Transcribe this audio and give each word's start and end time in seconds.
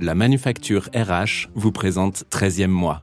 La 0.00 0.14
manufacture 0.14 0.88
RH 0.94 1.48
vous 1.54 1.72
présente 1.72 2.24
13e 2.30 2.66
mois. 2.68 3.02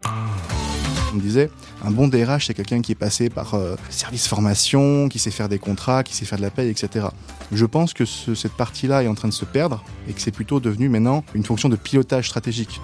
On 1.12 1.18
me 1.18 1.21
disait, 1.21 1.50
un 1.83 1.92
bon 1.92 2.08
DRH, 2.08 2.48
c'est 2.48 2.54
quelqu'un 2.54 2.82
qui 2.82 2.92
est 2.92 2.96
passé 2.96 3.29
par 3.29 3.54
euh, 3.54 3.75
service 3.89 4.28
formation, 4.28 5.08
qui 5.10 5.20
sait 5.20 5.31
faire 5.31 5.50
des 5.50 5.60
contrats, 5.60 6.04
qui 6.04 6.13
sait 6.16 6.26
faire 6.26 6.38
de 6.38 6.44
la 6.44 6.50
paie, 6.52 6.70
etc. 6.70 7.08
Je 7.52 7.66
pense 7.66 7.94
que 7.94 8.05
ce- 8.05 8.34
cette 8.36 8.54
partie-là 8.54 9.04
est 9.04 9.08
en 9.08 9.16
train 9.16 9.28
de 9.28 9.34
se 9.34 9.46
perdre 9.46 9.84
et 10.10 10.13
que 10.13 10.21
c'est 10.21 10.31
plutôt 10.31 10.60
devenu 10.60 10.89
maintenant 10.89 11.23
une 11.34 11.44
fonction 11.44 11.70
de 11.70 11.76
pilotage 11.76 12.27
stratégique. 12.30 12.80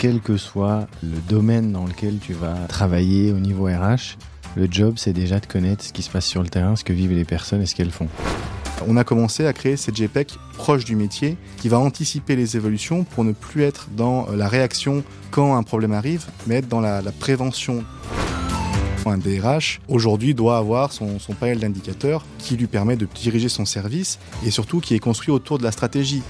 Quel 0.00 0.20
que 0.20 0.36
soit 0.36 0.86
le 1.02 1.18
domaine 1.28 1.72
dans 1.72 1.84
lequel 1.86 2.18
tu 2.18 2.32
vas 2.32 2.54
travailler 2.68 3.32
au 3.32 3.38
niveau 3.38 3.64
RH, 3.66 4.16
le 4.56 4.68
job, 4.70 4.94
c'est 4.96 5.12
déjà 5.12 5.40
de 5.40 5.46
connaître 5.46 5.84
ce 5.84 5.92
qui 5.92 6.02
se 6.02 6.10
passe 6.10 6.26
sur 6.26 6.42
le 6.42 6.48
terrain, 6.48 6.76
ce 6.76 6.84
que 6.84 6.92
vivent 6.92 7.12
les 7.14 7.24
personnes 7.24 7.62
et 7.62 7.66
ce 7.66 7.74
qu'elles 7.74 7.90
font. 7.92 8.08
On 8.88 8.96
a 8.96 9.04
commencé 9.04 9.46
à 9.46 9.52
créer 9.52 9.76
cette 9.76 9.96
JPEG 9.96 10.28
proche 10.56 10.84
du 10.84 10.96
métier 10.96 11.36
qui 11.58 11.68
va 11.68 11.78
anticiper 11.78 12.36
les 12.36 12.56
évolutions 12.56 13.04
pour 13.04 13.24
ne 13.24 13.32
plus 13.32 13.62
être 13.62 13.88
dans 13.96 14.28
euh, 14.28 14.36
la 14.36 14.48
réaction 14.48 15.04
quand 15.30 15.56
un 15.56 15.62
problème 15.62 15.92
arrive, 15.92 16.26
mais 16.46 16.56
être 16.56 16.68
dans 16.68 16.80
la, 16.80 17.00
la 17.02 17.12
prévention. 17.12 17.84
Un 19.04 19.18
DRH, 19.18 19.80
aujourd'hui, 19.88 20.32
doit 20.32 20.58
avoir 20.58 20.92
son, 20.92 21.18
son 21.18 21.34
panel 21.34 21.58
d'indicateurs 21.58 22.24
qui 22.38 22.56
lui 22.56 22.68
permet 22.68 22.96
de 22.96 23.06
diriger 23.12 23.48
son 23.48 23.64
service 23.64 24.20
et 24.46 24.50
surtout 24.52 24.80
qui 24.80 24.94
est 24.94 25.00
construit 25.00 25.32
autour 25.32 25.58
de 25.58 25.64
la 25.64 25.72
stratégie. 25.72 26.22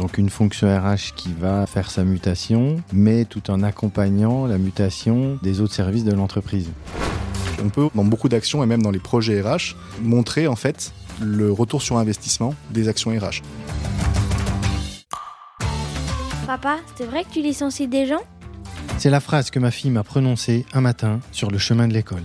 Donc 0.00 0.16
une 0.16 0.30
fonction 0.30 0.66
RH 0.68 1.14
qui 1.14 1.28
va 1.38 1.66
faire 1.66 1.90
sa 1.90 2.04
mutation, 2.04 2.76
mais 2.92 3.26
tout 3.26 3.50
en 3.50 3.62
accompagnant 3.62 4.46
la 4.46 4.56
mutation 4.56 5.38
des 5.42 5.60
autres 5.60 5.74
services 5.74 6.04
de 6.04 6.12
l'entreprise. 6.12 6.70
On 7.62 7.68
peut, 7.68 7.88
dans 7.94 8.04
beaucoup 8.04 8.30
d'actions 8.30 8.62
et 8.62 8.66
même 8.66 8.82
dans 8.82 8.90
les 8.90 8.98
projets 8.98 9.42
RH, 9.42 9.76
montrer 10.00 10.46
en 10.46 10.56
fait 10.56 10.94
le 11.20 11.52
retour 11.52 11.82
sur 11.82 11.98
investissement 11.98 12.54
des 12.70 12.88
actions 12.88 13.10
RH. 13.10 13.42
Papa, 16.46 16.78
c'est 16.96 17.06
vrai 17.06 17.24
que 17.24 17.30
tu 17.32 17.42
licencies 17.42 17.88
des 17.88 18.06
gens? 18.06 18.22
C'est 18.98 19.10
la 19.10 19.20
phrase 19.20 19.50
que 19.50 19.58
ma 19.58 19.70
fille 19.70 19.90
m'a 19.90 20.02
prononcée 20.02 20.66
un 20.72 20.80
matin 20.80 21.20
sur 21.32 21.50
le 21.50 21.58
chemin 21.58 21.88
de 21.88 21.94
l'école. 21.94 22.24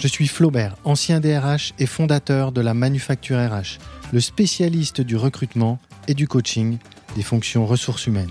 Je 0.00 0.08
suis 0.08 0.28
Flaubert, 0.28 0.76
ancien 0.84 1.20
DRH 1.20 1.74
et 1.78 1.86
fondateur 1.86 2.52
de 2.52 2.60
la 2.60 2.74
Manufacture 2.74 3.38
RH, 3.38 3.78
le 4.12 4.20
spécialiste 4.20 5.00
du 5.00 5.16
recrutement 5.16 5.78
et 6.06 6.14
du 6.14 6.28
coaching 6.28 6.78
des 7.16 7.22
fonctions 7.22 7.66
ressources 7.66 8.06
humaines. 8.06 8.30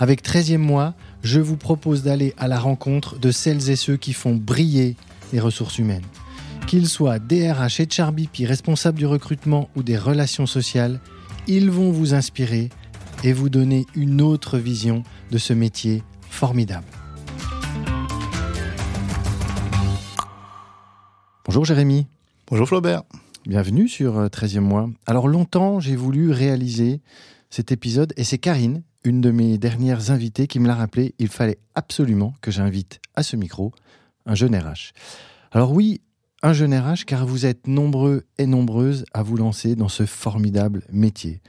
Avec 0.00 0.22
13e 0.22 0.58
mois, 0.58 0.94
je 1.22 1.40
vous 1.40 1.56
propose 1.56 2.02
d'aller 2.02 2.34
à 2.38 2.46
la 2.46 2.58
rencontre 2.58 3.18
de 3.18 3.30
celles 3.30 3.70
et 3.70 3.76
ceux 3.76 3.96
qui 3.96 4.12
font 4.12 4.34
briller 4.34 4.96
les 5.32 5.40
ressources 5.40 5.78
humaines. 5.78 6.04
Qu'ils 6.68 6.90
soient 6.90 7.18
DRH 7.18 7.80
et 7.80 7.88
HRBP, 7.88 8.46
responsables 8.46 8.98
du 8.98 9.06
recrutement 9.06 9.70
ou 9.74 9.82
des 9.82 9.96
relations 9.96 10.44
sociales, 10.44 11.00
ils 11.46 11.70
vont 11.70 11.90
vous 11.90 12.12
inspirer 12.12 12.68
et 13.24 13.32
vous 13.32 13.48
donner 13.48 13.86
une 13.94 14.20
autre 14.20 14.58
vision 14.58 15.02
de 15.30 15.38
ce 15.38 15.54
métier 15.54 16.02
formidable. 16.28 16.84
Bonjour 21.46 21.64
Jérémy, 21.64 22.06
Bonjour 22.48 22.68
Flaubert. 22.68 23.02
bienvenue 23.46 23.88
sur 23.88 24.18
euh, 24.18 24.28
13e 24.28 24.60
mois. 24.60 24.90
Alors 25.06 25.26
longtemps 25.26 25.80
j'ai 25.80 25.96
voulu 25.96 26.32
réaliser 26.32 27.00
cet 27.48 27.72
épisode 27.72 28.12
et 28.18 28.24
c'est 28.24 28.36
Karine, 28.36 28.82
une 29.04 29.22
de 29.22 29.30
mes 29.30 29.56
dernières 29.56 30.10
invitées, 30.10 30.46
qui 30.46 30.60
me 30.60 30.66
l'a 30.66 30.74
rappelé, 30.74 31.14
il 31.18 31.28
fallait 31.28 31.60
absolument 31.74 32.34
que 32.42 32.50
j'invite 32.50 33.00
à 33.14 33.22
ce 33.22 33.36
micro 33.36 33.72
un 34.26 34.34
jeune 34.34 34.54
RH. 34.54 34.92
Alors 35.50 35.72
oui, 35.72 36.02
un 36.42 36.52
jeune 36.52 36.74
RH 36.74 37.04
car 37.06 37.26
vous 37.26 37.46
êtes 37.46 37.66
nombreux 37.66 38.24
et 38.38 38.46
nombreuses 38.46 39.04
à 39.12 39.22
vous 39.22 39.36
lancer 39.36 39.74
dans 39.74 39.88
ce 39.88 40.06
formidable 40.06 40.84
métier. 40.92 41.40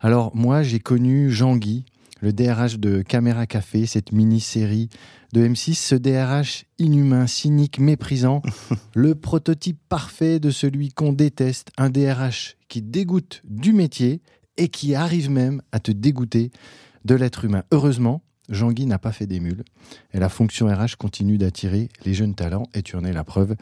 Alors 0.00 0.34
moi 0.34 0.62
j'ai 0.62 0.80
connu 0.80 1.30
Jean-Guy, 1.30 1.84
le 2.20 2.32
DRH 2.32 2.78
de 2.78 3.02
Caméra 3.02 3.46
Café, 3.46 3.86
cette 3.86 4.12
mini-série 4.12 4.88
de 5.32 5.46
M6, 5.46 5.74
ce 5.74 5.94
DRH 5.94 6.64
inhumain, 6.78 7.26
cynique, 7.26 7.78
méprisant, 7.78 8.42
le 8.94 9.14
prototype 9.14 9.78
parfait 9.88 10.40
de 10.40 10.50
celui 10.50 10.90
qu'on 10.90 11.12
déteste, 11.12 11.70
un 11.78 11.90
DRH 11.90 12.56
qui 12.68 12.82
dégoûte 12.82 13.42
du 13.44 13.72
métier 13.72 14.22
et 14.56 14.68
qui 14.68 14.94
arrive 14.94 15.30
même 15.30 15.62
à 15.72 15.78
te 15.78 15.92
dégoûter 15.92 16.50
de 17.04 17.14
l'être 17.14 17.44
humain. 17.44 17.62
Heureusement, 17.70 18.22
Jean-Guy 18.48 18.86
n'a 18.86 18.98
pas 18.98 19.12
fait 19.12 19.26
des 19.26 19.40
mules 19.40 19.64
et 20.12 20.18
la 20.18 20.28
fonction 20.28 20.66
RH 20.66 20.96
continue 20.98 21.38
d'attirer 21.38 21.88
les 22.04 22.12
jeunes 22.12 22.34
talents 22.34 22.66
et 22.74 22.82
tu 22.82 22.96
en 22.96 23.04
es 23.04 23.12
la 23.12 23.24
preuve, 23.24 23.56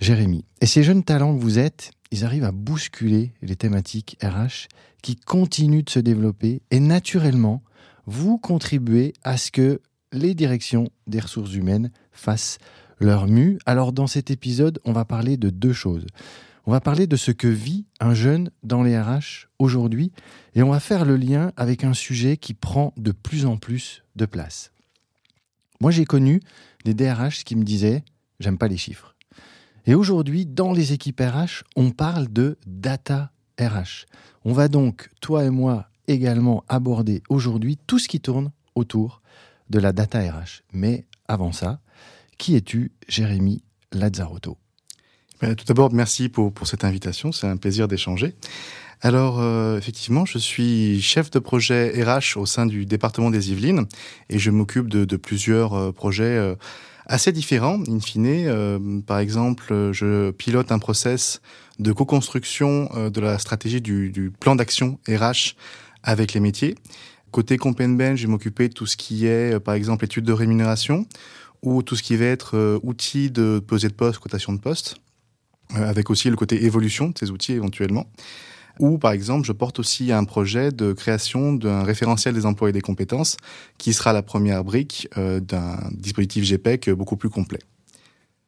Jérémy. 0.00 0.46
Et 0.62 0.66
ces 0.66 0.82
jeunes 0.82 1.04
talents 1.04 1.36
que 1.36 1.42
vous 1.42 1.58
êtes, 1.58 1.92
ils 2.10 2.24
arrivent 2.24 2.44
à 2.44 2.52
bousculer 2.52 3.34
les 3.42 3.54
thématiques 3.54 4.16
RH 4.22 4.68
qui 5.02 5.14
continuent 5.14 5.84
de 5.84 5.90
se 5.90 5.98
développer 5.98 6.62
et 6.70 6.80
naturellement, 6.80 7.62
vous 8.06 8.38
contribuez 8.38 9.12
à 9.24 9.36
ce 9.36 9.50
que 9.50 9.82
les 10.12 10.34
directions 10.34 10.88
des 11.06 11.20
ressources 11.20 11.54
humaines 11.54 11.90
fassent 12.12 12.58
leur 12.98 13.26
mue. 13.26 13.58
Alors 13.66 13.92
dans 13.92 14.06
cet 14.06 14.30
épisode, 14.30 14.80
on 14.84 14.92
va 14.92 15.04
parler 15.04 15.36
de 15.36 15.50
deux 15.50 15.74
choses. 15.74 16.06
On 16.64 16.72
va 16.72 16.80
parler 16.80 17.06
de 17.06 17.16
ce 17.16 17.30
que 17.30 17.48
vit 17.48 17.86
un 18.00 18.14
jeune 18.14 18.50
dans 18.62 18.82
les 18.82 18.98
RH 18.98 19.48
aujourd'hui 19.58 20.12
et 20.54 20.62
on 20.62 20.70
va 20.70 20.80
faire 20.80 21.04
le 21.04 21.16
lien 21.16 21.52
avec 21.56 21.84
un 21.84 21.94
sujet 21.94 22.38
qui 22.38 22.54
prend 22.54 22.94
de 22.96 23.12
plus 23.12 23.44
en 23.44 23.58
plus 23.58 24.02
de 24.16 24.24
place. 24.24 24.72
Moi, 25.80 25.90
j'ai 25.90 26.04
connu 26.04 26.40
des 26.84 26.94
DRH 26.94 27.44
qui 27.44 27.56
me 27.56 27.64
disaient 27.64 28.02
J'aime 28.38 28.56
pas 28.56 28.68
les 28.68 28.78
chiffres. 28.78 29.14
Et 29.86 29.94
aujourd'hui, 29.94 30.46
dans 30.46 30.72
les 30.72 30.92
équipes 30.92 31.20
RH, 31.20 31.64
on 31.76 31.90
parle 31.90 32.28
de 32.28 32.58
data 32.66 33.32
RH. 33.58 34.06
On 34.44 34.52
va 34.52 34.68
donc, 34.68 35.10
toi 35.20 35.44
et 35.44 35.50
moi, 35.50 35.86
également 36.08 36.64
aborder 36.68 37.22
aujourd'hui 37.28 37.78
tout 37.86 37.98
ce 37.98 38.08
qui 38.08 38.20
tourne 38.20 38.52
autour 38.74 39.22
de 39.70 39.78
la 39.78 39.92
data 39.92 40.20
RH. 40.20 40.62
Mais 40.72 41.06
avant 41.28 41.52
ça, 41.52 41.80
qui 42.38 42.56
es-tu, 42.56 42.92
Jérémy 43.08 43.62
Lazzarotto? 43.92 44.56
Ben, 45.40 45.54
tout 45.54 45.64
d'abord, 45.64 45.92
merci 45.92 46.28
pour, 46.28 46.52
cette 46.64 46.84
invitation. 46.84 47.32
C'est 47.32 47.46
un 47.46 47.56
plaisir 47.56 47.88
d'échanger. 47.88 48.34
Alors, 49.00 49.40
euh, 49.40 49.78
effectivement, 49.78 50.26
je 50.26 50.36
suis 50.36 51.00
chef 51.00 51.30
de 51.30 51.38
projet 51.38 52.02
RH 52.02 52.36
au 52.36 52.44
sein 52.44 52.66
du 52.66 52.84
département 52.84 53.30
des 53.30 53.50
Yvelines 53.50 53.86
et 54.28 54.38
je 54.38 54.50
m'occupe 54.50 54.88
de, 54.88 55.06
de 55.06 55.16
plusieurs 55.16 55.72
euh, 55.72 55.92
projets 55.92 56.36
euh, 56.36 56.54
assez 57.10 57.32
différents, 57.32 57.82
in 57.88 58.00
fine. 58.00 58.26
Euh, 58.26 59.00
par 59.06 59.18
exemple, 59.18 59.90
je 59.92 60.30
pilote 60.30 60.72
un 60.72 60.78
process 60.78 61.42
de 61.80 61.92
co-construction 61.92 62.88
euh, 62.94 63.10
de 63.10 63.20
la 63.20 63.38
stratégie 63.38 63.80
du, 63.80 64.10
du 64.10 64.30
plan 64.30 64.54
d'action 64.54 64.98
RH 65.08 65.56
avec 66.02 66.32
les 66.34 66.40
métiers. 66.40 66.76
Côté 67.32 67.58
Compenben, 67.58 68.16
je 68.16 68.26
vais 68.26 68.30
m'occuper 68.30 68.68
de 68.68 68.74
tout 68.74 68.86
ce 68.86 68.96
qui 68.96 69.26
est, 69.26 69.54
euh, 69.54 69.60
par 69.60 69.74
exemple, 69.74 70.04
études 70.04 70.24
de 70.24 70.32
rémunération 70.32 71.06
ou 71.62 71.82
tout 71.82 71.96
ce 71.96 72.02
qui 72.02 72.16
va 72.16 72.26
être 72.26 72.56
euh, 72.56 72.78
outils 72.82 73.30
de 73.30 73.60
pesée 73.66 73.88
de 73.88 73.94
poste, 73.94 74.18
cotation 74.18 74.52
de 74.52 74.58
poste, 74.58 74.96
avec 75.74 76.10
aussi 76.10 76.30
le 76.30 76.36
côté 76.36 76.64
évolution 76.64 77.08
de 77.08 77.18
ces 77.18 77.30
outils 77.30 77.52
éventuellement. 77.52 78.06
Ou 78.80 78.96
par 78.96 79.12
exemple, 79.12 79.46
je 79.46 79.52
porte 79.52 79.78
aussi 79.78 80.10
un 80.10 80.24
projet 80.24 80.72
de 80.72 80.94
création 80.94 81.52
d'un 81.52 81.82
référentiel 81.82 82.34
des 82.34 82.46
emplois 82.46 82.70
et 82.70 82.72
des 82.72 82.80
compétences 82.80 83.36
qui 83.76 83.92
sera 83.92 84.14
la 84.14 84.22
première 84.22 84.64
brique 84.64 85.06
euh, 85.18 85.38
d'un 85.38 85.78
dispositif 85.92 86.44
GPEC 86.44 86.88
beaucoup 86.90 87.18
plus 87.18 87.28
complet. 87.28 87.58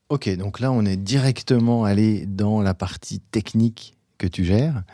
Ok, 0.09 0.35
donc 0.37 0.59
là, 0.59 0.73
on 0.73 0.87
est 0.87 0.97
directement 0.97 1.85
allé 1.85 2.25
dans 2.25 2.63
la 2.63 2.73
partie 2.73 3.21
technique 3.21 3.95
que 4.17 4.27
tu 4.27 4.43
gères. 4.43 4.85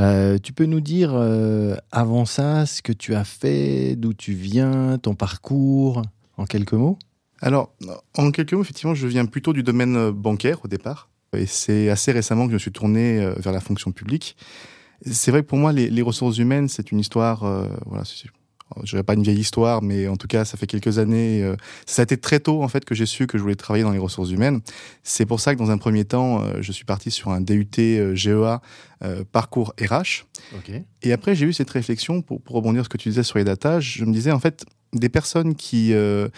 Euh, 0.00 0.38
tu 0.42 0.52
peux 0.52 0.66
nous 0.66 0.80
dire 0.80 1.12
euh, 1.14 1.76
avant 1.92 2.24
ça 2.24 2.66
ce 2.66 2.82
que 2.82 2.92
tu 2.92 3.14
as 3.14 3.24
fait, 3.24 3.94
d'où 3.94 4.12
tu 4.12 4.32
viens, 4.32 4.98
ton 4.98 5.14
parcours, 5.14 6.02
en 6.36 6.46
quelques 6.46 6.72
mots? 6.72 6.98
Alors, 7.40 7.72
en 8.16 8.32
quelques 8.32 8.54
mots, 8.54 8.62
effectivement, 8.62 8.94
je 8.94 9.06
viens 9.06 9.26
plutôt 9.26 9.52
du 9.52 9.62
domaine 9.62 10.10
bancaire 10.10 10.64
au 10.64 10.68
départ. 10.68 11.10
Et 11.36 11.46
c'est 11.46 11.90
assez 11.90 12.10
récemment 12.10 12.46
que 12.46 12.50
je 12.50 12.54
me 12.54 12.58
suis 12.58 12.72
tourné 12.72 13.24
vers 13.36 13.52
la 13.52 13.60
fonction 13.60 13.92
publique. 13.92 14.36
C'est 15.06 15.30
vrai 15.30 15.42
que 15.42 15.46
pour 15.46 15.58
moi, 15.58 15.72
les, 15.72 15.88
les 15.90 16.02
ressources 16.02 16.38
humaines, 16.38 16.68
c'est 16.68 16.92
une 16.92 16.98
histoire, 17.00 17.44
euh, 17.44 17.66
voilà, 17.86 18.04
c'est- 18.04 18.28
je 18.84 18.90
dirais 18.90 19.02
pas 19.02 19.14
une 19.14 19.22
vieille 19.24 19.38
histoire, 19.40 19.82
mais 19.82 20.06
en 20.06 20.16
tout 20.16 20.28
cas, 20.28 20.44
ça 20.44 20.56
fait 20.56 20.66
quelques 20.68 20.98
années. 20.98 21.42
euh, 21.42 21.56
ça 21.86 22.02
a 22.02 22.04
été 22.04 22.16
très 22.16 22.38
tôt 22.38 22.62
en 22.62 22.68
fait 22.68 22.84
que 22.84 22.94
j'ai 22.94 23.06
su 23.06 23.26
que 23.26 23.36
je 23.36 23.42
voulais 23.42 23.56
travailler 23.56 23.82
dans 23.82 23.90
les 23.90 23.98
ressources 23.98 24.30
humaines. 24.30 24.60
C'est 25.02 25.26
pour 25.26 25.40
ça 25.40 25.54
que 25.54 25.58
dans 25.58 25.70
un 25.72 25.78
premier 25.78 26.04
temps, 26.04 26.42
euh, 26.44 26.58
je 26.60 26.70
suis 26.70 26.84
parti 26.84 27.10
sur 27.10 27.30
un 27.30 27.40
DUT 27.40 27.66
euh, 27.78 28.14
GEA 28.14 28.60
euh, 29.02 29.24
parcours 29.32 29.74
RH. 29.80 30.26
Ok. 30.56 30.70
Et 31.02 31.12
après, 31.12 31.34
j'ai 31.34 31.46
eu 31.46 31.52
cette 31.52 31.70
réflexion 31.70 32.22
pour, 32.22 32.40
pour 32.40 32.54
rebondir 32.54 32.82
sur 32.82 32.84
ce 32.84 32.88
que 32.90 32.98
tu 32.98 33.08
disais 33.08 33.24
sur 33.24 33.38
les 33.38 33.44
data. 33.44 33.80
Je 33.80 34.04
me 34.04 34.12
disais 34.12 34.30
en 34.30 34.38
fait 34.38 34.64
des 34.92 35.08
personnes 35.08 35.56
qui 35.56 35.92
euh, 35.92 36.28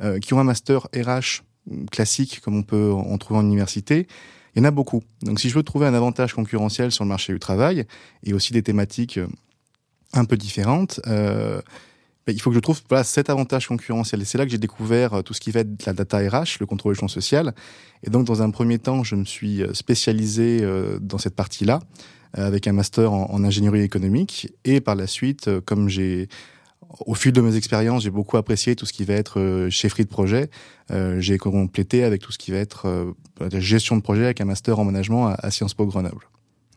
euh, 0.00 0.18
qui 0.18 0.32
ont 0.32 0.40
un 0.40 0.44
master 0.44 0.86
RH 0.96 1.42
classique 1.90 2.40
comme 2.42 2.56
on 2.56 2.62
peut 2.62 2.90
en 2.92 3.18
trouver 3.18 3.40
en 3.40 3.44
université. 3.46 4.06
Il 4.54 4.58
y 4.58 4.62
en 4.62 4.64
a 4.64 4.70
beaucoup. 4.70 5.02
Donc, 5.22 5.40
si 5.40 5.48
je 5.48 5.54
veux 5.54 5.62
trouver 5.62 5.86
un 5.86 5.94
avantage 5.94 6.34
concurrentiel 6.34 6.92
sur 6.92 7.04
le 7.04 7.08
marché 7.08 7.32
du 7.32 7.38
travail 7.38 7.86
et 8.24 8.34
aussi 8.34 8.52
des 8.52 8.62
thématiques 8.62 9.18
euh, 9.18 9.26
un 10.12 10.24
peu 10.24 10.36
différentes, 10.36 11.00
euh, 11.06 11.60
il 12.28 12.40
faut 12.40 12.50
que 12.50 12.54
je 12.54 12.60
trouve 12.60 12.80
voilà, 12.88 13.02
cet 13.02 13.30
avantage 13.30 13.66
concurrentiel. 13.66 14.22
Et 14.22 14.24
c'est 14.24 14.38
là 14.38 14.44
que 14.44 14.50
j'ai 14.50 14.58
découvert 14.58 15.14
euh, 15.14 15.22
tout 15.22 15.34
ce 15.34 15.40
qui 15.40 15.50
va 15.50 15.60
être 15.60 15.86
la 15.86 15.92
data 15.92 16.18
RH, 16.18 16.58
le 16.60 16.66
contrôle 16.66 16.94
champ 16.94 17.08
social. 17.08 17.54
Et 18.04 18.10
donc, 18.10 18.26
dans 18.26 18.42
un 18.42 18.50
premier 18.50 18.78
temps, 18.78 19.02
je 19.02 19.16
me 19.16 19.24
suis 19.24 19.62
euh, 19.62 19.72
spécialisé 19.74 20.64
dans 21.00 21.18
cette 21.18 21.34
partie-là, 21.34 21.80
avec 22.34 22.66
un 22.66 22.72
master 22.72 23.12
en, 23.12 23.44
ingénierie 23.44 23.82
économique. 23.82 24.52
Et 24.64 24.80
par 24.80 24.94
la 24.94 25.06
suite, 25.06 25.50
comme 25.66 25.88
j'ai, 25.88 26.28
au 27.06 27.14
fil 27.14 27.32
de 27.32 27.40
mes 27.40 27.56
expériences, 27.56 28.02
j'ai 28.02 28.10
beaucoup 28.10 28.36
apprécié 28.36 28.76
tout 28.76 28.86
ce 28.86 28.92
qui 28.92 29.04
va 29.04 29.14
être 29.14 29.68
chefferie 29.70 30.04
de 30.04 30.08
projet. 30.08 30.50
j'ai 31.18 31.38
complété 31.38 32.04
avec 32.04 32.20
tout 32.20 32.32
ce 32.32 32.38
qui 32.38 32.50
va 32.50 32.58
être 32.58 33.14
gestion 33.54 33.96
de 33.96 34.02
projet 34.02 34.24
avec 34.24 34.40
un 34.40 34.44
master 34.44 34.78
en 34.78 34.84
management 34.84 35.34
à 35.38 35.50
Sciences 35.50 35.74
Po 35.74 35.86
Grenoble. 35.86 36.26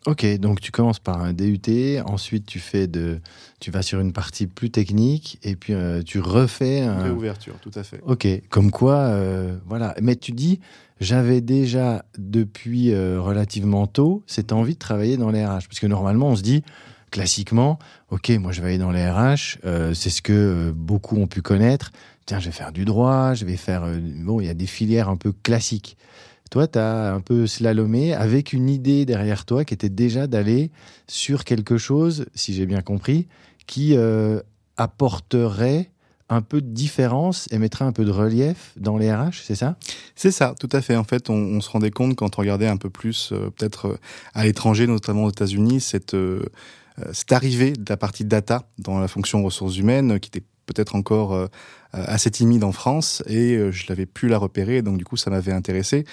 Ok, 0.06 0.24
donc 0.38 0.60
tu 0.60 0.70
commences 0.70 1.00
par 1.00 1.20
un 1.20 1.32
DUT, 1.32 1.98
ensuite 2.04 2.46
tu 2.46 2.60
fais 2.60 2.86
de, 2.86 3.18
tu 3.58 3.72
vas 3.72 3.82
sur 3.82 3.98
une 3.98 4.12
partie 4.12 4.46
plus 4.46 4.70
technique 4.70 5.40
et 5.42 5.56
puis 5.56 5.72
euh, 5.72 6.00
tu 6.00 6.20
refais 6.20 6.82
un... 6.82 7.02
réouverture, 7.02 7.56
tout 7.60 7.72
à 7.74 7.82
fait. 7.82 8.00
Ok, 8.06 8.28
comme 8.48 8.70
quoi, 8.70 8.98
euh, 8.98 9.56
voilà. 9.66 9.96
Mais 10.00 10.14
tu 10.14 10.30
dis, 10.30 10.60
j'avais 11.00 11.40
déjà 11.40 12.04
depuis 12.18 12.92
euh, 12.92 13.20
relativement 13.20 13.88
tôt 13.88 14.22
cette 14.28 14.52
envie 14.52 14.74
de 14.74 14.78
travailler 14.78 15.16
dans 15.16 15.32
les 15.32 15.44
RH, 15.44 15.66
parce 15.66 15.80
que 15.80 15.88
normalement 15.88 16.28
on 16.28 16.36
se 16.36 16.42
dit 16.42 16.62
classiquement, 17.16 17.78
ok, 18.10 18.28
moi 18.38 18.52
je 18.52 18.60
vais 18.60 18.68
aller 18.68 18.78
dans 18.78 18.90
les 18.90 19.08
RH, 19.08 19.58
c'est 19.94 20.10
ce 20.10 20.20
que 20.20 20.70
beaucoup 20.76 21.16
ont 21.16 21.26
pu 21.26 21.40
connaître. 21.40 21.90
Tiens, 22.26 22.40
je 22.40 22.46
vais 22.46 22.52
faire 22.52 22.72
du 22.72 22.84
droit, 22.84 23.32
je 23.32 23.46
vais 23.46 23.56
faire, 23.56 23.86
bon, 24.22 24.38
il 24.38 24.46
y 24.46 24.50
a 24.50 24.54
des 24.54 24.66
filières 24.66 25.08
un 25.08 25.16
peu 25.16 25.32
classiques. 25.32 25.96
Toi, 26.50 26.68
tu 26.68 26.78
as 26.78 27.14
un 27.14 27.20
peu 27.22 27.46
slalomé 27.46 28.12
avec 28.12 28.52
une 28.52 28.68
idée 28.68 29.06
derrière 29.06 29.46
toi 29.46 29.64
qui 29.64 29.72
était 29.72 29.88
déjà 29.88 30.26
d'aller 30.26 30.70
sur 31.08 31.44
quelque 31.44 31.78
chose, 31.78 32.26
si 32.34 32.52
j'ai 32.52 32.66
bien 32.66 32.82
compris, 32.82 33.28
qui 33.66 33.96
euh, 33.96 34.40
apporterait 34.76 35.90
un 36.28 36.42
peu 36.42 36.60
de 36.60 36.68
différence 36.68 37.46
et 37.52 37.58
mettrait 37.58 37.84
un 37.84 37.92
peu 37.92 38.04
de 38.04 38.10
relief 38.10 38.72
dans 38.76 38.96
les 38.96 39.12
RH, 39.12 39.42
c'est 39.44 39.54
ça? 39.54 39.76
C'est 40.14 40.30
ça, 40.30 40.54
tout 40.58 40.68
à 40.72 40.80
fait. 40.80 40.96
En 40.96 41.04
fait, 41.04 41.30
on, 41.30 41.60
se 41.60 41.70
rendait 41.70 41.90
compte 41.90 42.16
quand 42.16 42.38
on 42.38 42.40
regardait 42.40 42.66
un 42.66 42.76
peu 42.76 42.90
plus, 42.90 43.30
euh, 43.32 43.50
peut-être 43.50 43.86
euh, 43.86 43.98
à 44.34 44.44
l'étranger, 44.44 44.86
notamment 44.86 45.24
aux 45.24 45.30
États-Unis, 45.30 45.80
cette, 45.80 46.16
cette 47.12 47.32
arrivée 47.32 47.72
de 47.72 47.84
la 47.88 47.96
partie 47.96 48.24
data 48.24 48.68
dans 48.78 48.98
la 48.98 49.08
fonction 49.08 49.42
ressources 49.42 49.76
humaines 49.76 50.18
qui 50.18 50.28
était 50.28 50.44
peut-être 50.66 50.96
encore 50.96 51.48
euh, 51.96 52.04
assez 52.06 52.30
timide 52.30 52.64
en 52.64 52.72
France 52.72 53.22
et 53.26 53.54
euh, 53.54 53.70
je 53.70 53.86
l'avais 53.88 54.06
pu 54.06 54.28
la 54.28 54.38
repérer 54.38 54.82
donc 54.82 54.98
du 54.98 55.04
coup 55.04 55.16
ça 55.16 55.30
m'avait 55.30 55.52
intéressé. 55.52 56.04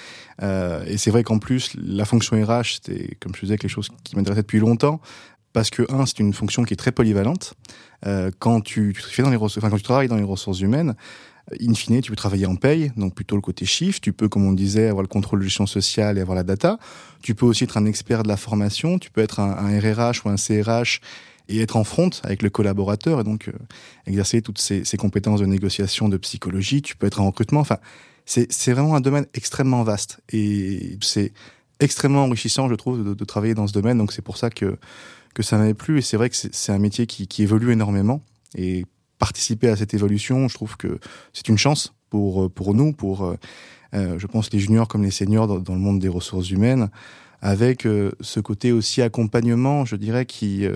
Euh, 0.42 0.86
et 0.86 0.98
c'est 0.98 1.12
vrai 1.12 1.24
qu'en 1.24 1.40
plus 1.40 1.76
la 1.76 2.06
fonction 2.06 2.42
RH 2.42 2.76
c'était 2.76 3.18
comme 3.20 3.34
je 3.36 3.42
disais 3.42 3.58
quelque 3.58 3.72
chose 3.72 3.90
qui 4.04 4.16
m'intéressait 4.16 4.44
depuis 4.44 4.60
longtemps 4.60 5.02
parce 5.54 5.70
que 5.70 5.84
un 5.92 6.06
c'est 6.06 6.20
une 6.20 6.34
fonction 6.34 6.64
qui 6.64 6.74
est 6.74 6.78
très 6.78 6.92
polyvalente 6.92 7.54
quand 8.40 8.60
tu, 8.60 8.94
tu 8.94 9.02
fais 9.02 9.24
dans 9.24 9.30
les 9.30 9.38
enfin, 9.38 9.70
quand 9.70 9.78
tu 9.78 9.84
travailles 9.84 10.10
dans 10.10 10.18
les 10.18 10.24
ressources 10.24 10.60
humaines 10.60 10.94
in 11.62 11.74
fine, 11.74 12.02
tu 12.02 12.12
peux 12.12 12.16
travailler 12.16 12.46
en 12.46 12.56
paye, 12.56 12.92
donc 12.96 13.14
plutôt 13.16 13.36
le 13.36 13.42
côté 13.42 13.66
chiffre. 13.66 14.00
Tu 14.00 14.14
peux, 14.14 14.30
comme 14.30 14.46
on 14.46 14.54
disait, 14.54 14.88
avoir 14.88 15.02
le 15.02 15.08
contrôle 15.08 15.40
de 15.40 15.46
gestion 15.46 15.66
sociale 15.66 16.18
et 16.18 16.22
avoir 16.22 16.36
la 16.36 16.44
data. 16.44 16.80
Tu 17.22 17.36
peux 17.36 17.46
aussi 17.46 17.66
être 17.66 17.78
un 17.78 17.86
expert 17.86 18.24
de 18.24 18.28
la 18.28 18.38
formation. 18.38 19.00
Tu 19.00 19.12
peux 19.12 19.22
être 19.22 19.40
un, 19.40 19.52
un 19.58 19.80
RRH 19.80 20.26
ou 20.26 20.30
un 20.30 20.36
CRH 20.36 21.02
et 21.50 21.60
être 21.60 21.76
en 21.76 21.84
front 21.84 22.10
avec 22.24 22.42
le 22.42 22.50
collaborateur 22.50 23.20
et 23.20 23.24
donc 23.26 23.50
euh, 23.50 23.52
exercer 24.08 24.42
toutes 24.42 24.60
ces, 24.60 24.86
ces, 24.86 24.96
compétences 24.96 25.42
de 25.42 25.46
négociation, 25.46 26.08
de 26.08 26.18
psychologie. 26.18 26.82
Tu 26.82 26.96
peux 26.96 27.08
être 27.08 27.20
en 27.20 27.26
recrutement. 27.26 27.60
Enfin, 27.60 27.78
c'est 28.26 28.72
vraiment 28.72 28.96
un 28.96 29.02
domaine 29.02 29.26
extrêmement 29.34 29.84
vaste 29.84 30.22
et 30.32 30.98
c'est 31.02 31.34
extrêmement 31.82 32.24
enrichissant, 32.24 32.70
je 32.70 32.76
trouve, 32.76 33.04
de, 33.04 33.14
de, 33.14 33.26
travailler 33.26 33.54
dans 33.54 33.68
ce 33.68 33.74
domaine. 33.74 33.98
Donc 33.98 34.14
c'est 34.14 34.22
pour 34.22 34.38
ça 34.38 34.50
que 34.50 34.78
que 35.34 35.44
ça 35.44 35.58
m'avait 35.58 35.74
plu 35.74 35.98
et 35.98 36.02
c'est 36.02 36.18
vrai 36.18 36.30
que 36.30 36.36
c'est 36.36 36.72
un 36.72 36.80
métier 36.80 37.08
qui, 37.08 37.44
évolue 37.44 37.72
énormément. 37.72 38.22
Et 38.56 38.86
participer 39.20 39.70
à 39.70 39.76
cette 39.76 39.94
évolution, 39.94 40.48
je 40.48 40.54
trouve 40.54 40.78
que 40.78 41.00
c'est 41.34 41.48
une 41.50 41.58
chance 41.58 41.94
pour 42.10 42.52
pour 42.52 42.74
nous, 42.74 42.94
pour 42.94 43.26
euh, 43.26 43.38
euh 43.94 44.20
je 44.20 44.28
pense 44.28 44.52
les 44.52 44.60
juniors 44.60 44.88
comme 44.88 45.04
les 45.04 45.12
seniors 45.12 45.48
dans, 45.48 45.74
le 45.74 45.80
monde 45.80 46.00
des 46.00 46.10
ressources 46.10 46.50
humaines, 46.52 46.90
avec 47.42 47.86
euh, 47.86 48.12
ce 48.22 48.40
côté 48.40 48.72
aussi 48.72 49.02
accompagnement, 49.02 49.86
je 49.86 49.96
dirais, 49.96 50.26
qui 50.26 50.68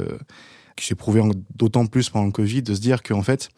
s'est 0.80 0.95
prouvé 0.95 1.21
d'autant 1.56 1.86
plus 1.86 2.09
pendant 2.09 2.25
le 2.25 2.31
Covid, 2.31 2.63
de 2.63 2.74
se 2.74 2.81
dire 2.81 3.04
qu'en 3.04 3.24
fait, 3.24 3.50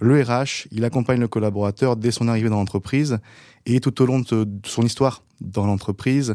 le 0.00 0.20
RH, 0.22 0.66
il 0.72 0.84
accompagne 0.84 1.20
le 1.20 1.28
collaborateur 1.28 1.96
dès 1.96 2.10
son 2.10 2.28
arrivée 2.28 2.48
dans 2.48 2.56
l'entreprise 2.56 3.18
et 3.66 3.80
tout 3.80 4.02
au 4.02 4.06
long 4.06 4.20
de, 4.20 4.46
son 4.64 4.82
histoire 4.82 5.22
dans 5.40 5.66
l'entreprise, 5.66 6.34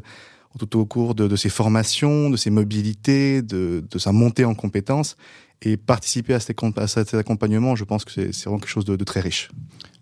tout 0.58 0.78
au 0.78 0.86
cours 0.86 1.16
de, 1.16 1.36
ses 1.36 1.50
formations, 1.50 2.30
de 2.30 2.38
ses 2.38 2.50
mobilités, 2.50 3.42
de, 3.42 3.84
sa 3.98 4.12
montée 4.12 4.46
en 4.46 4.56
compétences. 4.56 5.16
Et 5.62 5.76
participer 5.76 6.34
à, 6.34 6.40
cet 6.40 7.14
accompagnement, 7.14 7.76
je 7.76 7.84
pense 7.84 8.06
que 8.06 8.12
c'est 8.12 8.44
vraiment 8.46 8.60
quelque 8.60 8.70
chose 8.70 8.86
de, 8.86 9.04
très 9.04 9.20
riche. 9.20 9.50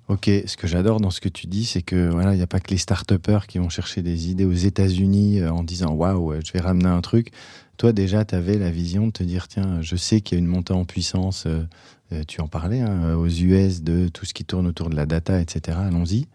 Ok, 0.07 0.29
ce 0.45 0.55
que 0.55 0.67
j'adore 0.67 1.01
dans 1.01 1.09
ce 1.09 1.19
que 1.19 1.27
tu 1.27 1.47
dis, 1.47 1.65
c'est 1.65 1.81
que 1.81 2.09
voilà, 2.09 2.33
il 2.33 2.37
n'y 2.37 2.43
a 2.43 2.47
pas 2.47 2.61
que 2.61 2.69
les 2.69 2.77
start-upers 2.77 3.45
qui 3.45 3.57
vont 3.57 3.67
chercher 3.67 4.01
des 4.01 4.29
idées 4.29 4.45
aux 4.45 4.53
États-Unis 4.53 5.41
euh, 5.41 5.51
en 5.51 5.63
disant 5.63 5.91
waouh, 5.91 6.35
je 6.45 6.53
vais 6.53 6.61
ramener 6.61 6.87
un 6.87 7.01
truc. 7.01 7.31
Toi, 7.75 7.91
déjà, 7.91 8.23
tu 8.23 8.33
avais 8.33 8.57
la 8.57 8.71
vision 8.71 9.07
de 9.07 9.11
te 9.11 9.23
dire 9.23 9.49
tiens, 9.49 9.81
je 9.81 9.97
sais 9.97 10.21
qu'il 10.21 10.37
y 10.37 10.39
a 10.39 10.43
une 10.43 10.47
montée 10.49 10.73
en 10.73 10.85
puissance, 10.85 11.45
euh, 11.45 11.63
euh, 12.13 12.23
tu 12.25 12.39
en 12.39 12.47
parlais, 12.47 12.79
hein, 12.79 13.15
aux 13.15 13.27
US, 13.27 13.81
de 13.81 14.07
tout 14.07 14.25
ce 14.25 14.33
qui 14.33 14.45
tourne 14.45 14.67
autour 14.67 14.89
de 14.89 14.95
la 14.95 15.05
data, 15.05 15.41
etc. 15.41 15.77
Allons-y. 15.81 16.27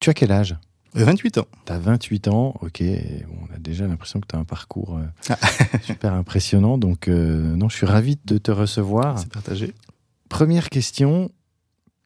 Tu 0.00 0.10
as 0.10 0.14
quel 0.14 0.32
âge? 0.32 0.56
28 1.02 1.38
ans. 1.38 1.46
Tu 1.66 1.72
as 1.72 1.78
28 1.78 2.28
ans, 2.28 2.54
ok. 2.60 2.82
on 2.82 3.54
a 3.54 3.58
déjà 3.58 3.86
l'impression 3.86 4.20
que 4.20 4.26
tu 4.28 4.36
as 4.36 4.38
un 4.38 4.44
parcours 4.44 4.98
ah. 5.28 5.36
super 5.82 6.12
impressionnant. 6.12 6.78
Donc, 6.78 7.08
non, 7.08 7.68
je 7.68 7.76
suis 7.76 7.86
ravi 7.86 8.18
de 8.24 8.38
te 8.38 8.50
recevoir. 8.50 9.18
C'est 9.18 9.32
partagé. 9.32 9.74
Première 10.28 10.70
question 10.70 11.30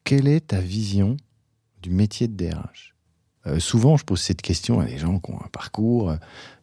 quelle 0.04 0.26
est 0.26 0.48
ta 0.48 0.60
vision 0.60 1.16
du 1.82 1.90
métier 1.90 2.28
de 2.28 2.34
DRH 2.34 2.94
Souvent, 3.58 3.96
je 3.96 4.04
pose 4.04 4.20
cette 4.20 4.42
question 4.42 4.80
à 4.80 4.84
des 4.84 4.98
gens 4.98 5.20
qui 5.20 5.30
ont 5.32 5.40
un 5.42 5.48
parcours 5.48 6.14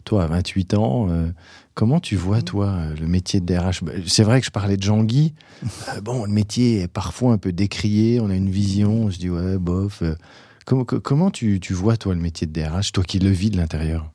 toi, 0.06 0.24
à 0.24 0.28
28 0.28 0.75
ans, 0.75 1.07
euh, 1.10 1.31
comment 1.74 2.00
tu 2.00 2.16
vois, 2.16 2.42
toi, 2.42 2.68
euh, 2.68 2.95
le 2.95 3.07
métier 3.07 3.42
de 3.42 3.45
DRH 3.45 3.83
bah, 3.83 3.92
C'est 4.07 4.24
vrai 4.24 4.39
que 4.39 4.45
je 4.45 4.51
parlais 4.51 4.78
de 4.78 4.83
Jean-Guy. 4.83 5.33
Euh, 5.89 6.01
bon, 6.01 6.25
le 6.25 6.31
métier 6.31 6.81
est 6.81 6.88
parfois 6.88 7.33
un 7.33 7.38
peu 7.38 7.51
décrié, 7.51 8.19
on 8.19 8.30
a 8.30 8.36
une 8.36 8.50
vision, 8.50 9.06
on 9.06 9.12
se 9.12 9.18
dit, 9.18 9.30
ouais, 9.30 9.57
bof. 9.57 10.04
Comment, 10.66 10.84
comment 10.84 11.32
tu, 11.32 11.60
tu, 11.60 11.74
vois, 11.74 11.98
toi, 11.98 12.14
le 12.14 12.22
métier 12.22 12.48
de 12.48 12.52
DRH, 12.52 12.92
toi 12.92 13.04
qui 13.04 13.20
le 13.20 13.30
vis 13.30 13.50
de 13.50 13.58
l'intérieur? 13.58 14.12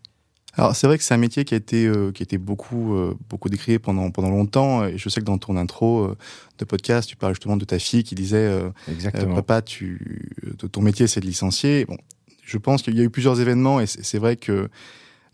Alors 0.55 0.75
c'est 0.75 0.89
vrai 0.89 0.99
que 0.99 1.05
c'est 1.05 1.15
un 1.15 1.19
métier 1.19 1.45
qui 1.45 1.55
a 1.55 1.57
été 1.57 1.91
qui 2.13 2.23
a 2.23 2.25
été 2.25 2.37
beaucoup 2.37 2.93
beaucoup 3.29 3.49
décrié 3.49 3.79
pendant 3.79 4.11
pendant 4.11 4.31
longtemps 4.31 4.85
et 4.85 4.99
je 4.99 5.09
sais 5.09 5.21
que 5.21 5.25
dans 5.25 5.39
ton 5.39 5.57
intro 5.57 6.13
de 6.59 6.65
podcast 6.65 7.09
tu 7.09 7.15
parles 7.15 7.35
justement 7.35 7.57
de 7.57 7.65
ta 7.65 7.79
fille 7.79 8.03
qui 8.03 8.17
disait 8.17 8.61
Exactement. 8.89 9.37
papa 9.37 9.63
tu 9.63 10.29
ton 10.73 10.83
métier 10.83 11.07
c'est 11.07 11.21
de 11.21 11.27
licencier 11.27 11.85
bon 11.85 11.97
je 12.45 12.59
pense 12.59 12.83
qu'il 12.83 12.97
y 12.97 13.01
a 13.01 13.05
eu 13.05 13.11
plusieurs 13.11 13.41
événements 13.41 13.81
et 13.81 13.87
c'est 13.87 14.19
vrai 14.19 14.35
que 14.35 14.69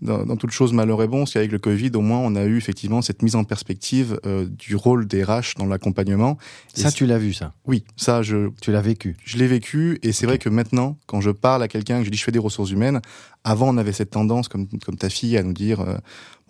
dans, 0.02 0.25
dans 0.25 0.37
toute 0.37 0.50
chose 0.50 0.72
malheur 0.72 1.02
et 1.02 1.08
bon, 1.08 1.26
c'est 1.26 1.34
qu'avec 1.34 1.52
le 1.52 1.58
Covid, 1.58 1.90
au 1.94 2.00
moins, 2.00 2.19
on 2.19 2.34
a 2.37 2.44
eu 2.44 2.56
effectivement 2.56 3.02
cette 3.02 3.22
mise 3.22 3.37
en 3.37 3.44
perspective 3.44 4.20
euh, 4.26 4.46
du 4.46 4.76
rôle 4.76 5.06
des 5.06 5.25
RH 5.25 5.56
dans 5.58 5.66
l'accompagnement. 5.66 6.37
Ça, 6.75 6.93
tu 6.93 7.06
l'as 7.06 7.19
vu, 7.19 7.32
ça? 7.32 7.52
Oui, 7.67 7.84
ça, 7.96 8.22
je... 8.22 8.50
Tu 8.60 8.72
l'as 8.72 8.82
vécu? 8.82 9.17
Je 9.24 9.38
l'ai 9.38 9.46
vécu, 9.46 9.98
et 10.03 10.12
c'est 10.12 10.26
vrai 10.26 10.38
que 10.38 10.48
maintenant, 10.48 10.98
quand 11.06 11.20
je 11.20 11.31
parle 11.31 11.62
à 11.62 11.69
quelqu'un, 11.69 12.00
que 12.00 12.05
je 12.05 12.10
dis 12.10 12.19
je 12.19 12.24
fais 12.24 12.32
des 12.32 12.38
ressources 12.38 12.70
humaines, 12.70 13.00
avant, 13.44 13.69
on 13.69 13.76
avait 13.76 13.93
cette 13.93 14.10
tendance, 14.10 14.48
comme, 14.48 14.67
comme 14.84 14.96
ta 14.96 15.08
fille, 15.08 15.36
à 15.36 15.43
nous 15.43 15.53
dire, 15.53 15.81
euh, 15.81 15.96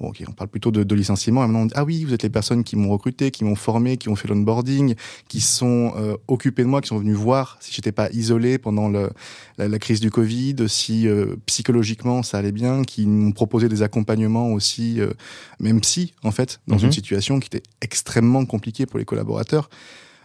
bon, 0.01 0.13
on 0.29 0.33
parle 0.33 0.49
plutôt 0.49 0.71
de, 0.71 0.83
de 0.83 0.95
licenciement, 0.95 1.43
et 1.43 1.47
maintenant, 1.47 1.63
on 1.63 1.67
dit, 1.67 1.75
ah 1.77 1.85
oui, 1.85 2.05
vous 2.05 2.15
êtes 2.15 2.23
les 2.23 2.31
personnes 2.31 2.65
qui 2.65 2.77
m'ont 2.77 2.91
recruté, 2.91 3.31
qui 3.31 3.45
m'ont 3.45 3.55
formé, 3.55 3.97
qui 3.97 4.09
ont 4.09 4.17
fait 4.17 4.29
l'onboarding, 4.29 4.95
qui 5.29 5.41
sont 5.41 5.93
euh, 5.97 6.17
occupées 6.29 6.63
de 6.63 6.69
moi, 6.69 6.81
qui 6.81 6.89
sont 6.89 6.99
venus 6.99 7.17
voir 7.17 7.57
si 7.61 7.73
j'étais 7.73 7.93
pas 7.93 8.11
isolé 8.11 8.59
pendant 8.59 8.89
le, 8.89 9.11
la, 9.59 9.69
la, 9.69 9.79
crise 9.79 10.01
du 10.01 10.11
Covid, 10.11 10.69
si 10.69 11.09
euh, 11.09 11.37
psychologiquement 11.47 12.23
ça 12.23 12.39
allait 12.39 12.53
bien, 12.53 12.83
qui 12.83 13.07
m'ont 13.07 13.33
proposé 13.33 13.69
des 13.69 13.83
accompagnements 13.83 14.53
aussi, 14.53 15.01
euh, 15.01 15.13
même 15.61 15.83
si, 15.83 16.15
en 16.23 16.31
fait, 16.31 16.61
dans 16.67 16.79
une 16.79 16.87
mhm. 16.87 16.93
situation 16.93 17.41
qui 17.41 17.47
était 17.47 17.63
extrêmement 17.81 18.45
compliquée 18.45 18.87
pour 18.87 18.99
les 18.99 19.05
collaborateurs. 19.05 19.71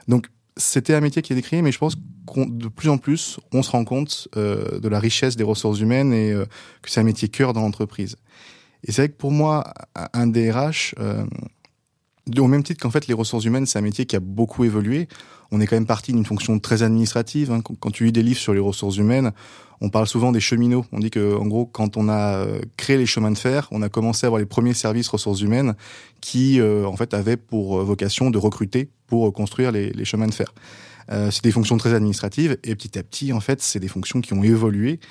Donc, 0.08 0.28
c'était 0.58 0.94
un 0.94 1.02
métier 1.02 1.22
qui 1.22 1.34
est 1.34 1.36
décrié, 1.36 1.62
mais 1.62 1.72
je 1.72 1.78
pense 1.78 1.96
qu'on 2.26 2.46
de 2.46 2.68
plus 2.68 2.90
en 2.90 2.98
plus, 2.98 3.40
on 3.54 3.64
se 3.64 3.72
rend 3.72 3.86
compte 3.86 4.28
euh, 4.36 4.80
de 4.80 4.90
la 4.90 5.00
richesse 5.00 5.36
des 5.36 5.44
ressources 5.44 5.80
humaines 5.80 6.14
et 6.14 6.32
euh, 6.32 6.46
que 6.82 6.90
c'est 6.90 7.00
un 7.00 7.04
métier 7.04 7.28
cœur 7.28 7.54
dans 7.54 7.62
l'entreprise. 7.62 8.18
Et 8.86 8.92
c'est 8.92 9.04
vrai 9.04 9.10
que 9.10 9.18
pour 9.18 9.32
moi, 9.32 9.74
un 10.14 10.28
DRH, 10.28 10.96
euh, 11.00 11.24
au 12.38 12.48
même 12.48 12.64
titre 12.64 12.82
qu'en 12.82 12.92
fait 12.92 13.08
les 13.08 13.14
ressources 13.14 13.46
humaines, 13.46 13.66
c'est 13.66 13.80
un 13.80 13.84
métier 13.84 14.06
qui 14.06 14.16
a 14.16 14.20
beaucoup 14.20 14.64
évolué. 14.64 15.08
On 15.52 15.60
est 15.60 15.68
quand 15.68 15.76
même 15.76 15.86
parti 15.86 16.14
d'une 16.14 16.26
fonction 16.26 16.60
très 16.60 16.82
administrative. 16.84 17.52
Hein. 17.52 17.62
Quand 17.62 17.92
tu 17.92 18.06
lis 18.06 18.12
des 18.12 18.24
livres 18.24 18.40
sur 18.40 18.54
les 18.54 18.60
ressources 18.60 18.98
humaines, 18.98 19.32
on 19.82 19.90
parle 19.90 20.08
souvent 20.08 20.32
des 20.32 20.40
cheminots. 20.40 20.86
On 20.92 21.00
dit 21.00 21.10
que, 21.10 21.36
en 21.36 21.48
gros, 21.48 21.66
quand 21.66 21.98
on 21.98 22.08
a 22.08 22.36
euh, 22.36 22.62
créé 22.78 22.98
les 22.98 23.08
chemins 23.08 23.32
de 23.32 23.38
fer, 23.38 23.68
on 23.72 23.82
a 23.82 23.90
commencé 23.90 24.26
à 24.26 24.28
avoir 24.28 24.40
les 24.40 24.46
premiers 24.46 24.76
services 24.76 25.10
ressources 25.10 25.42
humaines 25.42 25.74
qui, 26.22 26.62
euh, 26.62 26.86
en 26.86 26.96
fait, 26.96 27.16
avaient 27.16 27.36
pour 27.36 27.80
euh, 27.80 27.84
vocation 27.84 28.30
de 28.30 28.38
recruter 28.38 28.90
pour 29.08 29.34
construire 29.34 29.72
les, 29.72 30.06
chemins 30.06 30.28
de 30.28 30.34
fer. 30.34 30.54
C'est 31.10 31.44
des 31.44 31.52
fonctions 31.52 31.76
très 31.76 31.94
administratives 31.94 32.58
et 32.64 32.74
petit 32.74 32.98
à 32.98 33.04
petit, 33.04 33.34
en 33.34 33.42
fait, 33.42 33.62
c'est 33.62 33.82
des 33.82 33.90
fonctions 33.90 34.22
qui 34.22 34.32
ont 34.32 34.44
évolué 34.44 35.02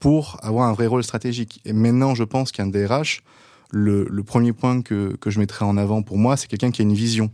pour 0.00 0.38
avoir 0.42 0.68
un 0.68 0.72
vrai 0.72 0.86
rôle 0.86 1.04
stratégique. 1.04 1.60
Et 1.64 1.72
maintenant, 1.72 2.14
je 2.16 2.24
pense 2.24 2.50
qu'un 2.50 2.66
DRH, 2.66 3.22
le, 3.70 4.06
le, 4.10 4.22
premier 4.24 4.52
point 4.52 4.82
que, 4.82 5.16
que 5.20 5.30
je 5.30 5.38
mettrais 5.38 5.64
en 5.64 5.76
avant 5.76 6.02
pour 6.02 6.18
moi, 6.18 6.36
c'est 6.36 6.48
quelqu'un 6.48 6.72
qui 6.72 6.82
a 6.82 6.84
une 6.84 6.94
vision. 6.94 7.30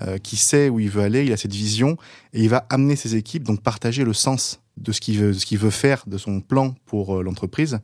euh, 0.00 0.18
qui 0.18 0.36
sait 0.36 0.68
où 0.70 0.80
il 0.80 0.90
veut 0.90 1.02
aller, 1.02 1.24
il 1.24 1.32
a 1.32 1.36
cette 1.36 1.52
vision 1.54 1.96
et 2.32 2.42
il 2.42 2.48
va 2.48 2.66
amener 2.68 2.96
ses 2.96 3.14
équipes, 3.14 3.44
donc 3.44 3.60
partager 3.62 4.02
le 4.04 4.12
sens 4.12 4.60
de 4.76 4.90
ce 4.90 5.00
qu'il 5.00 5.18
veut, 5.20 5.32
ce 5.32 5.46
qu'il 5.46 5.58
veut 5.58 5.70
faire, 5.70 6.02
de 6.08 6.18
son 6.18 6.40
plan 6.40 6.74
pour 6.86 7.18
euh, 7.18 7.22
l'entreprise. 7.22 7.78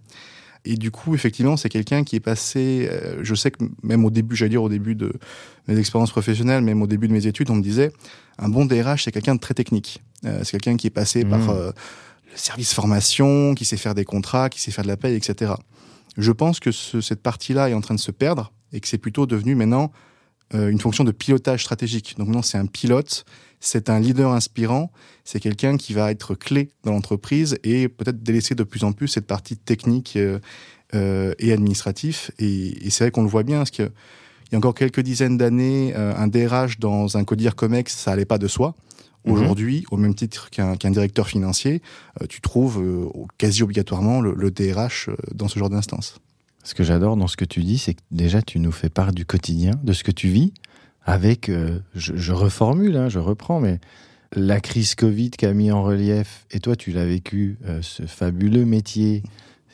Et 0.65 0.75
du 0.75 0.91
coup, 0.91 1.15
effectivement, 1.15 1.57
c'est 1.57 1.69
quelqu'un 1.69 2.03
qui 2.03 2.17
est 2.17 2.21
passé. 2.21 2.89
euh, 2.91 3.21
je 3.23 3.35
sais 3.37 3.53
que 3.53 3.65
même 3.85 4.05
au 4.05 4.11
début, 4.11 4.35
j'allais 4.35 4.51
dire 4.51 4.63
au 4.65 4.69
début 4.69 4.97
de 4.97 5.13
mes 5.69 5.79
expériences 5.79 6.11
professionnelles, 6.11 6.63
même 6.65 6.83
au 6.83 6.89
début 6.89 7.07
de 7.07 7.13
mes 7.13 7.27
études, 7.29 7.49
on 7.51 7.55
me 7.55 7.63
disait 7.63 7.93
un 8.39 8.49
bon 8.49 8.65
DRH, 8.67 9.05
c'est 9.05 9.13
quelqu'un 9.13 9.37
de 9.37 9.41
très 9.41 9.55
technique. 9.55 10.03
Euh, 10.25 10.41
c'est 10.43 10.53
quelqu'un 10.59 10.77
qui 10.77 10.89
est 10.89 10.91
passé 10.91 11.25
Mmh. 11.25 11.31
par 11.31 11.51
euh, 11.51 11.71
le 12.31 12.37
service 12.37 12.73
formation, 12.73 13.55
qui 13.55 13.65
sait 13.65 13.77
faire 13.77 13.95
des 13.95 14.05
contrats, 14.05 14.49
qui 14.49 14.61
sait 14.61 14.71
faire 14.71 14.85
de 14.85 14.89
la 14.89 14.97
paye, 14.97 15.15
etc. 15.17 15.53
Je 16.17 16.33
pense 16.33 16.61
que 16.61 16.73
ce- 16.73 17.01
cette 17.01 17.23
partie-là 17.23 17.71
est 17.71 17.75
en 17.75 17.81
train 17.81 17.95
de 17.95 18.01
se 18.01 18.11
perdre 18.11 18.53
et 18.73 18.81
que 18.81 18.89
c'est 18.89 18.99
plutôt 18.99 19.27
devenu 19.27 19.55
maintenant 19.55 19.93
euh, 20.53 20.69
une 20.69 20.81
fonction 20.81 21.05
de 21.05 21.13
pilotage 21.13 21.63
stratégique. 21.63 22.17
Donc 22.19 22.27
maintenant, 22.27 22.43
c'est 22.43 22.59
un 22.59 22.67
pilote, 22.67 23.25
c'est 23.61 23.89
un 23.89 24.01
leader 24.01 24.33
inspirant, 24.33 24.91
c'est 25.25 25.39
quelqu'un 25.39 25.77
qui 25.77 25.93
va 25.93 26.11
être 26.11 26.35
clé 26.35 26.71
dans 26.83 26.91
l'entreprise 26.91 27.57
et 27.63 27.89
peut-être 27.89 28.21
délaisser 28.21 28.57
de 28.57 28.65
plus 28.65 28.83
en 28.83 28.91
plus 28.91 29.07
cette 29.07 29.29
partie 29.29 29.57
technique 29.57 30.17
euh, 30.17 30.41
euh, 30.95 31.35
et 31.39 31.53
administratif. 31.53 32.33
Et, 32.41 32.85
et 32.85 32.91
c'est 32.91 33.05
vrai 33.05 33.11
qu'on 33.13 33.23
le 33.23 33.29
voit 33.29 33.45
bien, 33.45 33.59
parce 33.59 33.71
que 33.71 33.93
il 34.51 34.55
y 34.55 34.57
a 34.57 34.59
encore 34.59 34.75
quelques 34.75 35.01
dizaines 35.01 35.39
d'années, 35.39 35.95
euh, 35.97 36.13
un 36.17 36.27
DRH 36.27 36.81
dans 36.81 37.17
un 37.17 37.25
codir 37.25 37.55
Comex, 37.55 37.95
ça 37.95 38.13
allait 38.13 38.25
pas 38.25 38.39
de 38.39 38.49
soi. 38.49 38.75
Mhm. 39.25 39.33
Aujourd'hui, 39.33 39.85
au 39.93 39.97
même 39.97 40.15
titre 40.15 40.51
qu'un 40.51 40.91
directeur 40.91 41.29
financier, 41.29 41.83
euh, 42.21 42.27
tu 42.27 42.41
trouves 42.41 42.81
euh, 42.81 43.07
quasi 43.39 43.63
obligatoirement 43.63 44.21
le, 44.21 44.35
le 44.35 44.51
DRH 44.51 45.11
dans 45.33 45.47
ce 45.47 45.59
genre 45.59 45.71
d'instance. 45.71 46.19
Ce 46.65 46.75
que 46.75 46.83
j'adore 46.83 47.17
dans 47.17 47.29
ce 47.29 47.37
que 47.37 47.45
tu 47.45 47.63
dis, 47.63 47.79
c'est 47.79 47.95
que 47.95 48.01
déjà 48.11 48.43
tu 48.43 48.59
nous 48.59 48.73
fais 48.73 48.89
part 48.89 49.13
du 49.13 49.25
quotidien, 49.25 49.73
de 49.85 49.93
ce 49.93 50.03
que 50.03 50.11
tu 50.11 50.29
vis, 50.29 50.53
avec, 51.05 51.49
euh, 51.49 51.79
je, 51.95 52.17
je 52.17 52.33
reformule, 52.33 52.97
hein, 52.97 53.09
je 53.09 53.21
reprends, 53.21 53.61
mais 53.61 53.79
la 54.33 54.61
crise 54.61 54.97
Covid 54.97 55.31
qui 55.31 55.47
a 55.47 55.53
mis 55.53 55.71
en 55.71 55.83
relief, 55.85 56.47
et 56.51 56.59
toi 56.59 56.75
tu 56.77 56.91
l'as 56.93 57.07
vécu, 57.07 57.59
ce 57.83 58.05
fabuleux 58.05 58.65
métier 58.65 59.25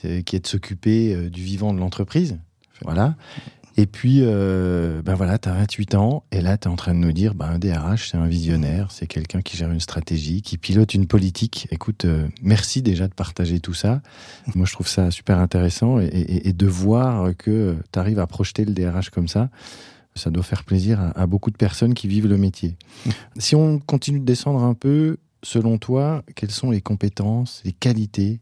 qui 0.00 0.36
est 0.36 0.40
de 0.40 0.46
s'occuper 0.46 1.28
du 1.28 1.42
vivant 1.42 1.74
de 1.74 1.78
l'entreprise. 1.78 2.38
Voilà. 2.82 3.16
Et 3.78 3.84
puis, 3.86 4.20
euh, 4.22 5.02
ben 5.02 5.14
voilà, 5.14 5.38
tu 5.38 5.48
as 5.50 5.52
28 5.52 5.94
ans, 5.96 6.24
et 6.32 6.40
là, 6.40 6.56
tu 6.56 6.66
es 6.66 6.70
en 6.70 6.76
train 6.76 6.94
de 6.94 6.98
nous 6.98 7.12
dire, 7.12 7.34
ben, 7.34 7.46
un 7.46 7.58
DRH, 7.58 8.10
c'est 8.10 8.16
un 8.16 8.26
visionnaire, 8.26 8.90
c'est 8.90 9.06
quelqu'un 9.06 9.42
qui 9.42 9.56
gère 9.58 9.70
une 9.70 9.80
stratégie, 9.80 10.40
qui 10.40 10.56
pilote 10.56 10.94
une 10.94 11.06
politique. 11.06 11.68
Écoute, 11.70 12.06
euh, 12.06 12.26
merci 12.42 12.80
déjà 12.80 13.06
de 13.06 13.12
partager 13.12 13.60
tout 13.60 13.74
ça. 13.74 14.00
Moi, 14.54 14.64
je 14.66 14.72
trouve 14.72 14.88
ça 14.88 15.10
super 15.10 15.38
intéressant, 15.38 16.00
et, 16.00 16.06
et- 16.06 16.48
et 16.48 16.52
de 16.54 16.66
voir 16.66 17.36
que 17.36 17.76
tu 17.92 17.98
arrives 17.98 18.18
à 18.18 18.26
projeter 18.26 18.64
le 18.64 18.72
DRH 18.72 19.10
comme 19.10 19.28
ça, 19.28 19.50
ça 20.14 20.30
doit 20.30 20.42
faire 20.42 20.64
plaisir 20.64 20.98
à, 20.98 21.08
à 21.20 21.26
beaucoup 21.26 21.50
de 21.50 21.56
personnes 21.58 21.92
qui 21.92 22.08
vivent 22.08 22.28
le 22.28 22.38
métier. 22.38 22.76
Si 23.36 23.54
on 23.54 23.78
continue 23.78 24.20
de 24.20 24.24
descendre 24.24 24.62
un 24.64 24.72
peu, 24.72 25.18
selon 25.42 25.76
toi, 25.76 26.22
quelles 26.34 26.50
sont 26.50 26.70
les 26.70 26.80
compétences, 26.80 27.60
les 27.66 27.72
qualités 27.72 28.40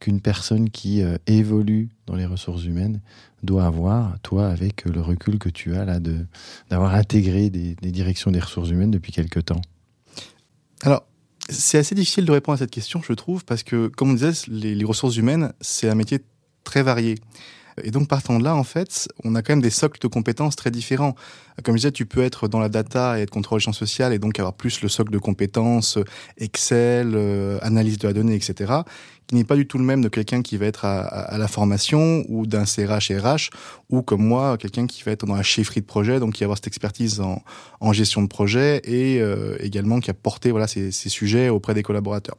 qu'une 0.00 0.20
personne 0.20 0.70
qui 0.70 1.02
euh, 1.02 1.18
évolue 1.26 1.90
dans 2.06 2.16
les 2.16 2.26
ressources 2.26 2.64
humaines 2.64 3.00
doit 3.42 3.66
avoir, 3.66 4.18
toi, 4.20 4.48
avec 4.48 4.86
euh, 4.86 4.92
le 4.92 5.00
recul 5.00 5.38
que 5.38 5.48
tu 5.48 5.76
as 5.76 5.84
là 5.84 6.00
de 6.00 6.26
d'avoir 6.70 6.94
intégré 6.94 7.50
des, 7.50 7.74
directions 7.74 8.30
des 8.30 8.40
ressources 8.40 8.70
humaines 8.70 8.90
depuis 8.90 9.12
quelque 9.12 9.38
temps? 9.38 9.60
Alors, 10.82 11.06
c'est 11.48 11.78
assez 11.78 11.94
difficile 11.94 12.24
de 12.24 12.32
répondre 12.32 12.54
à 12.54 12.58
cette 12.58 12.70
question, 12.70 13.02
je 13.06 13.12
trouve, 13.12 13.44
parce 13.44 13.62
que, 13.62 13.88
comme 13.88 14.10
on 14.10 14.14
disait, 14.14 14.32
les, 14.48 14.84
ressources 14.84 15.16
humaines, 15.16 15.52
c'est 15.60 15.88
un 15.88 15.94
métier 15.94 16.20
très 16.64 16.82
varié. 16.82 17.16
Et 17.82 17.90
donc, 17.90 18.08
partant 18.08 18.38
de 18.38 18.44
là, 18.44 18.54
en 18.56 18.64
fait, 18.64 19.08
on 19.24 19.34
a 19.34 19.42
quand 19.42 19.52
même 19.52 19.62
des 19.62 19.70
socles 19.70 20.00
de 20.00 20.06
compétences 20.06 20.56
très 20.56 20.70
différents. 20.70 21.14
Comme 21.64 21.76
je 21.76 21.80
disais, 21.80 21.92
tu 21.92 22.04
peux 22.04 22.22
être 22.22 22.46
dans 22.46 22.58
la 22.58 22.68
data 22.68 23.18
et 23.18 23.22
être 23.22 23.30
contrôle 23.30 23.60
champ 23.60 23.72
social 23.72 24.12
et 24.12 24.18
donc 24.18 24.38
avoir 24.38 24.54
plus 24.54 24.82
le 24.82 24.88
socle 24.88 25.12
de 25.12 25.18
compétences 25.18 25.96
euh, 25.96 26.04
Excel, 26.38 27.16
analyse 27.62 27.98
de 27.98 28.08
la 28.08 28.14
donnée, 28.14 28.34
etc., 28.34 28.82
qui 29.30 29.36
n'est 29.36 29.44
pas 29.44 29.54
du 29.54 29.64
tout 29.64 29.78
le 29.78 29.84
même 29.84 30.02
de 30.02 30.08
quelqu'un 30.08 30.42
qui 30.42 30.56
va 30.56 30.66
être 30.66 30.84
à, 30.84 31.02
à- 31.02 31.34
à 31.34 31.38
la 31.38 31.46
formation 31.46 32.24
ou 32.28 32.46
d'un 32.48 32.64
CRH 32.64 33.12
RH, 33.12 33.50
ou 33.88 34.02
comme 34.02 34.22
moi, 34.26 34.58
quelqu'un 34.58 34.88
qui 34.88 35.04
va 35.04 35.12
être 35.12 35.24
dans 35.24 35.36
la 35.36 35.44
chefferie 35.44 35.80
de 35.82 35.86
projet, 35.86 36.18
donc 36.18 36.32
qui 36.34 36.40
va 36.40 36.46
avoir 36.46 36.58
cette 36.58 36.66
expertise 36.66 37.20
en, 37.20 37.40
en 37.78 37.92
gestion 37.92 38.22
de 38.22 38.26
projet 38.26 38.80
et 38.84 39.20
euh, 39.20 39.56
également 39.60 40.00
qui 40.00 40.10
a 40.10 40.14
porté 40.14 40.50
voilà, 40.50 40.66
ces, 40.66 40.90
ces 40.90 41.08
sujets 41.08 41.48
auprès 41.48 41.74
des 41.74 41.84
collaborateurs. 41.84 42.36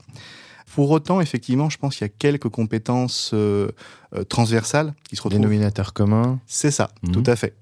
Pour 0.75 0.89
autant, 0.91 1.21
effectivement, 1.21 1.69
je 1.69 1.77
pense 1.77 1.95
qu'il 1.95 2.05
y 2.05 2.09
a 2.09 2.13
quelques 2.17 2.49
compétences 2.49 3.31
euh, 3.33 3.69
euh, 4.13 4.23
transversales 4.25 4.93
qui 5.07 5.15
se 5.15 5.21
retrouvent. 5.21 5.39
Dénominateur 5.41 5.93
commun 5.93 6.39
C'est 6.45 6.71
ça, 6.71 6.91
Mhm. 7.03 7.11
tout 7.13 7.23
à 7.25 7.37
fait. 7.37 7.55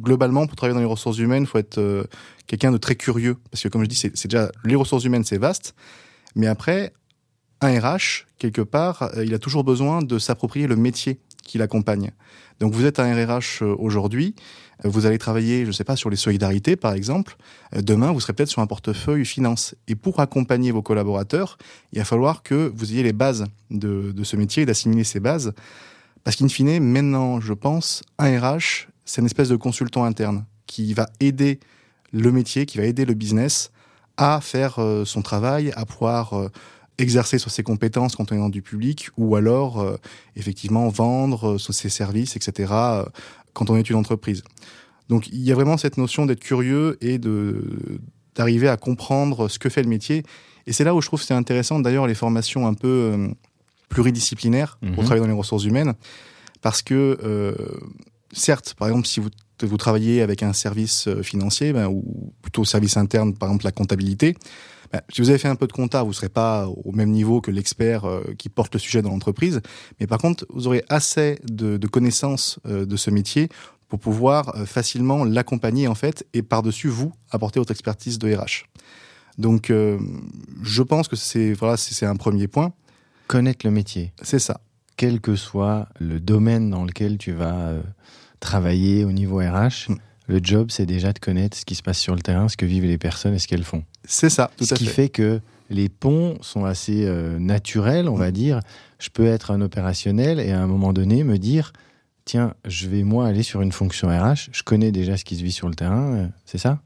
Globalement, 0.00 0.46
pour 0.46 0.56
travailler 0.56 0.74
dans 0.74 0.80
les 0.80 0.86
ressources 0.86 1.18
humaines, 1.18 1.42
il 1.42 1.46
faut 1.46 1.58
être 1.58 1.78
euh, 1.78 2.04
quelqu'un 2.46 2.72
de 2.72 2.78
très 2.78 2.94
curieux. 2.96 3.36
Parce 3.50 3.62
que, 3.62 3.68
comme 3.68 3.82
je 3.82 3.88
dis, 3.88 3.94
c'est 3.96 4.24
déjà 4.26 4.50
les 4.64 4.74
ressources 4.74 5.04
humaines, 5.04 5.24
c'est 5.24 5.36
vaste. 5.38 5.74
Mais 6.34 6.46
après, 6.46 6.92
un 7.62 7.78
RH, 7.78 8.26
quelque 8.38 8.60
part, 8.60 9.10
euh, 9.16 9.24
il 9.24 9.32
a 9.34 9.38
toujours 9.38 9.64
besoin 9.64 10.02
de 10.02 10.18
s'approprier 10.18 10.66
le 10.66 10.76
métier 10.76 11.20
qui 11.44 11.58
l'accompagne. 11.58 12.10
Donc, 12.60 12.72
vous 12.72 12.84
êtes 12.84 12.98
un 12.98 13.12
RH 13.14 13.62
euh, 13.62 13.74
aujourd'hui, 13.78 14.34
euh, 14.84 14.88
vous 14.88 15.06
allez 15.06 15.18
travailler, 15.18 15.62
je 15.62 15.68
ne 15.68 15.72
sais 15.72 15.84
pas, 15.84 15.96
sur 15.96 16.10
les 16.10 16.16
solidarités, 16.16 16.76
par 16.76 16.92
exemple. 16.92 17.36
Demain, 17.72 18.12
vous 18.12 18.20
serez 18.20 18.32
peut-être 18.32 18.50
sur 18.50 18.62
un 18.62 18.66
portefeuille 18.66 19.24
finance. 19.24 19.74
Et 19.86 19.94
pour 19.94 20.20
accompagner 20.20 20.72
vos 20.72 20.82
collaborateurs, 20.82 21.56
il 21.92 21.98
va 22.00 22.04
falloir 22.04 22.42
que 22.42 22.72
vous 22.74 22.92
ayez 22.92 23.02
les 23.02 23.12
bases 23.12 23.46
de, 23.70 24.12
de 24.12 24.24
ce 24.24 24.36
métier 24.36 24.64
et 24.64 24.66
d'assimiler 24.66 25.04
ces 25.04 25.20
bases. 25.20 25.52
Parce 26.24 26.36
qu'in 26.36 26.48
fine, 26.48 26.80
maintenant, 26.80 27.40
je 27.40 27.52
pense, 27.52 28.02
un 28.18 28.38
RH, 28.38 28.88
c'est 29.04 29.20
une 29.20 29.26
espèce 29.26 29.48
de 29.48 29.56
consultant 29.56 30.04
interne 30.04 30.44
qui 30.66 30.94
va 30.94 31.08
aider 31.20 31.60
le 32.12 32.30
métier, 32.30 32.66
qui 32.66 32.78
va 32.78 32.84
aider 32.84 33.04
le 33.04 33.14
business 33.14 33.70
à 34.16 34.40
faire 34.40 34.78
son 35.04 35.22
travail, 35.22 35.72
à 35.74 35.86
pouvoir 35.86 36.50
exercer 37.02 37.38
sur 37.38 37.50
ses 37.50 37.62
compétences 37.62 38.16
quand 38.16 38.32
on 38.32 38.34
est 38.34 38.38
dans 38.38 38.48
du 38.48 38.62
public, 38.62 39.08
ou 39.16 39.36
alors 39.36 39.80
euh, 39.80 39.96
effectivement 40.36 40.88
vendre 40.88 41.52
euh, 41.54 41.58
sur 41.58 41.74
ses 41.74 41.88
services, 41.90 42.36
etc. 42.36 42.72
euh, 42.72 43.04
quand 43.52 43.68
on 43.70 43.76
est 43.76 43.88
une 43.90 43.96
entreprise. 43.96 44.42
Donc 45.08 45.28
il 45.28 45.42
y 45.42 45.52
a 45.52 45.54
vraiment 45.54 45.76
cette 45.76 45.98
notion 45.98 46.24
d'être 46.26 46.40
curieux 46.40 46.96
et 47.00 47.18
de 47.18 47.64
d'arriver 48.34 48.68
à 48.68 48.78
comprendre 48.78 49.48
ce 49.48 49.58
que 49.58 49.68
fait 49.68 49.82
le 49.82 49.88
métier. 49.90 50.22
Et 50.66 50.72
c'est 50.72 50.84
là 50.84 50.94
où 50.94 51.02
je 51.02 51.06
trouve 51.08 51.20
que 51.20 51.26
c'est 51.26 51.34
intéressant 51.34 51.80
d'ailleurs 51.80 52.06
les 52.06 52.14
formations 52.14 52.66
un 52.66 52.72
peu 52.72 52.88
euh, 53.12 53.28
pluridisciplinaires 53.90 54.78
pour 54.80 54.88
Mhm. 55.02 55.04
travailler 55.04 55.20
dans 55.20 55.26
les 55.32 55.38
ressources 55.38 55.64
humaines, 55.64 55.92
parce 56.62 56.80
que 56.82 57.18
euh, 57.22 57.54
certes, 58.32 58.74
par 58.78 58.88
exemple, 58.88 59.06
si 59.06 59.20
vous 59.20 59.28
vous 59.64 59.76
travaillez 59.76 60.22
avec 60.22 60.42
un 60.42 60.52
service 60.52 61.08
financier, 61.22 61.72
ben, 61.72 61.86
ou 61.86 62.32
plutôt 62.42 62.64
service 62.64 62.96
interne, 62.96 63.32
par 63.34 63.48
exemple 63.48 63.64
la 63.64 63.70
comptabilité, 63.70 64.34
ben, 64.92 65.00
si 65.10 65.20
vous 65.22 65.30
avez 65.30 65.38
fait 65.38 65.48
un 65.48 65.56
peu 65.56 65.66
de 65.66 65.72
compta, 65.72 66.02
vous 66.02 66.10
ne 66.10 66.14
serez 66.14 66.28
pas 66.28 66.66
au 66.68 66.92
même 66.92 67.10
niveau 67.10 67.40
que 67.40 67.50
l'expert 67.50 68.04
euh, 68.04 68.22
qui 68.38 68.48
porte 68.48 68.74
le 68.74 68.78
sujet 68.80 69.00
dans 69.02 69.10
l'entreprise. 69.10 69.60
Mais 70.00 70.06
par 70.06 70.18
contre, 70.18 70.46
vous 70.50 70.66
aurez 70.66 70.84
assez 70.88 71.38
de, 71.44 71.76
de 71.78 71.86
connaissances 71.86 72.58
euh, 72.66 72.84
de 72.84 72.96
ce 72.96 73.10
métier 73.10 73.48
pour 73.88 73.98
pouvoir 73.98 74.54
euh, 74.56 74.66
facilement 74.66 75.24
l'accompagner 75.24 75.88
en 75.88 75.94
fait 75.94 76.26
et 76.34 76.42
par-dessus 76.42 76.88
vous 76.88 77.12
apporter 77.30 77.58
votre 77.60 77.70
expertise 77.72 78.18
de 78.18 78.34
RH. 78.34 78.64
Donc, 79.38 79.70
euh, 79.70 79.98
je 80.62 80.82
pense 80.82 81.08
que 81.08 81.16
c'est 81.16 81.54
voilà, 81.54 81.76
c'est 81.78 82.04
un 82.06 82.16
premier 82.16 82.48
point. 82.48 82.72
Connaître 83.28 83.64
le 83.64 83.72
métier, 83.72 84.12
C'est 84.22 84.38
ça. 84.38 84.60
quel 84.96 85.20
que 85.20 85.36
soit 85.36 85.88
le 85.98 86.20
domaine 86.20 86.68
dans 86.68 86.84
lequel 86.84 87.16
tu 87.16 87.32
vas 87.32 87.54
euh, 87.68 87.82
travailler 88.40 89.04
au 89.06 89.12
niveau 89.12 89.38
RH, 89.38 89.88
Mm. 89.88 89.96
Le 90.28 90.40
job, 90.42 90.68
c'est 90.70 90.86
déjà 90.86 91.12
de 91.12 91.18
connaître 91.18 91.56
ce 91.56 91.64
qui 91.64 91.74
se 91.74 91.82
passe 91.82 91.98
sur 91.98 92.14
le 92.14 92.20
terrain, 92.22 92.48
ce 92.48 92.56
que 92.56 92.66
vivent 92.66 92.84
les 92.86 92.98
personnes 92.98 93.34
et 93.34 93.38
ce 93.38 93.48
qu'elles 93.48 93.64
font. 93.64 93.84
C'est 94.04 94.30
ça, 94.30 94.50
tout 94.56 94.64
ce 94.64 94.74
à 94.74 94.76
qui 94.76 94.86
fait. 94.86 94.92
fait 94.92 95.08
que 95.08 95.40
les 95.70 95.88
ponts 95.88 96.36
sont 96.42 96.64
assez 96.64 97.04
euh, 97.06 97.38
naturels, 97.38 98.08
on 98.08 98.14
va 98.16 98.28
Mm. 98.28 98.32
dire. 98.32 98.60
Je 98.98 99.08
peux 99.10 99.26
être 99.26 99.50
un 99.50 99.60
opérationnel 99.60 100.38
et 100.38 100.52
à 100.52 100.60
un 100.62 100.66
moment 100.66 100.92
donné 100.92 101.24
me 101.24 101.38
dire 101.38 101.72
tiens, 102.24 102.54
je 102.66 102.88
vais 102.88 103.02
moi 103.02 103.26
aller 103.26 103.42
sur 103.42 103.62
une 103.62 103.72
fonction 103.72 104.08
RH, 104.08 104.50
je 104.52 104.62
connais 104.62 104.92
déjà 104.92 105.16
ce 105.16 105.24
qui 105.24 105.36
se 105.36 105.42
vit 105.42 105.50
sur 105.50 105.68
le 105.68 105.74
terrain, 105.74 106.12
euh, 106.14 106.26
c'est 106.46 106.58
ça? 106.58 106.80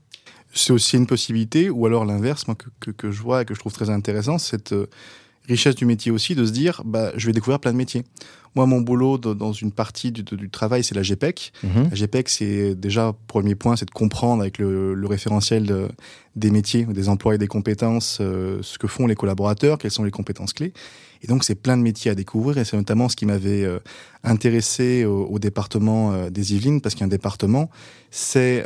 C'est 0.55 0.73
aussi 0.73 0.97
une 0.97 1.07
possibilité, 1.07 1.69
ou 1.69 1.85
alors 1.85 2.07
l'inverse, 2.07 2.47
moi, 2.47 2.55
que, 2.55 2.69
que, 2.81 2.91
que 2.91 3.11
je 3.11 3.21
vois 3.21 3.43
et 3.43 3.45
que 3.45 3.53
je 3.53 3.59
trouve 3.61 3.75
très 3.75 3.91
intéressant, 3.91 4.39
cette 4.39 4.73
euh, 4.73 4.87
richesse 5.49 5.75
du 5.75 5.85
métier 5.87 6.11
aussi, 6.13 6.35
de 6.35 6.45
se 6.45 6.53
dire, 6.53 6.83
bah, 6.85 7.13
je 7.17 7.27
vais 7.27 7.33
découvrir 7.33 7.61
plein 7.61 7.73
de 7.73 7.77
métiers. 7.77 8.05
Moi, 8.55 8.65
mon 8.67 8.81
boulot 8.81 9.19
de- 9.19 9.35
dans 9.35 9.53
une 9.53 9.71
partie 9.71 10.13
du, 10.13 10.23
du 10.23 10.49
travail, 10.49 10.83
c'est 10.83 10.95
la 10.95 11.03
GPEC. 11.03 11.53
Mhm. 11.63 11.89
La 11.91 11.95
GPEC, 11.95 12.29
c'est 12.31 12.75
déjà, 12.75 13.15
premier 13.27 13.55
point, 13.55 13.77
c'est 13.77 13.85
de 13.85 13.91
comprendre 13.91 14.41
avec 14.41 14.57
le, 14.59 14.95
le 14.95 15.07
référentiel 15.07 15.65
de- 15.67 15.89
des 16.37 16.51
métiers, 16.51 16.85
des 16.87 17.09
emplois 17.11 17.35
et 17.35 17.39
des 17.39 17.49
compétences, 17.49 18.19
euh, 18.21 18.59
ce 18.63 18.79
que 18.79 18.87
font 18.87 19.07
les 19.07 19.15
collaborateurs, 19.15 19.77
quelles 19.77 19.91
sont 19.91 20.05
les 20.05 20.11
compétences 20.11 20.55
clés. 20.55 20.73
Et 21.23 21.27
donc, 21.27 21.45
c'est 21.45 21.55
plein 21.55 21.77
de 21.77 21.83
métiers 21.83 22.11
à 22.11 22.15
découvrir, 22.15 22.57
et 22.59 22.65
c'est 22.65 22.77
notamment 22.79 23.09
ce 23.11 23.17
qui 23.17 23.27
m'avait 23.27 23.65
euh, 23.65 23.79
intéressé 24.25 25.05
au, 25.05 25.27
au 25.27 25.39
département 25.39 26.13
euh, 26.13 26.31
des 26.31 26.55
Yvelines, 26.55 26.81
parce 26.81 26.95
qu'un 26.95 27.09
département, 27.09 27.71
c'est 28.11 28.65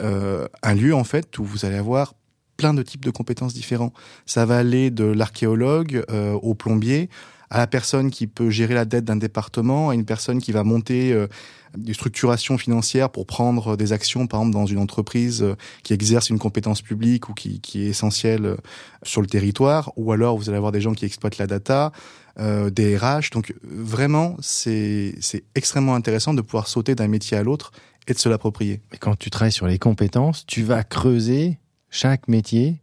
un 0.63 0.75
lieu, 0.75 0.95
en 0.95 1.05
fait, 1.05 1.37
où 1.39 1.45
vous 1.45 1.65
allez 1.65 1.77
avoir 1.77 2.15
plein 2.61 2.75
de 2.75 2.83
types 2.83 3.07
de 3.07 3.11
compétences 3.11 3.55
différents. 3.55 3.95
Ça 4.27 4.45
va 4.45 4.59
aller 4.59 4.91
de 4.91 5.05
l'archéologue 5.05 6.05
euh, 6.11 6.35
au 6.35 6.53
plombier, 6.53 7.09
à 7.49 7.57
la 7.57 7.67
personne 7.67 8.11
qui 8.11 8.27
peut 8.27 8.51
gérer 8.51 8.75
la 8.75 8.85
dette 8.85 9.07
d'un 9.07 9.17
département, 9.17 9.89
à 9.89 9.95
une 9.95 10.05
personne 10.05 10.43
qui 10.43 10.53
va 10.53 10.63
monter 10.63 11.11
euh, 11.15 11.27
des 11.75 11.95
structurations 11.95 12.59
financières 12.59 13.09
pour 13.09 13.25
prendre 13.25 13.79
des 13.79 13.95
actions, 13.95 14.27
par 14.27 14.41
exemple, 14.41 14.53
dans 14.53 14.67
une 14.67 14.77
entreprise 14.77 15.43
euh, 15.43 15.57
qui 15.85 15.95
exerce 15.95 16.29
une 16.29 16.39
compétence 16.39 16.83
publique 16.83 17.31
ou 17.31 17.33
qui, 17.33 17.63
est 17.77 17.89
essentielle 17.89 18.59
sur 19.05 19.23
le 19.23 19.27
territoire, 19.27 19.91
ou 19.97 20.13
alors 20.13 20.37
vous 20.37 20.51
allez 20.51 20.59
avoir 20.59 20.71
des 20.71 20.83
gens 20.83 20.93
qui 20.93 21.07
exploitent 21.07 21.39
la 21.39 21.47
data, 21.47 21.93
des 22.39 22.97
RH. 22.97 23.33
Donc 23.33 23.55
vraiment, 23.63 24.37
c'est 24.41 25.15
extrêmement 25.55 25.95
intéressant 25.95 26.33
de 26.33 26.41
pouvoir 26.41 26.69
sauter 26.69 26.95
d'un 26.95 27.09
métier 27.09 27.37
à 27.37 27.43
l'autre 27.43 27.73
et 28.07 28.15
de 28.15 28.19
se 28.19 28.29
l'approprier. 28.29 28.81
Mais 28.93 28.99
quand 28.99 29.19
tu 29.19 29.31
travailles 29.31 29.53
sur 29.53 29.67
les 29.67 29.79
compétences, 29.79 30.47
tu 30.47 30.63
vas 30.63 30.85
creuser 30.85 31.59
chaque 31.91 32.29
métier. 32.29 32.77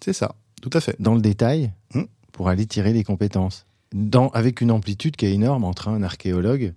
C'est 0.00 0.12
ça, 0.12 0.34
tout 0.62 0.70
à 0.72 0.80
fait. 0.80 0.96
Dans 0.98 1.14
le 1.14 1.20
détail, 1.20 1.72
mmh. 1.94 2.02
pour 2.32 2.48
aller 2.48 2.66
tirer 2.66 2.92
les 2.92 3.04
compétences. 3.04 3.66
Dans, 3.92 4.28
avec 4.30 4.60
une 4.60 4.70
amplitude 4.70 5.16
qui 5.16 5.26
est 5.26 5.32
énorme 5.32 5.64
entre 5.64 5.88
un 5.88 6.02
archéologue 6.02 6.74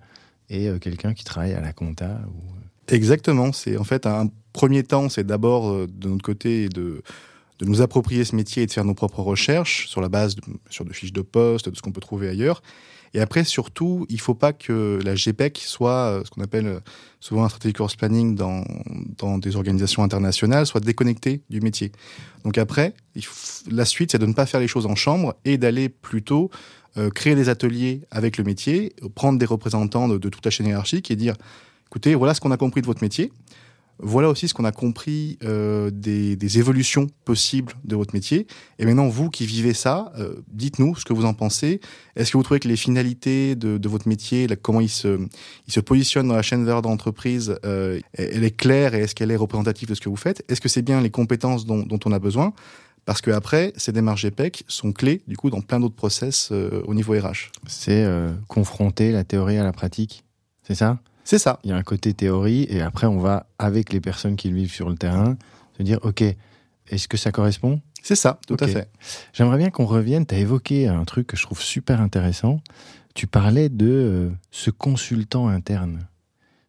et 0.50 0.68
euh, 0.68 0.80
quelqu'un 0.80 1.13
qui 1.13 1.24
travaille 1.24 1.53
à 1.53 1.62
la 1.62 1.74
compta. 1.74 2.22
Ou... 2.27 2.94
Exactement. 2.94 3.51
C'est 3.51 3.77
en 3.77 3.84
fait 3.84 4.06
un 4.06 4.30
premier 4.51 4.84
temps, 4.84 5.10
c'est 5.10 5.25
d'abord 5.25 5.70
euh, 5.70 5.88
de 5.88 6.10
notre 6.10 6.24
côté 6.24 6.70
de 6.70 7.03
de 7.60 7.65
nous 7.65 7.82
approprier 7.82 8.25
ce 8.25 8.36
métier 8.36 8.63
et 8.63 8.65
de 8.65 8.72
faire 8.72 8.86
nos 8.86 8.94
propres 8.94 9.22
recherches 9.22 9.88
sur 9.88 10.01
la 10.01 10.10
base 10.10 10.36
de, 10.36 10.42
sur 10.70 10.86
de 10.86 10.94
fiches 10.94 11.13
de 11.13 11.22
poste, 11.22 11.70
de 11.70 11.75
ce 11.75 11.82
qu'on 11.82 11.92
peut 11.92 12.01
trouver 12.01 12.27
ailleurs. 12.27 12.62
Et 13.13 13.22
après, 13.22 13.43
surtout, 13.43 14.05
il 14.10 14.15
ne 14.15 14.22
faut 14.22 14.34
pas 14.34 14.53
que 14.53 15.00
la 15.03 15.15
GPEC 15.15 15.60
soit 15.60 15.91
euh, 15.91 16.24
ce 16.25 16.32
qu'on 16.32 16.41
appelle 16.41 16.79
souvent 17.20 17.43
un 17.43 17.50
strategic 17.50 17.77
course 17.77 17.96
planning 17.96 18.36
dans, 18.36 18.63
dans 19.17 19.38
des 19.38 19.55
organisations 19.55 20.03
internationales, 20.03 20.65
soit 20.65 20.82
déconnectée 20.82 21.41
du 21.50 21.62
métier. 21.62 21.91
Donc 22.43 22.58
après, 22.58 22.93
il 23.15 23.24
faut, 23.24 23.70
la 23.72 23.86
suite, 23.86 24.12
c'est 24.12 24.17
de 24.17 24.25
ne 24.25 24.34
pas 24.34 24.46
faire 24.46 24.60
les 24.60 24.67
choses 24.67 24.86
en 24.86 24.96
chambre 24.96 25.36
et 25.46 25.58
d'aller 25.58 25.89
plutôt 25.89 26.50
euh, 26.98 27.10
créer 27.10 27.36
des 27.36 27.50
ateliers 27.50 28.01
avec 28.12 28.38
le 28.38 28.43
métier, 28.43 28.93
prendre 29.15 29.39
des 29.39 29.46
représentants 29.46 30.08
de, 30.08 30.17
de 30.17 30.29
toute 30.29 30.43
la 30.43 30.51
chaîne 30.51 30.67
hiérarchique 30.67 31.12
et 31.12 31.15
dire, 31.15 31.36
écoutez, 31.88 32.15
voilà 32.15 32.34
ce 32.34 32.41
qu'on 32.41 32.51
a 32.51 32.58
compris 32.58 32.82
de 32.82 32.88
votre 32.88 33.03
métier. 33.03 33.32
Voilà 34.00 34.30
aussi 34.30 34.48
ce 34.48 34.54
qu'on 34.54 34.66
a 34.66 34.72
compris 34.72 35.38
euh, 35.44 35.90
des, 35.92 36.60
évolutions 36.60 37.08
possibles 37.26 37.74
de 37.86 37.96
votre 37.96 38.14
métier. 38.14 38.48
Et 38.80 38.86
maintenant, 38.86 39.08
vous 39.08 39.30
qui 39.30 39.46
vivez 39.46 39.74
ça, 39.74 40.12
euh, 40.18 40.36
dites-nous 40.52 40.96
ce 40.96 41.06
que 41.06 41.14
vous 41.14 41.26
en 41.26 41.34
pensez. 41.34 41.80
Est-ce 42.16 42.32
que 42.32 42.38
vous 42.38 42.44
trouvez 42.44 42.60
que 42.60 42.68
les 42.68 42.76
finalités 42.76 43.56
de, 43.56 43.88
votre 43.88 44.08
métier, 44.08 44.48
comment 44.62 44.82
il 44.82 44.90
se, 44.90 45.20
il 45.68 45.84
positionne 45.84 46.28
dans 46.28 46.36
la 46.36 46.42
chaîne 46.42 46.66
verte 46.66 46.84
d'entreprise, 46.84 47.56
euh, 47.66 48.00
elle 48.14 48.44
est 48.44 48.56
claire 48.56 48.94
et 48.96 49.02
est-ce 49.02 49.16
qu'elle 49.16 49.32
est 49.32 49.36
représentative 49.36 49.90
de 49.90 49.96
ce 49.96 50.02
que 50.02 50.10
vous 50.10 50.16
faites? 50.16 50.44
Est-ce 50.50 50.62
que 50.62 50.70
c'est 50.70 50.82
bien 50.82 51.00
les 51.02 51.12
compétences 51.12 51.66
dont, 51.66 52.00
on 52.06 52.12
a 52.12 52.20
besoin? 52.20 52.54
Parce 53.06 53.22
que 53.22 53.32
après, 53.32 53.74
ces 53.76 53.92
démarches 53.92 54.24
GPEC 54.24 54.64
sont 54.68 54.94
clés 54.94 55.22
du 55.28 55.36
coup 55.38 55.50
dans 55.50 55.62
plein 55.62 55.80
d'autres 55.80 55.96
process 55.96 56.52
au 56.52 56.94
niveau 56.94 57.14
RH. 57.14 57.52
C'est 57.68 58.08
confronter 58.48 59.12
la 59.12 59.26
théorie 59.26 59.58
à 59.58 59.64
la 59.64 59.74
pratique, 59.74 60.24
c'est 60.64 60.76
ça? 60.76 61.00
C'est 61.24 61.38
ça. 61.39 61.60
Il 61.63 61.70
y 61.70 61.74
a 61.74 61.75
un 61.77 61.84
côté 61.84 62.13
théorie 62.13 62.65
et 62.70 62.82
après 62.82 63.08
on 63.08 63.18
va 63.20 63.48
avec 63.60 63.94
les 63.94 64.01
personnes 64.01 64.36
qui 64.36 64.50
le 64.50 64.56
vivent 64.56 64.72
sur 64.74 64.89
le 64.89 64.96
terrain 64.96 65.38
se 65.77 65.84
dire 65.84 66.00
ok, 66.03 66.24
est-ce 66.89 67.08
que 67.08 67.18
ça 67.18 67.32
correspond? 67.32 67.82
C'est 68.01 68.15
ça, 68.15 68.39
tout 68.48 68.58
à 68.60 68.68
fait. 68.74 68.89
J'aimerais 69.32 69.58
bien 69.58 69.70
qu'on 69.70 69.86
revienne. 69.86 70.25
Tu 70.25 70.36
as 70.36 70.39
évoqué 70.39 70.88
un 70.89 71.06
truc 71.06 71.27
que 71.27 71.38
je 71.38 71.44
trouve 71.44 71.62
super 71.62 72.01
intéressant. 72.01 72.60
Tu 73.15 73.27
parlais 73.27 73.70
de 73.70 73.88
euh, 73.89 74.30
ce 74.51 74.70
consultant 74.72 75.48
interne. 75.48 76.00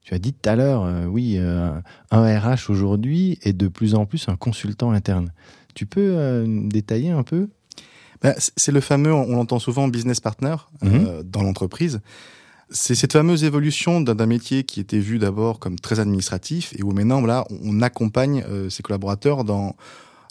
Tu 0.02 0.14
as 0.14 0.18
dit 0.18 0.32
tout 0.34 0.48
à 0.48 0.54
l'heure, 0.54 0.84
euh, 0.84 1.06
oui, 1.06 1.36
euh, 1.38 1.72
un 2.12 2.38
RH 2.38 2.68
aujourd'hui 2.70 3.38
est 3.42 3.54
de 3.54 3.66
plus 3.68 3.94
en 3.96 4.06
plus 4.06 4.28
un 4.28 4.36
consultant 4.36 4.92
interne. 4.92 5.32
Tu 5.74 5.86
peux 5.86 6.44
détailler 6.68 7.10
un 7.10 7.24
peu? 7.24 7.48
C- 8.22 8.52
c'est 8.56 8.70
le 8.72 8.80
fameux, 8.80 9.12
on 9.12 9.34
l'entend 9.34 9.58
souvent, 9.58 9.88
business 9.88 10.20
partner 10.20 10.54
euh, 10.84 11.22
dans 11.24 11.42
l'entreprise. 11.42 12.00
C'est 12.76 12.96
cette 12.96 13.12
fameuse 13.12 13.44
évolution 13.44 14.00
d'un 14.00 14.26
métier 14.26 14.64
qui 14.64 14.80
était 14.80 14.98
vu 14.98 15.20
d'abord 15.20 15.60
comme 15.60 15.78
très 15.78 16.00
administratif 16.00 16.74
et 16.76 16.82
où 16.82 16.90
maintenant, 16.90 17.20
là, 17.20 17.44
on 17.62 17.80
accompagne 17.82 18.44
euh, 18.48 18.68
ses 18.68 18.82
collaborateurs 18.82 19.44
dans, 19.44 19.76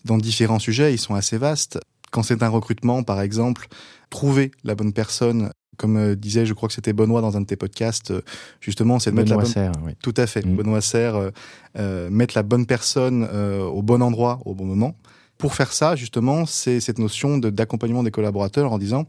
dans 0.03 0.17
différents 0.17 0.59
sujets. 0.59 0.93
Ils 0.93 0.97
sont 0.99 1.15
assez 1.15 1.37
vastes. 1.37 1.79
Quand 2.11 2.21
c'est 2.21 2.43
un 2.43 2.49
recrutement, 2.49 3.01
par 3.01 3.21
exemple, 3.21 3.67
trouver 4.09 4.51
la 4.65 4.75
bonne 4.75 4.91
personne, 4.91 5.51
comme 5.77 5.95
euh, 5.95 6.15
disait, 6.17 6.45
je 6.45 6.53
crois 6.53 6.67
que 6.67 6.75
c'était 6.75 6.91
Benoît 6.91 7.21
dans 7.21 7.37
un 7.37 7.41
de 7.41 7.45
tes 7.45 7.55
podcasts, 7.55 8.11
euh, 8.11 8.21
justement, 8.59 8.99
c'est 8.99 9.11
de 9.11 9.15
mettre 9.15 9.29
la 9.29 9.37
Benoît 9.37 9.45
bonne 9.45 9.53
Serre, 9.53 9.71
oui. 9.85 9.93
tout 10.03 10.13
à 10.17 10.27
fait. 10.27 10.45
Mm. 10.45 10.55
Benoît 10.57 10.81
Serre, 10.81 11.31
euh, 11.79 12.09
mettre 12.09 12.33
la 12.37 12.43
bonne 12.43 12.65
personne 12.65 13.25
euh, 13.31 13.63
au 13.63 13.81
bon 13.81 14.01
endroit, 14.01 14.41
au 14.45 14.53
bon 14.53 14.65
moment. 14.65 14.97
Pour 15.37 15.55
faire 15.55 15.71
ça, 15.71 15.95
justement, 15.95 16.45
c'est 16.45 16.81
cette 16.81 16.99
notion 16.99 17.37
de- 17.37 17.49
d'accompagnement 17.49 18.03
des 18.03 18.11
collaborateurs 18.11 18.73
en 18.73 18.77
disant, 18.77 19.05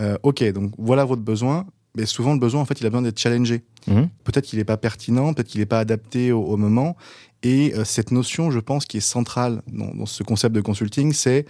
euh, 0.00 0.18
OK, 0.24 0.42
donc 0.52 0.72
voilà 0.76 1.04
votre 1.04 1.22
besoin, 1.22 1.66
mais 1.96 2.06
souvent 2.06 2.32
le 2.32 2.40
besoin, 2.40 2.60
en 2.60 2.64
fait, 2.64 2.80
il 2.80 2.86
a 2.86 2.90
besoin 2.90 3.02
d'être 3.02 3.18
challengé. 3.18 3.62
Mhm. 3.86 4.08
Peut-être 4.24 4.44
qu'il 4.44 4.58
n'est 4.58 4.64
pas 4.64 4.76
pertinent, 4.76 5.32
peut-être 5.32 5.48
qu'il 5.48 5.60
n'est 5.60 5.66
pas 5.66 5.80
adapté 5.80 6.32
au, 6.32 6.42
au 6.42 6.56
moment. 6.56 6.96
Et 7.42 7.74
euh, 7.74 7.84
cette 7.84 8.10
notion, 8.10 8.50
je 8.50 8.58
pense, 8.58 8.86
qui 8.86 8.96
est 8.96 9.00
centrale 9.00 9.62
dans, 9.70 9.94
dans 9.94 10.06
ce 10.06 10.22
concept 10.22 10.54
de 10.54 10.60
consulting, 10.60 11.12
c'est 11.12 11.44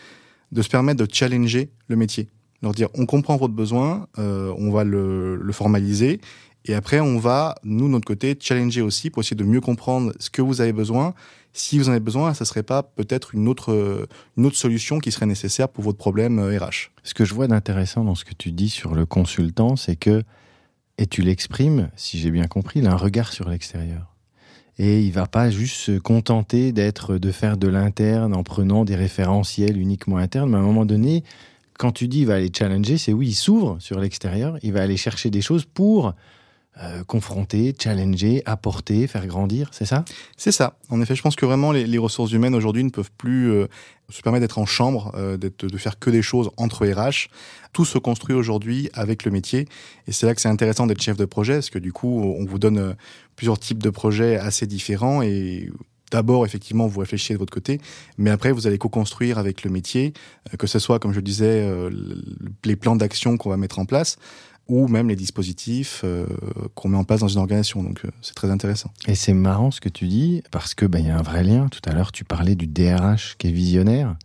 de 0.52 0.62
se 0.62 0.68
permettre 0.68 1.04
de 1.04 1.12
challenger 1.12 1.70
le 1.88 1.96
métier. 1.96 2.28
Leur 2.62 2.72
dire, 2.72 2.88
on 2.94 3.06
comprend 3.06 3.36
votre 3.36 3.54
besoin, 3.54 4.06
euh, 4.18 4.54
on 4.58 4.70
va 4.70 4.84
le, 4.84 5.36
le 5.36 5.52
formaliser, 5.52 6.20
et 6.66 6.74
après, 6.74 7.00
on 7.00 7.18
va, 7.18 7.56
nous, 7.62 7.86
de 7.86 7.92
notre 7.92 8.06
côté, 8.06 8.36
challenger 8.40 8.80
aussi 8.80 9.10
pour 9.10 9.22
essayer 9.22 9.36
de 9.36 9.44
mieux 9.44 9.60
comprendre 9.60 10.12
ce 10.18 10.30
que 10.30 10.40
vous 10.40 10.60
avez 10.60 10.72
besoin. 10.72 11.14
Si 11.56 11.78
vous 11.78 11.88
en 11.88 11.92
avez 11.92 12.00
besoin, 12.00 12.34
ça 12.34 12.44
serait 12.44 12.64
pas 12.64 12.82
peut-être 12.82 13.32
une 13.32 13.46
autre, 13.46 13.72
euh, 13.72 14.08
une 14.36 14.44
autre 14.44 14.56
solution 14.56 14.98
qui 14.98 15.12
serait 15.12 15.24
nécessaire 15.24 15.68
pour 15.68 15.84
votre 15.84 15.96
problème 15.96 16.40
euh, 16.40 16.58
RH. 16.58 16.90
Ce 17.04 17.14
que 17.14 17.24
je 17.24 17.32
vois 17.32 17.46
d'intéressant 17.46 18.02
dans 18.02 18.16
ce 18.16 18.24
que 18.24 18.34
tu 18.34 18.50
dis 18.50 18.68
sur 18.68 18.96
le 18.96 19.06
consultant, 19.06 19.76
c'est 19.76 19.94
que, 19.94 20.24
et 20.98 21.06
tu 21.06 21.22
l'exprimes, 21.22 21.90
si 21.94 22.18
j'ai 22.18 22.32
bien 22.32 22.48
compris, 22.48 22.80
il 22.80 22.88
a 22.88 22.92
un 22.92 22.96
regard 22.96 23.32
sur 23.32 23.48
l'extérieur. 23.48 24.16
Et 24.78 25.02
il 25.02 25.12
va 25.12 25.28
pas 25.28 25.48
juste 25.48 25.76
se 25.76 25.96
contenter 25.96 26.72
d'être, 26.72 27.18
de 27.18 27.30
faire 27.30 27.56
de 27.56 27.68
l'interne 27.68 28.34
en 28.34 28.42
prenant 28.42 28.84
des 28.84 28.96
référentiels 28.96 29.78
uniquement 29.78 30.16
internes, 30.16 30.50
mais 30.50 30.56
à 30.56 30.60
un 30.60 30.64
moment 30.64 30.84
donné, 30.84 31.22
quand 31.78 31.92
tu 31.92 32.08
dis 32.08 32.22
il 32.22 32.26
va 32.26 32.34
aller 32.34 32.50
challenger, 32.52 32.98
c'est 32.98 33.12
oui, 33.12 33.28
il 33.28 33.34
s'ouvre 33.34 33.76
sur 33.78 34.00
l'extérieur, 34.00 34.58
il 34.64 34.72
va 34.72 34.82
aller 34.82 34.96
chercher 34.96 35.30
des 35.30 35.40
choses 35.40 35.64
pour 35.64 36.14
euh, 36.82 37.04
confronter, 37.04 37.74
challenger, 37.78 38.42
apporter, 38.46 39.06
faire 39.06 39.26
grandir, 39.26 39.68
c'est 39.72 39.84
ça? 39.84 40.04
C'est 40.36 40.50
ça. 40.52 40.76
En 40.90 41.00
effet, 41.00 41.14
je 41.14 41.22
pense 41.22 41.36
que 41.36 41.46
vraiment 41.46 41.70
les, 41.70 41.98
ressources 41.98 42.32
humaines 42.32 42.54
aujourd'hui 42.54 42.82
ne 42.82 42.90
peuvent 42.90 43.12
plus 43.16 43.50
euh, 43.52 43.66
se 44.10 44.22
permettre 44.22 44.40
d'être 44.42 44.58
en 44.58 44.66
chambre, 44.66 45.12
euh, 45.14 45.36
de 45.36 45.78
faire 45.78 45.98
que 45.98 46.10
des 46.10 46.22
choses 46.22 46.50
entre 46.56 46.86
RH. 46.86 47.28
Tout 47.72 47.84
se 47.84 47.98
construit 47.98 48.34
aujourd'hui 48.34 48.90
avec 48.92 49.24
le 49.24 49.30
métier. 49.30 49.66
Et 50.08 50.12
c'est 50.12 50.26
là 50.26 50.34
que 50.34 50.40
c'est 50.40 50.48
intéressant 50.48 50.86
d'être 50.86 51.00
chef 51.02 51.16
de 51.16 51.24
projet, 51.24 51.54
parce 51.54 51.70
que 51.70 51.78
du 51.78 51.92
coup, 51.92 52.20
on 52.38 52.44
vous 52.44 52.58
donne 52.58 52.78
euh, 52.78 52.92
plusieurs 53.36 53.58
types 53.58 53.82
de 53.82 53.90
projets 53.90 54.36
assez 54.36 54.66
différents. 54.66 55.22
Et 55.22 55.70
d'abord, 56.10 56.44
effectivement, 56.46 56.86
vous 56.86 57.00
réfléchissez 57.00 57.34
de 57.34 57.38
votre 57.38 57.52
côté, 57.52 57.80
mais 58.18 58.30
après, 58.30 58.52
vous 58.52 58.66
allez 58.66 58.78
co-construire 58.78 59.38
avec 59.38 59.64
le 59.64 59.70
métier, 59.70 60.12
euh, 60.52 60.56
que 60.56 60.66
ce 60.66 60.78
soit, 60.78 60.98
comme 60.98 61.12
je 61.12 61.16
le 61.18 61.22
disais, 61.22 61.62
euh, 61.62 61.90
le- 61.90 62.22
les 62.64 62.76
plans 62.76 62.94
d'action 62.96 63.36
qu'on 63.36 63.50
va 63.50 63.56
mettre 63.56 63.78
en 63.78 63.84
place, 63.84 64.16
ou 64.68 64.88
même 64.88 65.08
les 65.08 65.16
dispositifs 65.16 66.02
euh, 66.04 66.26
qu'on 66.74 66.88
met 66.88 66.96
en 66.96 67.04
place 67.04 67.20
dans 67.20 67.28
une 67.28 67.38
organisation. 67.38 67.82
Donc, 67.82 68.00
euh, 68.04 68.10
c'est 68.22 68.34
très 68.34 68.50
intéressant. 68.50 68.90
Et 69.06 69.14
c'est 69.14 69.34
marrant 69.34 69.70
ce 69.70 69.80
que 69.80 69.88
tu 69.88 70.06
dis, 70.06 70.42
parce 70.50 70.74
que 70.74 70.86
ben, 70.86 71.00
il 71.00 71.06
y 71.06 71.10
a 71.10 71.18
un 71.18 71.22
vrai 71.22 71.44
lien. 71.44 71.68
Tout 71.68 71.82
à 71.84 71.92
l'heure, 71.92 72.12
tu 72.12 72.24
parlais 72.24 72.54
du 72.54 72.66
DRH 72.66 73.36
qui 73.38 73.48
est 73.48 73.52
visionnaire. 73.52 74.16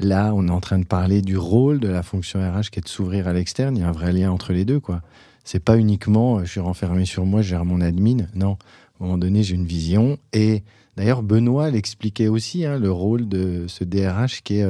Là, 0.00 0.32
on 0.34 0.46
est 0.48 0.52
en 0.52 0.60
train 0.60 0.78
de 0.78 0.84
parler 0.84 1.22
du 1.22 1.36
rôle 1.36 1.80
de 1.80 1.88
la 1.88 2.02
fonction 2.02 2.40
RH 2.40 2.70
qui 2.70 2.78
est 2.78 2.82
de 2.82 2.88
s'ouvrir 2.88 3.28
à 3.28 3.32
l'externe. 3.32 3.76
Il 3.76 3.80
y 3.80 3.82
a 3.82 3.88
un 3.88 3.92
vrai 3.92 4.12
lien 4.12 4.30
entre 4.30 4.52
les 4.52 4.64
deux, 4.64 4.80
quoi. 4.80 5.02
C'est 5.44 5.60
pas 5.60 5.78
uniquement 5.78 6.38
euh, 6.38 6.44
je 6.44 6.50
suis 6.50 6.60
renfermé 6.60 7.04
sur 7.04 7.24
moi, 7.24 7.42
je 7.42 7.50
gère 7.50 7.64
mon 7.64 7.80
admin. 7.80 8.26
Non, 8.34 8.52
à 9.00 9.04
un 9.04 9.06
moment 9.06 9.18
donné, 9.18 9.44
j'ai 9.44 9.54
une 9.54 9.66
vision. 9.66 10.18
Et 10.32 10.62
d'ailleurs, 10.96 11.22
Benoît 11.22 11.70
l'expliquait 11.70 12.28
aussi, 12.28 12.64
hein, 12.64 12.78
le 12.78 12.90
rôle 12.90 13.28
de 13.28 13.66
ce 13.68 13.84
DRH 13.84 14.42
qui 14.42 14.58
est 14.58 14.66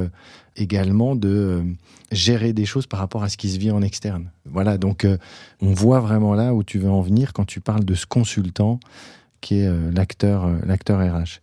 également 0.55 1.15
de 1.15 1.29
euh, 1.29 1.63
gérer 2.11 2.53
des 2.53 2.65
choses 2.65 2.87
par 2.87 2.99
rapport 2.99 3.23
à 3.23 3.29
ce 3.29 3.37
qui 3.37 3.49
se 3.49 3.59
vit 3.59 3.71
en 3.71 3.81
externe. 3.81 4.31
Voilà, 4.45 4.77
donc 4.77 5.05
euh, 5.05 5.17
on 5.61 5.73
voit 5.73 5.99
vraiment 5.99 6.33
là 6.33 6.53
où 6.53 6.63
tu 6.63 6.79
veux 6.79 6.89
en 6.89 7.01
venir 7.01 7.33
quand 7.33 7.45
tu 7.45 7.61
parles 7.61 7.85
de 7.85 7.95
ce 7.95 8.05
consultant 8.05 8.79
qui 9.41 9.59
est 9.59 9.67
euh, 9.67 9.91
l'acteur 9.91 10.49
l'acteur 10.65 10.99
RH. 10.99 11.39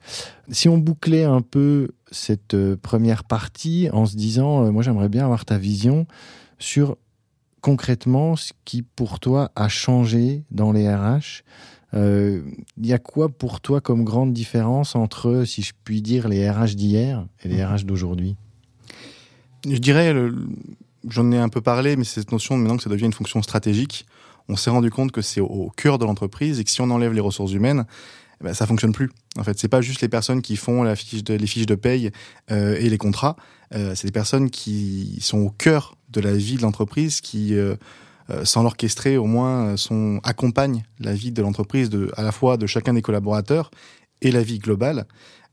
Si 0.50 0.68
on 0.68 0.78
bouclait 0.78 1.24
un 1.24 1.40
peu 1.40 1.90
cette 2.10 2.56
première 2.76 3.24
partie 3.24 3.88
en 3.92 4.06
se 4.06 4.16
disant, 4.16 4.70
moi 4.70 4.82
j'aimerais 4.82 5.08
bien 5.08 5.24
avoir 5.24 5.44
ta 5.44 5.58
vision 5.58 6.06
sur 6.58 6.96
concrètement 7.60 8.36
ce 8.36 8.52
qui 8.64 8.82
pour 8.82 9.18
toi 9.18 9.50
a 9.56 9.68
changé 9.68 10.44
dans 10.50 10.72
les 10.72 10.88
RH. 10.88 11.42
Il 11.94 12.42
y 12.86 12.92
a 12.92 12.98
quoi 12.98 13.30
pour 13.30 13.60
toi 13.60 13.80
comme 13.80 14.04
grande 14.04 14.32
différence 14.34 14.94
entre, 14.94 15.44
si 15.44 15.62
je 15.62 15.72
puis 15.82 16.02
dire, 16.02 16.28
les 16.28 16.48
RH 16.48 16.74
d'hier 16.76 17.26
et 17.42 17.48
les 17.48 17.64
RH 17.64 17.84
d'aujourd'hui? 17.84 18.36
Je 19.64 19.78
dirais, 19.78 20.14
j'en 21.08 21.32
ai 21.32 21.38
un 21.38 21.48
peu 21.48 21.60
parlé, 21.60 21.96
mais 21.96 22.04
cette 22.04 22.32
notion 22.32 22.56
maintenant 22.56 22.76
que 22.76 22.82
ça 22.82 22.90
devient 22.90 23.06
une 23.06 23.12
fonction 23.12 23.42
stratégique. 23.42 24.06
On 24.48 24.56
s'est 24.56 24.70
rendu 24.70 24.90
compte 24.90 25.12
que 25.12 25.22
c'est 25.22 25.40
au, 25.40 25.72
cœur 25.76 25.98
de 25.98 26.04
l'entreprise 26.04 26.60
et 26.60 26.64
que 26.64 26.70
si 26.70 26.80
on 26.80 26.90
enlève 26.90 27.12
les 27.12 27.20
ressources 27.20 27.52
humaines, 27.52 27.84
eh 28.40 28.44
ben, 28.44 28.54
ça 28.54 28.66
fonctionne 28.66 28.92
plus. 28.92 29.10
En 29.38 29.44
fait, 29.44 29.58
c'est 29.58 29.68
pas 29.68 29.80
juste 29.80 30.02
les 30.02 30.08
personnes 30.08 30.42
qui 30.42 30.56
font 30.56 30.84
les 30.84 30.94
fiches 30.94 31.66
de 31.66 31.74
paye 31.74 32.10
euh, 32.50 32.76
et 32.78 32.88
les 32.88 32.98
contrats. 32.98 33.36
Euh, 33.74 33.94
c'est 33.94 34.06
des 34.06 34.12
personnes 34.12 34.50
qui 34.50 35.18
sont 35.20 35.38
au 35.38 35.50
cœur 35.50 35.96
de 36.10 36.20
la 36.20 36.34
vie 36.34 36.56
de 36.56 36.62
l'entreprise, 36.62 37.20
qui 37.20 37.54
euh, 37.54 37.74
sans 38.44 38.62
l'orchestrer, 38.62 39.16
au 39.16 39.26
moins, 39.26 39.76
son, 39.76 40.20
accompagne 40.22 40.84
la 41.00 41.12
vie 41.12 41.32
de 41.32 41.42
l'entreprise, 41.42 41.90
à 42.16 42.22
la 42.22 42.32
fois 42.32 42.56
de 42.56 42.66
chacun 42.66 42.94
des 42.94 43.02
collaborateurs 43.02 43.70
et 44.22 44.30
la 44.30 44.42
vie 44.42 44.58
globale. 44.58 45.06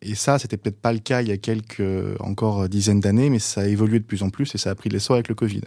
Et 0.04 0.16
ça, 0.16 0.38
c'était 0.40 0.58
peut-être 0.58 0.80
pas 0.80 0.94
le 0.94 1.00
cas 1.00 1.22
il 1.22 1.30
y 1.30 1.32
a 1.32 1.38
quelques 1.38 1.82
encore 2.20 2.68
dizaines 2.70 3.00
d'années, 3.00 3.30
mais 3.30 3.40
ça 3.40 3.62
a 3.62 3.66
évolué 3.66 4.00
de 4.00 4.06
plus 4.06 4.24
en 4.24 4.30
plus 4.30 4.54
et 4.54 4.58
ça 4.58 4.70
a 4.70 4.76
pris 4.76 4.90
de 4.90 4.94
l'essor 4.94 5.16
avec 5.16 5.30
le 5.30 5.36
Covid. 5.36 5.62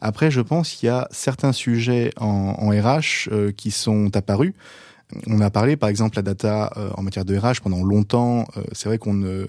Après, 0.00 0.30
je 0.30 0.42
pense 0.42 0.70
qu'il 0.70 0.88
y 0.88 0.90
a 0.90 1.08
certains 1.10 1.52
sujets 1.52 2.12
en, 2.18 2.56
en 2.58 2.68
RH 2.68 3.30
euh, 3.32 3.52
qui 3.52 3.70
sont 3.70 4.14
apparus. 4.14 4.52
On 5.26 5.40
a 5.40 5.50
parlé, 5.50 5.76
par 5.76 5.88
exemple, 5.88 6.16
la 6.16 6.22
data 6.22 6.72
euh, 6.76 6.90
en 6.96 7.02
matière 7.02 7.24
de 7.24 7.36
RH 7.36 7.60
pendant 7.62 7.82
longtemps. 7.82 8.46
Euh, 8.56 8.62
c'est 8.72 8.88
vrai 8.88 8.98
qu'on 8.98 9.14
ne 9.14 9.46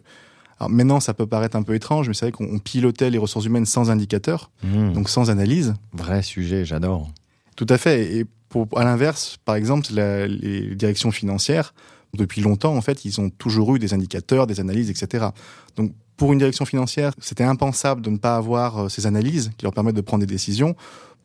alors 0.57 0.69
maintenant, 0.69 1.01
ça 1.01 1.13
peut 1.13 1.27
paraître 1.27 1.57
un 1.57 1.63
peu 1.63 1.75
étrange, 1.75 2.07
mais 2.07 2.13
c'est 2.13 2.25
vrai 2.25 2.31
qu'on 2.31 2.59
pilotait 2.59 3.09
les 3.09 3.17
ressources 3.17 3.45
humaines 3.45 3.65
sans 3.65 3.91
indicateur, 3.91 4.51
mmh. 4.63 4.93
donc 4.93 5.09
sans 5.09 5.29
analyse. 5.29 5.73
Vrai 5.91 6.21
sujet, 6.21 6.63
j'adore. 6.63 7.11
Tout 7.57 7.65
à 7.67 7.77
fait. 7.77 8.15
Et 8.15 8.25
pour, 8.47 8.67
à 8.77 8.85
l'inverse, 8.85 9.37
par 9.43 9.55
exemple, 9.55 9.87
la, 9.91 10.27
les 10.27 10.73
directions 10.75 11.11
financières, 11.11 11.73
depuis 12.17 12.41
longtemps, 12.41 12.75
en 12.75 12.81
fait, 12.81 13.05
ils 13.05 13.19
ont 13.21 13.29
toujours 13.29 13.75
eu 13.75 13.79
des 13.79 13.93
indicateurs, 13.93 14.47
des 14.47 14.59
analyses, 14.59 14.89
etc. 14.89 15.27
Donc, 15.75 15.91
pour 16.17 16.31
une 16.31 16.39
direction 16.39 16.65
financière, 16.65 17.13
c'était 17.19 17.43
impensable 17.43 18.01
de 18.01 18.09
ne 18.09 18.17
pas 18.17 18.35
avoir 18.35 18.85
euh, 18.85 18.89
ces 18.89 19.05
analyses 19.05 19.51
qui 19.57 19.63
leur 19.65 19.73
permettent 19.73 19.95
de 19.95 20.01
prendre 20.01 20.25
des 20.25 20.33
décisions. 20.33 20.75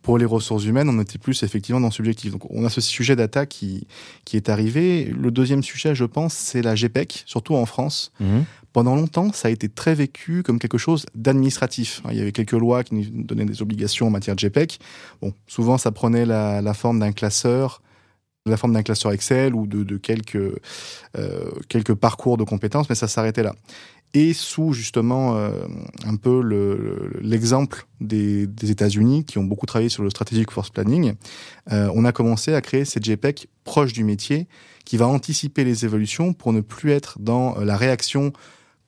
Pour 0.02 0.16
les 0.16 0.24
ressources 0.24 0.64
humaines, 0.64 0.88
on 0.88 0.98
était 1.00 1.18
plus 1.18 1.42
effectivement 1.42 1.80
dans 1.80 1.88
le 1.88 1.92
subjectif. 1.92 2.32
Donc, 2.32 2.50
on 2.50 2.64
a 2.64 2.70
ce 2.70 2.80
sujet 2.80 3.16
data 3.16 3.44
qui, 3.44 3.86
qui 4.24 4.36
est 4.36 4.48
arrivé. 4.48 5.04
Le 5.04 5.30
deuxième 5.30 5.62
sujet, 5.62 5.94
je 5.94 6.04
pense, 6.06 6.34
c'est 6.34 6.62
la 6.62 6.74
GPEC, 6.74 7.24
surtout 7.26 7.54
en 7.54 7.66
France. 7.66 8.10
Mmh. 8.18 8.40
Pendant 8.72 8.94
longtemps, 8.94 9.30
ça 9.32 9.48
a 9.48 9.50
été 9.50 9.68
très 9.68 9.94
vécu 9.94 10.42
comme 10.42 10.58
quelque 10.58 10.78
chose 10.78 11.04
d'administratif. 11.14 12.02
Il 12.10 12.16
y 12.16 12.20
avait 12.20 12.32
quelques 12.32 12.52
lois 12.52 12.82
qui 12.82 12.94
nous 12.94 13.24
donnaient 13.24 13.44
des 13.44 13.60
obligations 13.60 14.06
en 14.06 14.10
matière 14.10 14.36
de 14.36 14.40
GPEC. 14.40 14.78
Bon, 15.20 15.34
souvent, 15.46 15.76
ça 15.76 15.90
prenait 15.92 16.24
la, 16.24 16.62
la 16.62 16.72
forme 16.72 16.98
d'un 16.98 17.12
classeur 17.12 17.82
la 18.46 18.56
forme 18.56 18.72
d'un 18.72 18.82
classeur 18.82 19.12
Excel 19.12 19.54
ou 19.54 19.66
de, 19.66 19.96
quelques, 19.96 20.36
euh, 20.36 21.50
quelques 21.68 21.94
parcours 21.94 22.36
de 22.36 22.44
compétences, 22.44 22.88
mais 22.88 22.94
ça 22.94 23.08
s'arrêtait 23.08 23.42
là 23.42 23.54
et 24.12 24.32
sous 24.32 24.72
justement 24.72 25.36
euh, 25.36 25.52
un 26.04 26.16
peu 26.16 26.40
l'exemple 27.22 27.86
le, 28.00 28.46
des, 28.46 28.70
États-Unis 28.70 29.24
qui 29.24 29.38
ont 29.38 29.44
beaucoup 29.44 29.66
travaillé 29.66 29.88
sur 29.88 30.02
le 30.02 30.10
strategic 30.10 30.50
force 30.50 30.70
planning, 30.70 31.14
euh, 31.70 31.88
on 31.94 32.04
a 32.04 32.10
commencé 32.10 32.52
à 32.52 32.60
créer 32.60 32.84
cette 32.84 33.04
GPEC 33.04 33.48
proche 33.62 33.92
du 33.92 34.02
métier 34.02 34.48
qui 34.84 34.96
va 34.96 35.06
anticiper 35.06 35.62
les 35.62 35.84
évolutions 35.84 36.32
pour 36.32 36.52
ne 36.52 36.60
plus 36.60 36.90
être 36.90 37.20
dans 37.20 37.54
la 37.60 37.76
réaction 37.76 38.32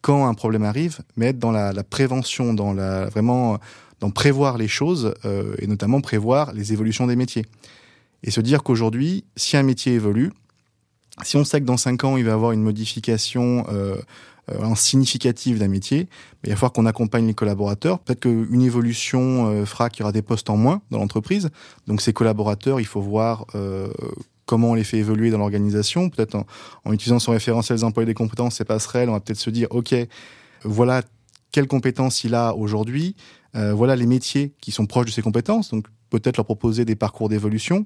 quand 0.00 0.26
un 0.26 0.34
problème 0.34 0.64
arrive, 0.64 0.98
mais 1.16 1.26
être 1.26 1.38
dans 1.38 1.52
la, 1.52 1.72
prévention, 1.84 2.52
dans 2.52 2.72
la 2.72 3.08
vraiment 3.08 3.60
dans 4.00 4.10
prévoir 4.10 4.58
les 4.58 4.66
choses 4.66 5.14
et 5.58 5.68
notamment 5.68 6.00
prévoir 6.00 6.52
les 6.52 6.72
évolutions 6.72 7.06
des 7.06 7.14
métiers. 7.14 7.46
Et 8.22 8.30
se 8.30 8.40
dire 8.40 8.62
qu'aujourd'hui, 8.62 9.24
si 9.36 9.56
un 9.56 9.62
métier 9.62 9.94
évolue, 9.94 10.32
si 11.22 11.36
on 11.36 11.44
sait 11.44 11.60
que 11.60 11.66
dans 11.66 11.76
cinq 11.76 12.04
ans 12.04 12.16
il 12.16 12.24
va 12.24 12.30
y 12.30 12.32
avoir 12.32 12.52
une 12.52 12.62
modification 12.62 13.66
euh, 13.68 13.96
euh, 14.50 14.74
significative 14.74 15.58
d'un 15.58 15.68
métier, 15.68 16.08
il 16.44 16.50
va 16.50 16.56
falloir 16.56 16.72
qu'on 16.72 16.86
accompagne 16.86 17.26
les 17.26 17.34
collaborateurs. 17.34 17.98
Peut-être 17.98 18.20
qu'une 18.20 18.62
évolution 18.62 19.46
euh, 19.46 19.64
fera 19.64 19.90
qu'il 19.90 20.00
y 20.00 20.02
aura 20.04 20.12
des 20.12 20.22
postes 20.22 20.50
en 20.50 20.56
moins 20.56 20.82
dans 20.90 20.98
l'entreprise. 20.98 21.50
Donc 21.86 22.00
ces 22.00 22.12
collaborateurs, 22.12 22.80
il 22.80 22.86
faut 22.86 23.00
voir 23.00 23.46
euh, 23.54 23.88
comment 24.46 24.70
on 24.70 24.74
les 24.74 24.84
fait 24.84 24.98
évoluer 24.98 25.30
dans 25.30 25.38
l'organisation. 25.38 26.08
Peut-être 26.10 26.34
en, 26.34 26.46
en, 26.84 26.92
utilisant 26.92 27.18
son 27.18 27.32
référentiel 27.32 27.78
des 27.78 27.84
employés 27.84 28.06
des 28.06 28.14
compétences, 28.14 28.56
ces 28.56 28.64
passerelles, 28.64 29.08
on 29.08 29.12
va 29.12 29.20
peut-être 29.20 29.38
se 29.38 29.50
dire, 29.50 29.68
OK, 29.70 29.94
voilà 30.64 31.02
quelles 31.52 31.68
compétences 31.68 32.24
il 32.24 32.34
a 32.34 32.54
aujourd'hui, 32.54 33.14
euh, 33.54 33.72
voilà 33.74 33.94
les 33.94 34.06
métiers 34.06 34.54
qui 34.60 34.72
sont 34.72 34.86
proches 34.86 35.06
de 35.06 35.10
ses 35.10 35.22
compétences, 35.22 35.70
donc 35.70 35.86
peut-être 36.18 36.36
leur 36.36 36.46
proposer 36.46 36.84
des 36.84 36.96
parcours 36.96 37.28
d'évolution, 37.28 37.84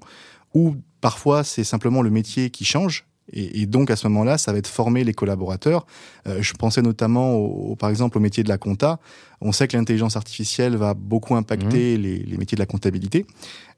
ou 0.54 0.76
parfois 1.00 1.44
c'est 1.44 1.64
simplement 1.64 2.02
le 2.02 2.10
métier 2.10 2.50
qui 2.50 2.64
change, 2.64 3.06
et, 3.32 3.62
et, 3.62 3.66
donc 3.66 3.90
à 3.90 3.96
ce 3.96 4.06
moment-là, 4.08 4.38
ça 4.38 4.52
va 4.52 4.58
être 4.58 4.68
former 4.68 5.04
les 5.04 5.14
collaborateurs. 5.14 5.86
Euh, 6.26 6.40
je 6.42 6.52
pensais 6.54 6.82
notamment, 6.82 7.34
au, 7.34 7.74
par 7.76 7.90
exemple, 7.90 8.18
au 8.18 8.20
métier 8.20 8.44
de 8.44 8.48
la 8.48 8.58
compta. 8.58 9.00
On 9.40 9.52
sait 9.52 9.66
que 9.66 9.76
l'intelligence 9.76 10.16
artificielle 10.16 10.76
va 10.76 10.94
beaucoup 10.94 11.34
impacter 11.34 11.98
mmh. 11.98 12.02
les, 12.02 12.18
les, 12.18 12.36
métiers 12.36 12.56
de 12.56 12.62
la 12.62 12.66
comptabilité. 12.66 13.26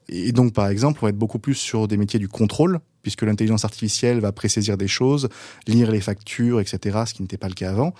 Et 0.07 0.31
donc, 0.31 0.53
par 0.53 0.67
exemple, 0.67 0.99
on 1.01 1.05
va 1.05 1.09
être 1.09 1.17
beaucoup 1.17 1.39
plus 1.39 1.55
sur 1.55 1.87
des 1.87 1.97
métiers 1.97 2.19
du 2.19 2.27
contrôle, 2.27 2.79
puisque 3.01 3.23
l'intelligence 3.23 3.65
artificielle 3.65 4.19
va 4.19 4.31
présaisir 4.31 4.77
des 4.77 4.87
choses, 4.87 5.29
lire 5.67 5.91
les 5.91 6.01
factures, 6.01 6.59
etc., 6.59 6.99
ce 7.07 7.13
qui 7.13 7.21
n'était 7.21 7.37
pas 7.37 7.47
le 7.47 7.53
cas 7.55 7.71
avant. 7.71 7.93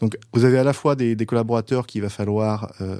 Donc, 0.00 0.18
vous 0.34 0.44
avez 0.44 0.58
à 0.58 0.64
la 0.64 0.72
fois 0.72 0.94
des, 0.94 1.16
des 1.16 1.26
collaborateurs 1.26 1.86
qu'il 1.86 2.02
va 2.02 2.10
falloir 2.10 2.72
euh, 2.80 2.98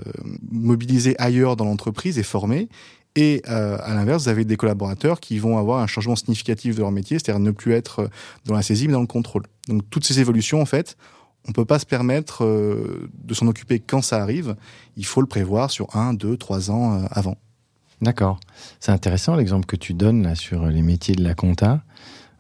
mobiliser 0.51 1.15
ailleurs 1.19 1.57
dans 1.57 1.67
l'entreprise 1.67 2.19
et 2.19 2.23
former, 2.23 2.69
et 3.17 3.43
euh, 3.49 3.79
à 3.83 3.95
l'inverse, 3.95 4.25
vous 4.25 4.29
avez 4.29 4.45
des 4.45 4.57
collaborateurs 4.57 5.21
qui 5.21 5.39
vont 5.39 5.57
avoir 5.57 5.81
un 5.81 5.87
changement 5.87 6.17
significatif 6.17 6.77
de 6.77 6.83
leur 6.83 6.93
métier, 6.93 7.19
c'est-à-dire 7.19 7.41
ne 7.41 7.51
plus 7.51 7.73
être 7.73 8.01
euh, 8.01 8.09
dans 8.45 8.55
la 8.55 8.63
saisie, 8.63 8.87
mais 8.87 8.93
dans 8.93 9.01
le 9.01 9.07
contrôle. 9.07 9.45
Donc 9.69 9.83
toutes 9.89 10.05
ces 10.05 10.21
évolutions, 10.21 10.61
en 10.61 10.67
fait, 10.67 10.99
on 11.47 11.49
ne 11.49 11.55
peut 11.55 11.65
pas 11.65 11.79
se 11.79 11.87
permettre 11.87 12.45
euh, 12.45 13.09
de 13.25 13.33
s'en 13.33 13.47
occuper 13.47 13.81
quand 13.81 14.03
ça 14.03 14.23
arrive. 14.23 14.55
Il 14.97 15.07
faut 15.07 15.23
le 15.23 15.27
prévoir 15.27 15.71
sur 15.71 15.97
un, 15.97 16.13
deux, 16.13 16.37
trois 16.37 16.71
ans 16.71 17.05
avant. 17.11 17.39
D'accord. 18.03 18.39
C'est 18.81 18.93
intéressant 18.93 19.35
l'exemple 19.35 19.65
que 19.65 19.77
tu 19.77 19.95
donnes 19.95 20.35
sur 20.35 20.67
les 20.67 20.83
métiers 20.83 21.15
de 21.15 21.25
la 21.25 21.35
compta. 21.35 21.81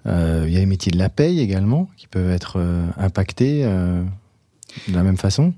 Il 0.04 0.52
y 0.52 0.56
a 0.56 0.60
les 0.60 0.66
métiers 0.66 0.92
de 0.92 0.98
la 0.98 1.08
paye 1.08 1.40
également 1.40 1.88
qui 1.96 2.06
peuvent 2.06 2.30
être 2.30 2.60
impactés 2.96 3.64
de 3.64 4.04
la 4.94 5.02
même 5.02 5.16
façon. 5.16 5.52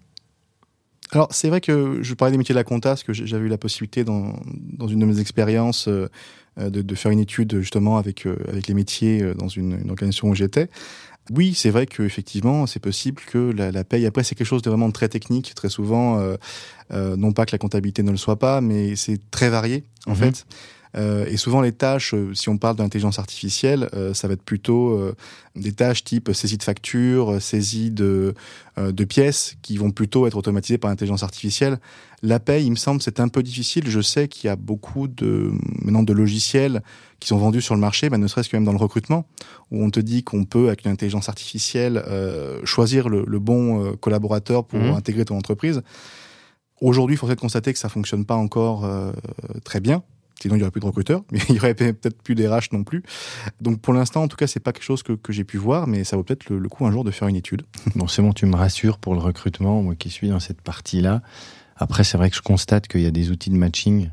Alors, 1.12 1.28
c'est 1.30 1.48
vrai 1.48 1.60
que 1.60 1.98
je 2.02 2.14
parlais 2.14 2.32
des 2.32 2.38
métiers 2.38 2.52
de 2.52 2.58
la 2.58 2.64
compta, 2.64 2.90
parce 2.90 3.02
que 3.02 3.12
j'avais 3.12 3.46
eu 3.46 3.48
la 3.48 3.58
possibilité 3.58 4.04
dans, 4.04 4.34
dans 4.72 4.88
une 4.88 5.00
de 5.00 5.06
mes 5.06 5.20
expériences 5.20 5.88
euh, 5.88 6.08
de, 6.58 6.82
de, 6.82 6.94
faire 6.94 7.12
une 7.12 7.20
étude 7.20 7.60
justement 7.60 7.98
avec, 7.98 8.26
euh, 8.26 8.36
avec 8.48 8.66
les 8.66 8.74
métiers 8.74 9.22
euh, 9.22 9.34
dans 9.34 9.48
une, 9.48 9.80
une 9.80 9.90
organisation 9.90 10.28
où 10.28 10.34
j'étais. 10.34 10.68
Oui, 11.30 11.54
c'est 11.54 11.70
vrai 11.70 11.86
qu'effectivement, 11.86 12.66
c'est 12.66 12.80
possible 12.80 13.22
que 13.26 13.38
la, 13.38 13.70
la 13.70 13.84
paye, 13.84 14.06
après, 14.06 14.24
c'est 14.24 14.34
quelque 14.34 14.46
chose 14.46 14.62
de 14.62 14.70
vraiment 14.70 14.90
très 14.90 15.08
technique, 15.08 15.54
très 15.54 15.68
souvent, 15.68 16.18
euh, 16.18 16.36
euh, 16.92 17.16
non 17.16 17.32
pas 17.32 17.44
que 17.44 17.52
la 17.52 17.58
comptabilité 17.58 18.02
ne 18.02 18.10
le 18.10 18.16
soit 18.16 18.38
pas, 18.38 18.60
mais 18.60 18.96
c'est 18.96 19.20
très 19.30 19.50
varié, 19.50 19.84
en 20.06 20.12
mmh. 20.12 20.16
fait. 20.16 20.46
Euh, 20.96 21.26
et 21.26 21.36
souvent, 21.36 21.60
les 21.60 21.72
tâches, 21.72 22.14
euh, 22.14 22.32
si 22.34 22.48
on 22.48 22.58
parle 22.58 22.76
d'intelligence 22.76 23.18
artificielle, 23.18 23.88
euh, 23.94 24.14
ça 24.14 24.26
va 24.26 24.34
être 24.34 24.42
plutôt 24.42 24.90
euh, 24.90 25.14
des 25.54 25.72
tâches 25.72 26.04
type 26.04 26.30
saisie 26.32 26.56
de 26.56 26.62
factures, 26.62 27.40
saisie 27.42 27.90
de, 27.90 28.34
euh, 28.78 28.92
de 28.92 29.04
pièces, 29.04 29.56
qui 29.62 29.76
vont 29.76 29.90
plutôt 29.90 30.26
être 30.26 30.36
automatisées 30.36 30.78
par 30.78 30.90
l'intelligence 30.90 31.22
artificielle. 31.22 31.78
La 32.22 32.40
paye, 32.40 32.66
il 32.66 32.70
me 32.70 32.76
semble, 32.76 33.02
c'est 33.02 33.20
un 33.20 33.28
peu 33.28 33.42
difficile. 33.42 33.88
Je 33.88 34.00
sais 34.00 34.28
qu'il 34.28 34.48
y 34.48 34.50
a 34.50 34.56
beaucoup 34.56 35.08
de, 35.08 35.52
maintenant, 35.82 36.02
de 36.02 36.12
logiciels 36.12 36.82
qui 37.20 37.28
sont 37.28 37.38
vendus 37.38 37.62
sur 37.62 37.74
le 37.74 37.80
marché, 37.80 38.08
bah, 38.08 38.18
ne 38.18 38.26
serait-ce 38.26 38.48
que 38.48 38.56
même 38.56 38.64
dans 38.64 38.72
le 38.72 38.78
recrutement, 38.78 39.26
où 39.70 39.82
on 39.84 39.90
te 39.90 40.00
dit 40.00 40.22
qu'on 40.24 40.44
peut, 40.44 40.68
avec 40.68 40.84
une 40.84 40.90
intelligence 40.90 41.28
artificielle, 41.28 42.02
euh, 42.06 42.60
choisir 42.64 43.08
le, 43.08 43.24
le 43.26 43.38
bon 43.38 43.92
collaborateur 43.96 44.64
pour 44.64 44.80
mmh. 44.80 44.94
intégrer 44.94 45.24
ton 45.24 45.36
entreprise. 45.36 45.82
Aujourd'hui, 46.80 47.14
il 47.14 47.18
faut 47.18 47.26
peut-être 47.26 47.40
constater 47.40 47.72
que 47.72 47.78
ça 47.78 47.88
fonctionne 47.88 48.24
pas 48.24 48.36
encore 48.36 48.84
euh, 48.84 49.12
très 49.64 49.80
bien. 49.80 50.02
Sinon, 50.40 50.54
il 50.54 50.58
n'y 50.58 50.62
aurait 50.62 50.70
plus 50.70 50.80
de 50.80 50.86
recruteurs, 50.86 51.24
mais 51.32 51.40
il 51.48 51.52
n'y 51.52 51.58
aurait 51.58 51.74
peut-être 51.74 52.22
plus 52.22 52.34
d'RH 52.34 52.72
non 52.72 52.84
plus. 52.84 53.02
Donc, 53.60 53.80
pour 53.80 53.92
l'instant, 53.92 54.22
en 54.22 54.28
tout 54.28 54.36
cas, 54.36 54.46
c'est 54.46 54.60
pas 54.60 54.72
quelque 54.72 54.84
chose 54.84 55.02
que, 55.02 55.16
j'ai 55.30 55.44
pu 55.44 55.56
voir, 55.56 55.86
mais 55.86 56.04
ça 56.04 56.16
vaut 56.16 56.22
peut-être 56.22 56.50
le, 56.50 56.68
coup 56.68 56.86
un 56.86 56.92
jour 56.92 57.04
de 57.04 57.10
faire 57.10 57.28
une 57.28 57.36
étude. 57.36 57.62
Bon, 57.96 58.06
c'est 58.06 58.22
bon, 58.22 58.32
tu 58.32 58.46
me 58.46 58.54
rassures 58.54 58.98
pour 58.98 59.14
le 59.14 59.20
recrutement, 59.20 59.82
moi 59.82 59.94
qui 59.96 60.10
suis 60.10 60.28
dans 60.28 60.40
cette 60.40 60.60
partie-là. 60.60 61.22
Après, 61.76 62.04
c'est 62.04 62.16
vrai 62.16 62.30
que 62.30 62.36
je 62.36 62.42
constate 62.42 62.86
qu'il 62.86 63.00
y 63.00 63.06
a 63.06 63.10
des 63.10 63.30
outils 63.30 63.50
de 63.50 63.56
matching, 63.56 64.10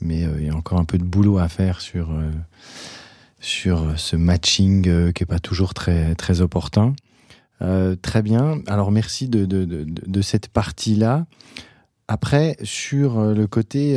mais 0.00 0.24
euh, 0.24 0.40
il 0.40 0.46
y 0.46 0.50
a 0.50 0.54
encore 0.54 0.78
un 0.78 0.84
peu 0.84 0.98
de 0.98 1.04
boulot 1.04 1.38
à 1.38 1.48
faire 1.48 1.80
sur, 1.80 2.10
euh, 2.10 2.30
sur 3.40 3.98
ce 3.98 4.16
matching 4.16 4.88
euh, 4.88 5.12
qui 5.12 5.22
est 5.22 5.26
pas 5.26 5.38
toujours 5.38 5.74
très, 5.74 6.14
très 6.14 6.40
opportun. 6.40 6.94
Très 8.02 8.22
bien. 8.22 8.60
Alors, 8.66 8.90
merci 8.90 9.28
de, 9.28 9.44
de, 9.44 9.64
de, 9.64 10.22
cette 10.22 10.48
partie-là. 10.48 11.26
Après, 12.08 12.56
sur 12.64 13.22
le 13.22 13.46
côté 13.46 13.96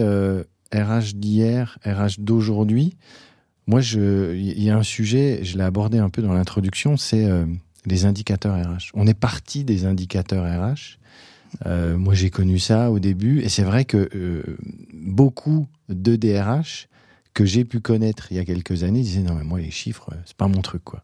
RH 0.75 1.13
d'hier, 1.15 1.79
RH 1.85 2.19
d'aujourd'hui, 2.19 2.95
moi, 3.67 3.81
il 3.81 4.63
y 4.63 4.69
a 4.69 4.77
un 4.77 4.83
sujet, 4.83 5.39
je 5.43 5.57
l'ai 5.57 5.63
abordé 5.63 5.97
un 5.97 6.09
peu 6.09 6.21
dans 6.21 6.33
l'introduction, 6.33 6.97
c'est 6.97 7.25
euh, 7.25 7.45
les 7.85 8.05
indicateurs 8.05 8.55
RH. 8.55 8.91
On 8.93 9.07
est 9.07 9.15
parti 9.15 9.63
des 9.63 9.85
indicateurs 9.85 10.45
RH. 10.45 10.99
Euh, 11.65 11.97
moi, 11.97 12.13
j'ai 12.13 12.29
connu 12.29 12.59
ça 12.59 12.91
au 12.91 12.99
début, 12.99 13.41
et 13.41 13.49
c'est 13.49 13.63
vrai 13.63 13.85
que 13.85 14.09
euh, 14.13 14.57
beaucoup 14.93 15.67
de 15.89 16.15
DRH 16.15 16.87
que 17.33 17.43
j'ai 17.43 17.65
pu 17.65 17.79
connaître 17.79 18.31
il 18.31 18.37
y 18.37 18.39
a 18.39 18.45
quelques 18.45 18.83
années 18.83 19.01
disaient 19.01 19.21
non 19.21 19.35
mais 19.35 19.43
moi 19.43 19.59
les 19.59 19.69
chiffres, 19.69 20.09
c'est 20.25 20.37
pas 20.37 20.47
mon 20.47 20.61
truc 20.61 20.83
quoi. 20.85 21.03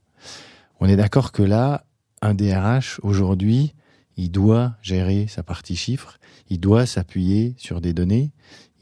On 0.79 0.87
est 0.87 0.95
d'accord 0.95 1.33
que 1.33 1.43
là, 1.43 1.83
un 2.21 2.33
DRH 2.33 2.99
aujourd'hui, 3.03 3.73
il 4.15 4.31
doit 4.31 4.75
gérer 4.81 5.27
sa 5.27 5.43
partie 5.43 5.75
chiffres, 5.75 6.19
il 6.49 6.59
doit 6.59 6.85
s'appuyer 6.85 7.53
sur 7.57 7.81
des 7.81 7.93
données, 7.93 8.31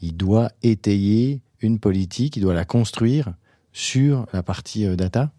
il 0.00 0.16
doit 0.16 0.50
étayer 0.62 1.42
une 1.60 1.78
politique, 1.78 2.36
il 2.36 2.40
doit 2.42 2.54
la 2.54 2.64
construire 2.64 3.34
sur 3.72 4.26
la 4.32 4.42
partie 4.42 4.86
euh, 4.86 4.96
data 4.96 5.30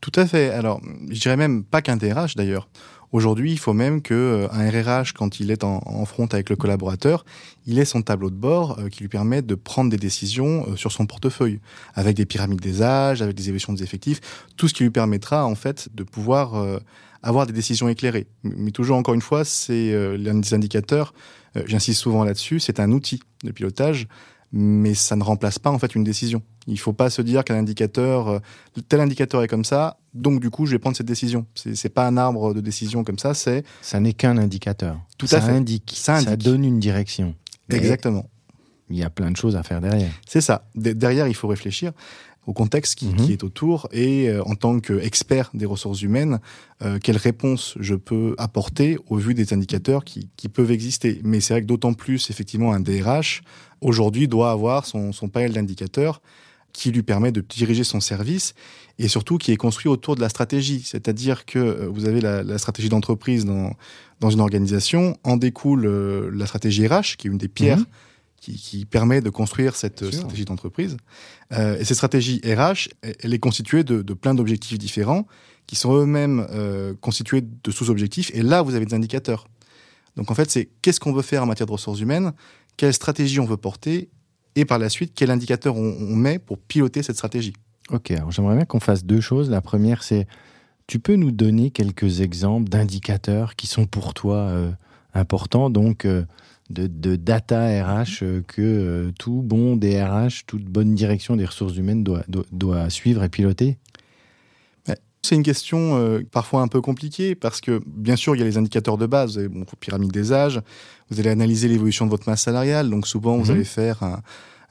Tout 0.00 0.12
à 0.14 0.26
fait. 0.26 0.50
Alors, 0.50 0.80
je 1.08 1.20
dirais 1.20 1.36
même 1.36 1.64
pas 1.64 1.82
qu'un 1.82 1.96
DRH 1.96 2.34
d'ailleurs. 2.34 2.68
Aujourd'hui, 3.10 3.52
il 3.52 3.58
faut 3.58 3.72
même 3.72 4.02
que 4.02 4.46
un 4.52 4.68
RRH, 4.68 5.14
quand 5.14 5.40
il 5.40 5.50
est 5.50 5.64
en, 5.64 6.04
front 6.04 6.26
avec 6.26 6.50
le 6.50 6.56
collaborateur, 6.56 7.24
il 7.64 7.78
ait 7.78 7.86
son 7.86 8.02
tableau 8.02 8.28
de 8.28 8.36
bord 8.36 8.78
qui 8.90 9.00
lui 9.00 9.08
permet 9.08 9.40
de 9.40 9.54
prendre 9.54 9.90
des 9.90 9.96
décisions 9.96 10.76
sur 10.76 10.92
son 10.92 11.06
portefeuille, 11.06 11.58
avec 11.94 12.16
des 12.16 12.26
pyramides 12.26 12.60
des 12.60 12.82
âges, 12.82 13.22
avec 13.22 13.34
des 13.34 13.44
évolutions 13.48 13.72
des 13.72 13.82
effectifs, 13.82 14.20
tout 14.58 14.68
ce 14.68 14.74
qui 14.74 14.82
lui 14.82 14.90
permettra 14.90 15.46
en 15.46 15.54
fait 15.54 15.88
de 15.94 16.02
pouvoir 16.02 16.80
avoir 17.22 17.46
des 17.46 17.52
décisions 17.52 17.88
éclairées. 17.88 18.26
Mais 18.42 18.70
toujours, 18.70 18.96
encore 18.96 19.14
une 19.14 19.22
fois, 19.22 19.44
c'est 19.44 19.92
euh, 19.92 20.16
l'un 20.16 20.34
des 20.34 20.54
indicateurs, 20.54 21.12
euh, 21.58 21.62
j'insiste 21.66 22.00
souvent 22.00 22.24
là-dessus, 22.24 22.60
c'est 22.60 22.80
un 22.80 22.92
outil 22.92 23.20
de 23.44 23.50
pilotage, 23.50 24.08
mais 24.52 24.94
ça 24.94 25.16
ne 25.16 25.22
remplace 25.22 25.58
pas 25.58 25.70
en 25.70 25.78
fait 25.78 25.94
une 25.94 26.04
décision. 26.04 26.42
Il 26.66 26.74
ne 26.74 26.78
faut 26.78 26.92
pas 26.92 27.10
se 27.10 27.22
dire 27.22 27.44
qu'un 27.44 27.56
indicateur, 27.56 28.28
euh, 28.28 28.38
tel 28.88 29.00
indicateur 29.00 29.42
est 29.42 29.48
comme 29.48 29.64
ça, 29.64 29.98
donc 30.14 30.40
du 30.40 30.50
coup 30.50 30.66
je 30.66 30.72
vais 30.72 30.78
prendre 30.78 30.96
cette 30.96 31.06
décision. 31.06 31.46
C'est, 31.54 31.74
c'est 31.74 31.88
pas 31.88 32.06
un 32.06 32.16
arbre 32.16 32.54
de 32.54 32.60
décision 32.60 33.04
comme 33.04 33.18
ça, 33.18 33.34
c'est. 33.34 33.64
Ça 33.82 34.00
n'est 34.00 34.12
qu'un 34.12 34.38
indicateur. 34.38 34.98
Tout 35.16 35.26
ça 35.26 35.38
à 35.38 35.40
fait. 35.40 35.52
Indique. 35.52 35.92
Ça, 35.96 36.16
indique. 36.16 36.28
ça 36.28 36.36
donne 36.36 36.64
une 36.64 36.78
direction. 36.78 37.34
Exactement. 37.70 38.26
il 38.88 38.96
y 38.96 39.02
a 39.02 39.10
plein 39.10 39.30
de 39.30 39.36
choses 39.36 39.56
à 39.56 39.62
faire 39.62 39.82
derrière. 39.82 40.10
C'est 40.26 40.40
ça. 40.40 40.66
derrière, 40.74 41.28
il 41.28 41.34
faut 41.34 41.48
réfléchir 41.48 41.92
au 42.48 42.54
contexte 42.54 42.94
qui, 42.94 43.12
qui, 43.12 43.24
mhm. 43.24 43.30
est 43.32 43.44
autour 43.44 43.88
et 43.92 44.30
euh, 44.30 44.42
en 44.44 44.54
tant 44.54 44.80
qu'expert 44.80 45.50
des 45.52 45.66
ressources 45.66 46.00
humaines, 46.00 46.40
euh, 46.82 46.98
quelles 46.98 47.18
réponses 47.18 47.74
je 47.78 47.94
peux 47.94 48.34
apporter 48.38 48.96
au 49.08 49.16
vu 49.16 49.34
des 49.34 49.52
indicateurs 49.52 50.02
qui, 50.02 50.30
qui 50.38 50.48
peuvent 50.48 50.70
exister. 50.70 51.20
Mais 51.24 51.40
c'est 51.40 51.52
vrai 51.52 51.60
que 51.60 51.66
d'autant 51.66 51.92
plus, 51.92 52.30
effectivement, 52.30 52.72
un 52.72 52.80
DRH, 52.80 53.42
aujourd'hui, 53.82 54.28
doit 54.28 54.50
avoir 54.50 54.86
son, 54.86 55.12
son 55.12 55.28
panel 55.28 55.52
d'indicateurs 55.52 56.22
qui 56.72 56.90
lui 56.90 57.02
permet 57.02 57.32
de 57.32 57.42
diriger 57.42 57.84
son 57.84 58.00
service 58.00 58.54
et 58.98 59.08
surtout 59.08 59.36
qui 59.36 59.52
est 59.52 59.56
construit 59.56 59.90
autour 59.90 60.16
de 60.16 60.22
la 60.22 60.30
stratégie. 60.30 60.82
C'est-à-dire 60.86 61.44
que 61.44 61.58
euh, 61.58 61.88
vous 61.88 62.06
avez 62.06 62.22
la, 62.22 62.42
la 62.42 62.56
stratégie 62.56 62.88
d'entreprise 62.88 63.44
dans, 63.44 63.74
dans 64.20 64.30
une 64.30 64.40
organisation, 64.40 65.18
en 65.22 65.36
découle 65.36 65.84
euh, 65.84 66.30
la 66.32 66.46
stratégie 66.46 66.86
RH, 66.86 67.16
qui 67.18 67.28
est 67.28 67.30
une 67.30 67.36
des 67.36 67.48
pierres 67.48 67.80
mmh 67.80 67.86
qui, 68.40 68.54
qui, 68.56 68.84
permet 68.84 69.20
de 69.20 69.30
construire 69.30 69.76
cette 69.76 70.10
stratégie 70.10 70.44
d'entreprise. 70.44 70.96
Euh, 71.52 71.78
et 71.78 71.84
cette 71.84 71.96
stratégie 71.96 72.40
RH, 72.44 72.88
elle 73.02 73.34
est 73.34 73.38
constituée 73.38 73.84
de, 73.84 74.02
de 74.02 74.14
plein 74.14 74.34
d'objectifs 74.34 74.78
différents 74.78 75.26
qui 75.66 75.76
sont 75.76 75.94
eux-mêmes 75.94 76.46
euh, 76.50 76.94
constitués 77.00 77.42
de 77.42 77.70
sous-objectifs. 77.70 78.30
Et 78.34 78.42
là, 78.42 78.62
vous 78.62 78.74
avez 78.74 78.86
des 78.86 78.94
indicateurs. 78.94 79.48
Donc 80.16 80.30
en 80.30 80.34
fait, 80.34 80.50
c'est 80.50 80.68
qu'est-ce 80.82 80.98
qu'on 80.98 81.12
veut 81.12 81.22
faire 81.22 81.42
en 81.42 81.46
matière 81.46 81.66
de 81.66 81.72
ressources 81.72 82.00
humaines, 82.00 82.32
quelle 82.76 82.94
stratégie 82.94 83.38
on 83.38 83.44
veut 83.44 83.56
porter, 83.56 84.08
et 84.56 84.64
par 84.64 84.78
la 84.78 84.88
suite, 84.88 85.12
quel 85.14 85.30
indicateur 85.30 85.76
on, 85.76 85.96
on 86.00 86.16
met 86.16 86.38
pour 86.38 86.58
piloter 86.58 87.02
cette 87.02 87.16
stratégie. 87.16 87.52
Ok, 87.90 88.10
alors 88.10 88.30
j'aimerais 88.30 88.56
bien 88.56 88.64
qu'on 88.64 88.80
fasse 88.80 89.04
deux 89.04 89.20
choses. 89.20 89.50
La 89.50 89.60
première, 89.60 90.02
c'est, 90.02 90.26
tu 90.86 90.98
peux 90.98 91.14
nous 91.14 91.30
donner 91.30 91.70
quelques 91.70 92.20
exemples 92.20 92.68
d'indicateurs 92.68 93.54
qui 93.54 93.66
sont 93.66 93.86
pour 93.86 94.14
toi 94.14 94.36
euh, 94.36 94.70
importants, 95.14 95.70
donc 95.70 96.06
de, 96.70 96.86
de, 96.86 97.16
data 97.16 97.66
RH 97.82 98.42
que 98.46 98.60
euh, 98.60 99.10
tout 99.18 99.42
bon 99.42 99.76
DRH, 99.76 100.44
toute 100.46 100.64
bonne 100.64 100.94
direction 100.94 101.36
des 101.36 101.46
ressources 101.46 101.76
humaines 101.76 102.04
doit, 102.04 102.22
doit, 102.28 102.44
doit 102.52 102.90
suivre 102.90 103.24
et 103.24 103.28
piloter? 103.28 103.78
C'est 105.22 105.34
une 105.34 105.42
question 105.42 105.98
euh, 105.98 106.20
parfois 106.30 106.62
un 106.62 106.68
peu 106.68 106.80
compliquée 106.80 107.34
parce 107.34 107.60
que 107.60 107.82
bien 107.86 108.16
sûr 108.16 108.36
il 108.36 108.38
y 108.38 108.42
a 108.42 108.44
les 108.44 108.56
indicateurs 108.56 108.96
de 108.96 109.06
base, 109.06 109.32
vous 109.32 109.38
avez 109.38 109.48
bon, 109.48 109.64
pyramide 109.80 110.12
des 110.12 110.32
âges, 110.32 110.60
vous 111.10 111.18
allez 111.18 111.28
analyser 111.28 111.68
l'évolution 111.68 112.06
de 112.06 112.10
votre 112.10 112.28
masse 112.28 112.42
salariale, 112.42 112.88
donc 112.88 113.06
souvent 113.06 113.36
vous 113.36 113.50
mmh. 113.50 113.54
allez 113.54 113.64
faire 113.64 114.02
un, 114.02 114.22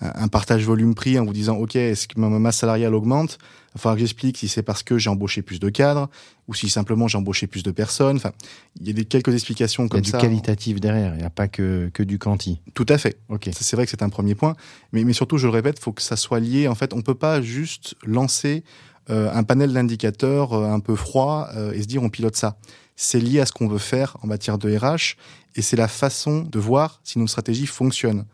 un 0.01 0.27
partage 0.27 0.63
volume-prix 0.65 1.19
en 1.19 1.25
vous 1.25 1.33
disant 1.33 1.57
ok 1.57 1.75
est-ce 1.75 2.07
que 2.07 2.19
ma 2.19 2.29
masse 2.29 2.57
salariale 2.57 2.95
augmente? 2.95 3.37
Il 3.75 3.81
falloir 3.81 3.95
que 3.95 3.99
j'explique 3.99 4.37
si 4.37 4.47
c'est 4.47 4.63
parce 4.63 4.81
que 4.81 4.97
j'ai 4.97 5.09
embauché 5.09 5.41
plus 5.41 5.59
de 5.59 5.69
cadres 5.69 6.09
ou 6.47 6.53
si 6.53 6.69
simplement 6.69 7.07
j'ai 7.07 7.17
embauché 7.17 7.45
plus 7.45 7.63
de 7.63 7.71
personnes. 7.71 8.17
Enfin, 8.17 8.31
il 8.79 8.87
y 8.87 8.89
a 8.89 8.93
des, 8.93 9.05
quelques 9.05 9.33
explications 9.33 9.87
comme 9.87 10.03
ça. 10.03 10.09
Il 10.09 10.13
y 10.13 10.15
a 10.15 10.19
du 10.19 10.25
qualitatif 10.25 10.79
derrière, 10.79 11.13
il 11.13 11.19
n'y 11.19 11.25
a 11.25 11.29
pas 11.29 11.47
que, 11.47 11.91
que 11.93 12.01
du 12.01 12.17
quanti. 12.17 12.59
Tout 12.73 12.85
à 12.89 12.97
fait. 12.97 13.19
Ok. 13.29 13.49
C'est 13.51 13.75
vrai 13.75 13.85
que 13.85 13.91
c'est 13.91 14.01
un 14.01 14.09
premier 14.09 14.35
point, 14.35 14.55
mais, 14.93 15.03
mais 15.03 15.13
surtout 15.13 15.37
je 15.37 15.47
le 15.47 15.53
répète, 15.53 15.77
il 15.79 15.83
faut 15.83 15.91
que 15.91 16.01
ça 16.01 16.15
soit 16.15 16.39
lié. 16.39 16.67
En 16.67 16.75
fait, 16.75 16.93
on 16.93 17.01
peut 17.01 17.15
pas 17.15 17.41
juste 17.41 17.95
lancer 18.03 18.63
euh, 19.09 19.31
un 19.31 19.43
panel 19.43 19.71
d'indicateurs 19.71 20.53
euh, 20.53 20.69
un 20.69 20.81
peu 20.81 20.95
froid 20.95 21.47
euh, 21.55 21.71
et 21.71 21.81
se 21.81 21.87
dire 21.87 22.03
on 22.03 22.09
pilote 22.09 22.35
ça. 22.35 22.57
C'est 22.97 23.19
lié 23.19 23.39
à 23.39 23.45
ce 23.45 23.53
qu'on 23.53 23.67
veut 23.67 23.77
faire 23.77 24.17
en 24.21 24.27
matière 24.27 24.57
de 24.57 24.75
RH 24.75 25.15
et 25.55 25.61
c'est 25.61 25.77
la 25.77 25.87
façon 25.87 26.41
de 26.41 26.59
voir 26.59 26.99
si 27.03 27.19
nos 27.19 27.27
stratégies 27.27 27.67
fonctionnent. 27.67 28.25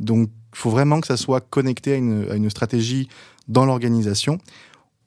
Donc, 0.00 0.28
il 0.52 0.58
faut 0.58 0.70
vraiment 0.70 1.00
que 1.00 1.06
ça 1.06 1.16
soit 1.16 1.40
connecté 1.40 1.94
à 1.94 1.96
une, 1.96 2.30
à 2.30 2.34
une 2.34 2.50
stratégie 2.50 3.08
dans 3.52 3.66
l'organisation. 3.66 4.38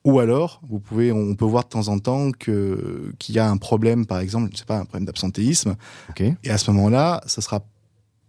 Ou 0.05 0.19
alors, 0.19 0.61
vous 0.69 0.79
pouvez, 0.79 1.11
on 1.11 1.33
peut 1.33 1.45
voir 1.45 1.63
de 1.63 1.69
temps 1.69 1.87
en 1.87 1.97
temps 1.97 2.31
que 2.31 3.11
qu'il 3.17 3.33
y 3.33 3.39
a 3.39 3.49
un 3.49 3.57
problème, 3.57 4.05
par 4.05 4.19
exemple, 4.19 4.49
je 4.53 4.59
sais 4.59 4.65
pas, 4.65 4.77
un 4.77 4.85
problème 4.85 5.05
d'absentéisme. 5.05 5.75
Okay. 6.11 6.35
Et 6.43 6.51
à 6.51 6.59
ce 6.59 6.69
moment-là, 6.71 7.21
ça 7.25 7.41
sera 7.41 7.65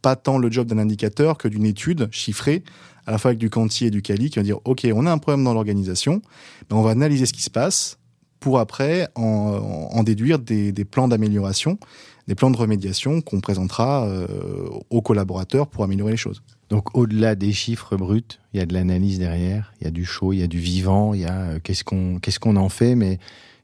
pas 0.01 0.17
tant 0.17 0.39
le 0.39 0.51
job 0.51 0.67
d'un 0.67 0.79
indicateur 0.79 1.37
que 1.37 1.49
d'une 1.49 1.67
étude 1.67 2.09
chiffrée, 2.11 2.65
à 3.07 3.11
la 3.11 3.19
fois 3.19 3.31
avec 3.31 3.39
du 3.39 3.51
quanti 3.51 3.85
et 3.85 3.91
du 3.91 4.01
quali, 4.01 4.31
qui 4.31 4.39
va 4.39 4.43
dire 4.43 4.59
OK, 4.65 4.87
on 4.95 5.05
a 5.05 5.13
un 5.13 5.19
problème 5.19 5.45
dans 5.45 5.53
l'organisation, 5.53 6.23
ben 6.71 6.77
on 6.77 6.83
va 6.83 6.91
analyser 6.91 7.27
ce 7.27 7.35
qui 7.35 7.43
se 7.43 7.51
passe 7.51 7.99
pour 8.41 8.59
après 8.59 9.09
en, 9.15 9.91
en 9.93 10.03
déduire 10.03 10.39
des, 10.39 10.73
des 10.73 10.85
plans 10.85 11.09
d'amélioration, 11.09 11.79
des 12.27 12.35
plans 12.35 12.51
de 12.51 12.57
remédiation 12.57 13.21
qu'on 13.21 13.41
présentera 13.41 14.07
euh, 14.07 14.69
aux 14.91 15.03
collaborateurs 15.03 15.67
pour 15.67 15.85
améliorer 15.85 16.13
les 16.13 16.17
choses. 16.17 16.43
Donc 16.69 16.97
au-delà 16.97 17.35
des 17.35 17.53
chiffres 17.53 17.97
bruts, 17.97 18.23
il 18.53 18.59
y 18.59 18.61
a 18.61 18.67
de 18.67 18.75
l'analyse 18.75 19.19
derrière, 19.19 19.73
il 19.81 19.85
y 19.85 19.87
a 19.87 19.91
du 19.91 20.05
chaud, 20.05 20.33
il 20.33 20.41
y 20.41 20.43
a 20.43 20.49
du 20.49 20.59
vivant, 20.59 21.15
il 21.15 21.21
y 21.21 21.25
a 21.25 21.43
euh, 21.43 21.59
qu'est-ce 21.63 21.85
qu'on 21.85 22.19
qu'est-ce 22.19 22.41
en 22.45 22.69
fait, 22.69 22.95
mais 22.95 23.19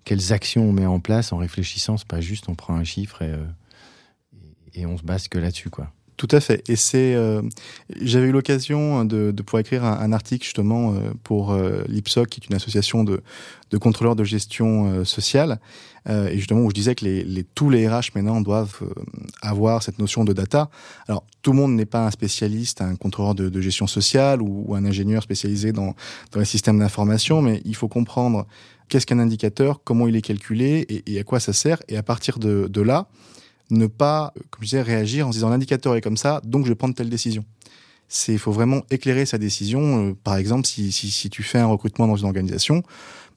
quelles 0.04 0.32
actions 0.32 0.68
on 0.68 0.72
met 0.72 0.86
en 0.86 1.00
place 1.00 1.32
en 1.32 1.36
réfléchissant. 1.36 1.96
C'est 1.96 2.06
pas 2.06 2.20
juste 2.20 2.48
on 2.48 2.54
prend 2.54 2.74
un 2.74 2.84
chiffre 2.84 3.22
et, 3.22 3.30
euh, 3.30 3.44
et 4.74 4.86
on 4.86 4.96
se 4.96 5.02
base 5.02 5.28
que 5.28 5.38
là-dessus, 5.38 5.70
quoi. 5.70 5.92
Tout 6.18 6.28
à 6.30 6.40
fait. 6.40 6.62
Et 6.68 6.76
c'est, 6.76 7.14
euh, 7.14 7.42
j'avais 8.00 8.28
eu 8.28 8.32
l'occasion 8.32 9.04
de, 9.04 9.32
de, 9.32 9.42
pouvoir 9.42 9.62
écrire 9.62 9.84
un, 9.84 9.98
un 9.98 10.12
article 10.12 10.44
justement 10.44 10.92
euh, 10.92 11.12
pour 11.24 11.54
l'IPSOC, 11.88 12.28
qui 12.28 12.40
est 12.40 12.48
une 12.48 12.54
association 12.54 13.02
de, 13.02 13.22
de 13.70 13.78
contrôleurs 13.78 14.14
de 14.14 14.22
gestion 14.22 15.04
sociale, 15.04 15.58
euh, 16.08 16.28
et 16.28 16.38
justement 16.38 16.60
où 16.60 16.70
je 16.70 16.74
disais 16.74 16.94
que 16.94 17.04
les, 17.04 17.24
les, 17.24 17.44
tous 17.44 17.70
les 17.70 17.88
RH 17.88 18.10
maintenant 18.14 18.40
doivent 18.40 18.78
euh, 18.82 18.92
avoir 19.40 19.82
cette 19.82 19.98
notion 19.98 20.24
de 20.24 20.32
data. 20.32 20.70
Alors 21.08 21.24
tout 21.42 21.52
le 21.52 21.58
monde 21.58 21.74
n'est 21.74 21.86
pas 21.86 22.06
un 22.06 22.10
spécialiste, 22.10 22.80
un 22.80 22.96
contrôleur 22.96 23.34
de, 23.34 23.48
de 23.48 23.60
gestion 23.60 23.86
sociale 23.86 24.42
ou, 24.42 24.64
ou, 24.66 24.74
un 24.74 24.84
ingénieur 24.84 25.22
spécialisé 25.22 25.72
dans, 25.72 25.94
dans 26.32 26.40
les 26.40 26.46
systèmes 26.46 26.78
d'information, 26.78 27.42
mais 27.42 27.60
il 27.64 27.76
faut 27.76 27.88
comprendre 27.88 28.46
qu'est-ce 28.88 29.06
qu'un 29.06 29.18
indicateur, 29.18 29.80
comment 29.84 30.06
il 30.08 30.16
est 30.16 30.22
calculé 30.22 30.86
et, 30.88 31.14
et, 31.14 31.20
à 31.20 31.24
quoi 31.24 31.40
ça 31.40 31.52
sert, 31.52 31.82
et 31.88 31.96
à 31.96 32.02
partir 32.02 32.38
de, 32.38 32.68
de 32.68 32.80
là 32.80 33.08
ne 33.70 33.86
pas, 33.86 34.32
comme 34.50 34.62
je 34.62 34.66
disais, 34.66 34.82
réagir 34.82 35.26
en 35.26 35.32
se 35.32 35.36
disant 35.36 35.48
l'indicateur 35.48 35.96
est 35.96 36.00
comme 36.00 36.16
ça, 36.16 36.40
donc 36.44 36.64
je 36.64 36.70
vais 36.70 36.74
prendre 36.74 36.94
telle 36.94 37.08
décision. 37.08 37.44
Il 38.28 38.38
faut 38.38 38.52
vraiment 38.52 38.82
éclairer 38.90 39.24
sa 39.24 39.38
décision. 39.38 40.10
Euh, 40.10 40.12
par 40.22 40.36
exemple, 40.36 40.66
si, 40.66 40.92
si, 40.92 41.10
si, 41.10 41.30
tu 41.30 41.42
fais 41.42 41.58
un 41.58 41.66
recrutement 41.66 42.06
dans 42.06 42.16
une 42.16 42.26
organisation, 42.26 42.82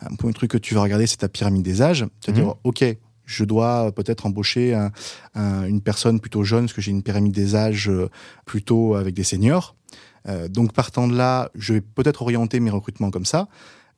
un 0.10 0.16
premier 0.16 0.34
truc 0.34 0.52
que 0.52 0.58
tu 0.58 0.76
vas 0.76 0.82
regarder, 0.82 1.08
c'est 1.08 1.18
ta 1.18 1.30
pyramide 1.30 1.64
des 1.64 1.82
âges. 1.82 2.06
Tu 2.22 2.32
vas 2.32 2.38
mmh. 2.38 2.42
dire, 2.42 2.56
OK, 2.64 2.84
je 3.26 3.44
dois 3.44 3.92
peut-être 3.92 4.26
embaucher 4.26 4.74
un, 4.74 4.92
un, 5.34 5.66
une 5.66 5.82
personne 5.82 6.20
plutôt 6.20 6.44
jeune, 6.44 6.66
parce 6.66 6.74
que 6.74 6.82
j'ai 6.82 6.92
une 6.92 7.04
pyramide 7.04 7.34
des 7.34 7.56
âges 7.56 7.90
euh, 7.90 8.10
plutôt 8.46 8.96
avec 8.96 9.14
des 9.14 9.24
seniors. 9.24 9.76
Euh, 10.28 10.48
donc, 10.48 10.74
partant 10.74 11.08
de 11.08 11.16
là, 11.16 11.50
je 11.56 11.74
vais 11.74 11.82
peut-être 11.82 12.22
orienter 12.22 12.60
mes 12.60 12.72
recrutements 12.72 13.12
comme 13.12 13.26
ça 13.26 13.48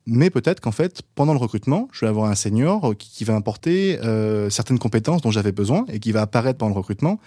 mais 0.07 0.29
peut-être 0.29 0.61
qu'en 0.61 0.71
fait, 0.71 1.01
pendant 1.15 1.33
le 1.33 1.37
recrutement, 1.37 1.89
je 1.91 2.05
vais 2.05 2.07
avoir 2.09 2.31
un 2.31 2.35
senior 2.35 2.95
qui, 2.97 3.09
qui 3.11 3.23
va 3.25 3.35
apporter 3.35 3.99
euh, 3.99 4.49
certaines 4.49 4.79
compétences 4.79 5.21
dont 5.21 5.31
j'avais 5.31 5.51
besoin 5.51 5.85
et 5.89 5.99
qui 5.99 6.13
va 6.13 6.21
apparaître 6.21 6.57
pendant 6.57 6.73
le 6.73 6.77
recrutement. 6.77 7.19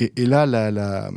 Et, 0.00 0.24
là, 0.24 0.46
la, 0.46 0.70
la, 0.70 1.10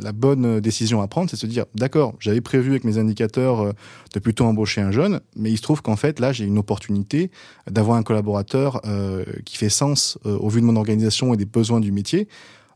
la, 0.00 0.12
bonne 0.12 0.58
décision 0.60 1.02
à 1.02 1.08
prendre, 1.08 1.28
c'est 1.28 1.36
de 1.36 1.40
se 1.42 1.46
dire, 1.46 1.66
d'accord, 1.74 2.14
j'avais 2.18 2.40
prévu 2.40 2.70
avec 2.70 2.84
mes 2.84 2.96
indicateurs 2.96 3.60
euh, 3.60 3.72
de 4.14 4.18
plutôt 4.18 4.46
embaucher 4.46 4.80
un 4.80 4.90
jeune, 4.90 5.20
mais 5.36 5.50
il 5.50 5.58
se 5.58 5.62
trouve 5.62 5.82
qu'en 5.82 5.96
fait, 5.96 6.20
là, 6.20 6.32
j'ai 6.32 6.46
une 6.46 6.56
opportunité 6.56 7.30
d'avoir 7.70 7.98
un 7.98 8.02
collaborateur 8.02 8.80
euh, 8.86 9.24
qui 9.44 9.58
fait 9.58 9.68
sens 9.68 10.18
euh, 10.24 10.38
au 10.38 10.48
vu 10.48 10.62
de 10.62 10.66
mon 10.66 10.76
organisation 10.76 11.34
et 11.34 11.36
des 11.36 11.44
besoins 11.44 11.80
du 11.80 11.92
métier. 11.92 12.28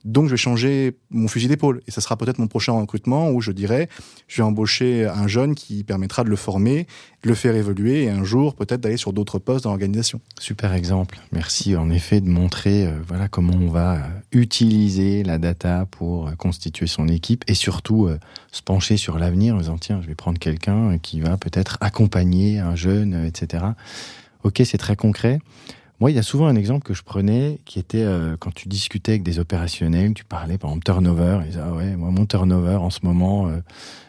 Donc, 0.04 0.26
je 0.26 0.32
vais 0.32 0.36
changer 0.36 0.96
mon 1.10 1.28
fusil 1.28 1.48
d'épaule. 1.48 1.82
Et 1.86 1.90
ça 1.90 2.00
sera 2.00 2.16
peut-être 2.16 2.38
mon 2.38 2.46
prochain 2.46 2.72
recrutement 2.72 3.30
où 3.30 3.40
je 3.40 3.52
dirais, 3.52 3.88
je 4.26 4.42
vais 4.42 4.46
embaucher 4.46 5.06
un 5.06 5.26
jeune 5.26 5.54
qui 5.54 5.84
permettra 5.84 6.24
de 6.24 6.28
le 6.28 6.36
former, 6.36 6.86
de 7.22 7.28
le 7.28 7.34
faire 7.34 7.56
évoluer 7.56 8.04
et 8.04 8.10
un 8.10 8.24
jour 8.24 8.54
peut-être 8.54 8.80
d'aller 8.80 8.96
sur 8.96 9.12
d'autres 9.12 9.38
postes 9.38 9.64
dans 9.64 9.70
l'organisation. 9.70 10.20
Super 10.38 10.72
exemple. 10.72 11.18
Merci 11.32 11.76
en 11.76 11.90
effet 11.90 12.20
de 12.20 12.28
montrer 12.28 12.86
euh, 12.86 12.92
voilà 13.06 13.28
comment 13.28 13.54
on 13.54 13.68
va 13.68 14.02
utiliser 14.32 15.22
la 15.24 15.38
data 15.38 15.86
pour 15.90 16.30
constituer 16.36 16.86
son 16.86 17.08
équipe 17.08 17.44
et 17.48 17.54
surtout 17.54 18.06
euh, 18.06 18.18
se 18.52 18.62
pencher 18.62 18.96
sur 18.96 19.18
l'avenir 19.18 19.54
en 19.54 19.58
disant 19.58 19.78
tiens, 19.78 20.00
je 20.02 20.06
vais 20.06 20.14
prendre 20.14 20.38
quelqu'un 20.38 20.98
qui 20.98 21.20
va 21.20 21.36
peut-être 21.36 21.78
accompagner 21.80 22.58
un 22.58 22.76
jeune, 22.76 23.24
etc. 23.26 23.64
Ok, 24.44 24.62
c'est 24.64 24.78
très 24.78 24.96
concret. 24.96 25.40
Moi, 26.00 26.12
il 26.12 26.14
y 26.14 26.18
a 26.18 26.22
souvent 26.22 26.46
un 26.46 26.54
exemple 26.54 26.84
que 26.86 26.94
je 26.94 27.02
prenais 27.02 27.58
qui 27.64 27.78
était 27.80 28.04
euh, 28.04 28.36
quand 28.38 28.54
tu 28.54 28.68
discutais 28.68 29.12
avec 29.12 29.24
des 29.24 29.40
opérationnels, 29.40 30.14
tu 30.14 30.24
parlais 30.24 30.56
par 30.56 30.70
exemple 30.70 30.84
turnover, 30.84 31.40
et 31.50 31.56
ah 31.58 31.72
ouais, 31.72 31.96
moi 31.96 32.10
mon 32.10 32.24
turnover 32.24 32.76
en 32.76 32.90
ce 32.90 33.00
moment, 33.02 33.48
euh, 33.48 33.58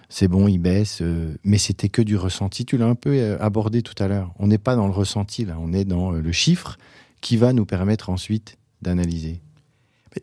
c'est 0.08 0.28
bon, 0.28 0.48
il 0.48 0.60
baisse, 0.60 1.00
euh, 1.02 1.36
mais 1.44 1.58
c'était 1.58 1.90
que 1.90 2.04
du 2.04 2.16
ressenti. 2.16 2.64
Tu 2.66 2.78
l'as 2.78 2.86
un 2.86 2.96
peu 2.96 3.38
abordé 3.42 3.82
tout 3.82 3.96
à 4.02 4.08
l'heure. 4.08 4.32
On 4.38 4.46
n'est 4.48 4.60
pas 4.60 4.76
dans 4.76 4.86
le 4.86 4.94
ressenti 4.94 5.46
là, 5.46 5.58
on 5.60 5.74
est 5.74 5.86
dans 5.86 6.12
le 6.12 6.32
chiffre 6.32 6.78
qui 7.22 7.38
va 7.38 7.54
nous 7.54 7.66
permettre 7.66 8.10
ensuite 8.12 8.58
d'analyser 8.84 9.42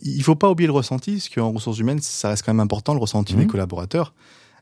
Il 0.02 0.18
ne 0.18 0.22
faut 0.22 0.36
pas 0.36 0.50
oublier 0.50 0.66
le 0.68 0.72
ressenti, 0.72 1.12
parce 1.14 1.28
qu'en 1.28 1.50
ressources 1.52 1.78
humaines, 1.78 2.00
ça 2.00 2.28
reste 2.28 2.44
quand 2.44 2.54
même 2.54 2.60
important, 2.60 2.94
le 2.94 3.00
ressenti 3.00 3.34
des 3.34 3.42
Mhm. 3.42 3.48
collaborateurs. 3.48 4.14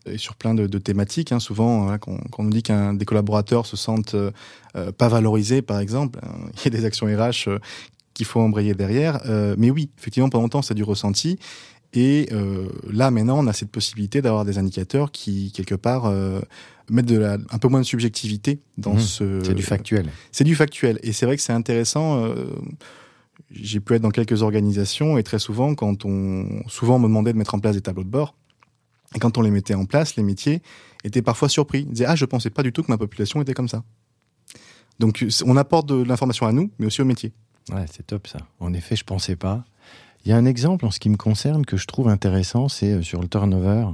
Et 0.06 0.18
sur 0.18 0.34
plein 0.36 0.54
de, 0.54 0.66
de 0.66 0.78
thématiques, 0.78 1.32
hein, 1.32 1.40
souvent, 1.40 1.84
voilà, 1.84 1.98
quand, 1.98 2.16
quand 2.30 2.42
on 2.42 2.44
nous 2.44 2.50
dit 2.50 2.62
qu'un 2.62 2.92
des 2.94 3.04
collaborateurs 3.06 3.64
se 3.66 3.76
sentent 3.76 4.14
euh, 4.14 4.30
euh, 4.76 4.92
pas 4.92 5.08
valorisés, 5.08 5.62
par 5.62 5.78
exemple, 5.80 6.18
hein, 6.22 6.34
il 6.56 6.72
y 6.72 6.76
a 6.76 6.78
des 6.78 6.84
actions 6.84 7.06
RH 7.06 7.48
euh, 7.48 7.58
qu'il 8.12 8.26
faut 8.26 8.40
embrayer 8.40 8.74
derrière. 8.74 9.20
Euh, 9.26 9.54
mais 9.58 9.70
oui, 9.70 9.90
effectivement, 9.98 10.28
pendant 10.28 10.42
longtemps, 10.42 10.62
c'est 10.62 10.74
du 10.74 10.84
ressenti. 10.84 11.38
Et 11.96 12.28
là, 12.92 13.12
maintenant, 13.12 13.38
on 13.38 13.46
a 13.46 13.52
cette 13.52 13.70
possibilité 13.70 14.20
d'avoir 14.20 14.44
des 14.44 14.58
indicateurs 14.58 15.12
qui, 15.12 15.52
quelque 15.52 15.76
part, 15.76 16.12
mettent 16.90 17.06
de 17.06 17.16
la, 17.18 17.34
un 17.34 17.58
peu 17.58 17.68
moins 17.68 17.78
de 17.80 17.86
subjectivité 17.86 18.58
dans 18.78 18.94
Mhm. 18.94 19.00
ce... 19.00 19.40
C'est 19.44 19.54
du 19.54 19.62
factuel. 19.62 20.10
C'est 20.32 20.42
du 20.42 20.56
factuel. 20.56 20.98
Et 21.04 21.12
c'est 21.12 21.24
vrai 21.24 21.36
que 21.36 21.42
c'est 21.42 21.52
intéressant. 21.52 22.24
euh, 22.24 22.46
j'ai 23.52 23.78
pu 23.78 23.94
être 23.94 24.02
dans 24.02 24.10
quelques 24.10 24.42
organisations 24.42 25.18
et 25.18 25.22
très 25.22 25.38
souvent, 25.38 25.76
quand 25.76 26.04
on, 26.04 26.62
souvent 26.66 26.96
on 26.96 26.98
me 26.98 27.06
demandait 27.06 27.32
de 27.32 27.38
mettre 27.38 27.54
en 27.54 27.60
place 27.60 27.76
des 27.76 27.80
tableaux 27.80 28.02
de 28.02 28.08
bord. 28.08 28.34
Et 29.14 29.18
quand 29.18 29.38
on 29.38 29.42
les 29.42 29.50
mettait 29.50 29.74
en 29.74 29.84
place, 29.84 30.16
les 30.16 30.22
métiers 30.22 30.62
étaient 31.04 31.22
parfois 31.22 31.48
surpris. 31.48 31.80
Ils 31.80 31.92
disaient, 31.92 32.06
ah, 32.06 32.16
je 32.16 32.24
pensais 32.24 32.50
pas 32.50 32.62
du 32.62 32.72
tout 32.72 32.82
que 32.82 32.90
ma 32.90 32.98
population 32.98 33.40
était 33.42 33.54
comme 33.54 33.68
ça. 33.68 33.84
Donc, 34.98 35.24
on 35.44 35.56
apporte 35.56 35.88
de 35.88 36.02
l'information 36.02 36.46
à 36.46 36.52
nous, 36.52 36.70
mais 36.78 36.86
aussi 36.86 37.02
au 37.02 37.04
métier. 37.04 37.32
Ouais, 37.72 37.86
c'est 37.90 38.06
top 38.06 38.26
ça. 38.26 38.38
En 38.60 38.72
effet, 38.72 38.96
je 38.96 39.04
pensais 39.04 39.36
pas. 39.36 39.64
Il 40.24 40.30
y 40.30 40.32
a 40.32 40.36
un 40.36 40.44
exemple 40.46 40.86
en 40.86 40.90
ce 40.90 40.98
qui 40.98 41.10
me 41.10 41.16
concerne 41.16 41.66
que 41.66 41.76
je 41.76 41.86
trouve 41.86 42.08
intéressant, 42.08 42.68
c'est 42.68 42.92
euh, 42.92 43.02
sur 43.02 43.20
le 43.20 43.28
turnover. 43.28 43.88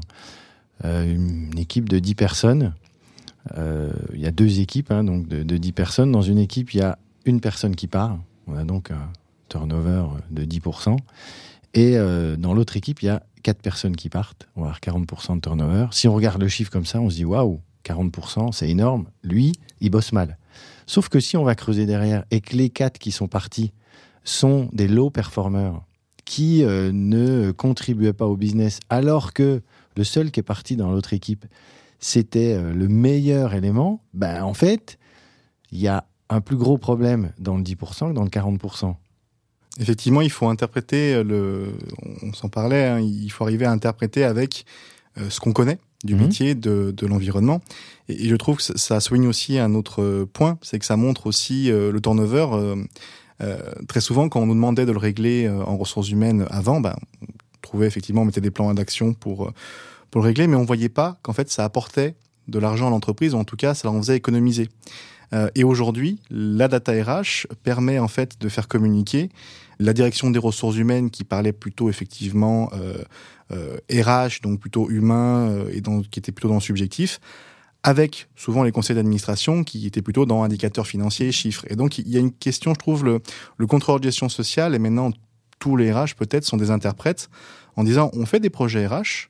Euh, 0.85 1.05
une 1.05 1.59
équipe 1.59 1.89
de 1.89 1.99
10 1.99 2.15
personnes. 2.15 2.75
Euh, 3.57 3.93
il 4.13 4.21
y 4.21 4.27
a 4.27 4.31
deux 4.31 4.61
équipes, 4.61 4.91
hein, 4.91 5.05
donc 5.05 5.27
de, 5.27 5.43
de 5.43 5.57
10 5.57 5.73
personnes. 5.73 6.13
Dans 6.13 6.23
une 6.23 6.39
équipe, 6.39 6.73
il 6.73 6.79
y 6.79 6.83
a 6.83 6.99
une 7.25 7.41
personne 7.41 7.75
qui 7.75 7.87
part. 7.87 8.19
On 8.47 8.57
a 8.57 8.65
donc 8.65 8.91
un 8.91 9.11
turnover 9.49 10.05
de 10.31 10.45
10%. 10.45 10.97
Et 11.75 11.97
euh, 11.97 12.37
dans 12.37 12.55
l'autre 12.55 12.77
équipe, 12.77 13.03
il 13.03 13.07
y 13.07 13.09
a 13.09 13.23
quatre 13.43 13.63
personnes 13.63 13.97
qui 13.97 14.09
partent. 14.09 14.49
On 14.57 14.63
va 14.63 14.69
avoir 14.69 14.81
40% 14.81 15.37
de 15.37 15.41
turnover. 15.41 15.87
Si 15.93 16.09
on 16.09 16.15
regarde 16.15 16.41
le 16.41 16.49
chiffre 16.49 16.71
comme 16.71 16.87
ça, 16.87 17.01
on 17.01 17.11
se 17.11 17.17
dit 17.17 17.25
waouh, 17.25 17.61
40%, 17.85 18.53
c'est 18.53 18.69
énorme. 18.69 19.07
Lui, 19.23 19.53
il 19.81 19.91
bosse 19.91 20.13
mal. 20.13 20.37
Sauf 20.87 21.09
que 21.09 21.21
si 21.21 21.37
on 21.37 21.45
va 21.45 21.55
creuser 21.55 21.87
derrière 21.87 22.25
et 22.31 22.41
que 22.41 22.57
les 22.57 22.71
quatre 22.71 22.99
qui 22.99 23.13
sont 23.13 23.29
partis 23.29 23.73
sont 24.25 24.69
des 24.73 24.89
low 24.89 25.11
performers 25.11 25.81
qui 26.25 26.65
euh, 26.65 26.91
ne 26.93 27.51
contribuaient 27.53 28.13
pas 28.13 28.27
au 28.27 28.37
business, 28.37 28.81
alors 28.89 29.33
que 29.33 29.63
le 29.97 30.05
seul 30.05 30.31
qui 30.31 30.41
est 30.41 30.45
parti 30.45 30.77
dans 30.77 30.91
l'autre 30.91 31.13
équipe, 31.13 31.47
c'était 31.99 32.55
euh, 32.55 32.73
le 32.73 32.89
meilleur 32.89 33.55
élément, 33.55 34.03
ben 34.15 34.43
en 34.43 34.55
fait, 34.55 34.99
il 35.73 35.81
y 35.81 35.89
a 35.89 36.07
un 36.29 36.41
plus 36.41 36.57
gros 36.57 36.79
problème 36.79 37.33
dans 37.39 37.57
le 37.57 37.63
10% 37.63 38.11
que 38.11 38.15
dans 38.15 38.25
le 38.25 38.31
40%. 38.31 38.95
Effectivement, 39.79 40.21
il 40.21 40.31
faut 40.31 40.49
interpréter 40.49 41.15
euh, 41.15 41.23
le. 41.25 41.67
On 42.23 42.33
s'en 42.33 42.49
parlait. 42.49 42.85
hein, 42.87 43.01
il 43.01 43.31
faut 43.31 43.45
arriver 43.45 43.67
à 43.67 43.71
interpréter 43.71 44.25
avec 44.25 44.65
euh, 45.19 45.31
ce 45.31 45.39
qu'on 45.41 45.53
connaît 45.53 45.79
du 46.05 46.15
Mhm. 46.15 46.21
métier, 46.23 46.55
de, 46.55 46.93
de 46.97 47.07
l'environnement. 47.07 47.61
Et, 48.09 48.25
et 48.25 48.29
je 48.29 48.37
trouve 48.37 48.57
que 48.57 48.63
ça- 48.63 48.77
ça 48.77 49.01
souligne 49.01 49.27
aussi 49.29 49.59
un 49.59 49.75
autre 49.75 50.27
point, 50.33 50.59
c'est 50.63 50.79
que 50.79 50.87
ça 50.87 50.97
montre 50.97 51.27
aussi 51.27 51.71
euh, 51.71 51.93
le 51.93 52.01
turnover. 52.01 52.47
euh, 52.53 53.57
très 53.89 54.01
souvent, 54.03 54.29
quand 54.29 54.41
on 54.41 54.47
nous 54.47 54.55
demandait 54.55 54.85
de 54.87 54.93
le 54.93 54.99
régler 54.99 55.49
en 55.49 55.77
ressources 55.79 56.11
humaines 56.11 56.47
avant, 56.51 56.81
ben, 56.81 56.95
on 57.23 57.27
trouvait 57.63 57.87
effectivement, 57.87 58.23
on 58.23 58.25
mettait 58.27 58.41
des 58.43 58.51
plans 58.51 58.73
d'action 58.75 59.15
pour 59.15 59.53
pour 60.11 60.21
le 60.23 60.27
régler, 60.27 60.47
mais 60.49 60.57
on 60.57 60.65
voyait 60.65 60.89
pas 60.89 61.19
qu'en 61.23 61.33
fait 61.33 61.49
ça 61.51 61.65
apportait 61.65 62.17
de 62.49 62.59
l'argent 62.59 62.89
à 62.89 62.91
l'entreprise, 62.91 63.33
ou 63.35 63.39
en 63.39 63.45
tout 63.45 63.55
cas, 63.57 63.75
ça 63.75 63.89
en 63.91 63.97
faisait 64.03 64.17
économiser. 64.17 64.69
Euh, 65.33 65.49
et 65.55 65.65
aujourd'hui, 65.65 66.19
la 66.31 66.69
data 66.69 66.93
RH 66.93 67.47
permet 67.63 67.99
en 67.99 68.09
fait 68.09 68.41
de 68.41 68.49
faire 68.49 68.69
communiquer 68.69 69.31
la 69.81 69.95
direction 69.95 70.31
des 70.31 70.39
ressources 70.39 70.77
humaines 70.77 71.11
qui 71.11 71.25
parlait 71.25 71.53
plutôt 71.53 71.89
effectivement 71.89 72.71
euh, 72.75 73.03
euh, 73.51 73.79
RH, 73.91 74.43
donc 74.43 74.61
plutôt 74.61 74.91
humain 74.91 75.49
euh, 75.49 75.73
et 75.73 75.83
qui 76.11 76.19
était 76.19 76.33
plutôt 76.33 76.49
dans 76.49 76.55
le 76.55 76.61
subjectif, 76.61 77.19
avec 77.83 78.29
souvent 78.37 78.63
les 78.63 78.73
conseils 78.73 78.95
d'administration 78.95 79.65
qui 79.65 79.87
étaient 79.87 80.03
plutôt 80.03 80.27
dans 80.27 80.43
indicateurs 80.43 80.87
financiers, 80.87 81.33
chiffres. 81.33 81.65
Et 81.69 81.77
donc 81.77 81.99
il 81.99 82.09
y 82.11 82.17
a 82.19 82.21
une 82.21 82.33
question, 82.33 82.75
je 82.75 82.79
trouve, 82.79 83.05
le, 83.05 83.21
le 83.57 83.67
contrôleur 83.67 84.01
de 84.01 84.05
gestion 84.05 84.29
sociale 84.29 84.75
et 84.75 84.79
maintenant 84.79 85.11
tous 85.59 85.77
les 85.77 85.93
RH 85.93 86.15
peut-être 86.17 86.45
sont 86.45 86.59
des 86.59 86.71
interprètes 86.71 87.31
en 87.77 87.85
disant 87.85 88.11
on 88.13 88.27
fait 88.27 88.41
des 88.41 88.51
projets 88.51 88.87
RH. 88.87 89.30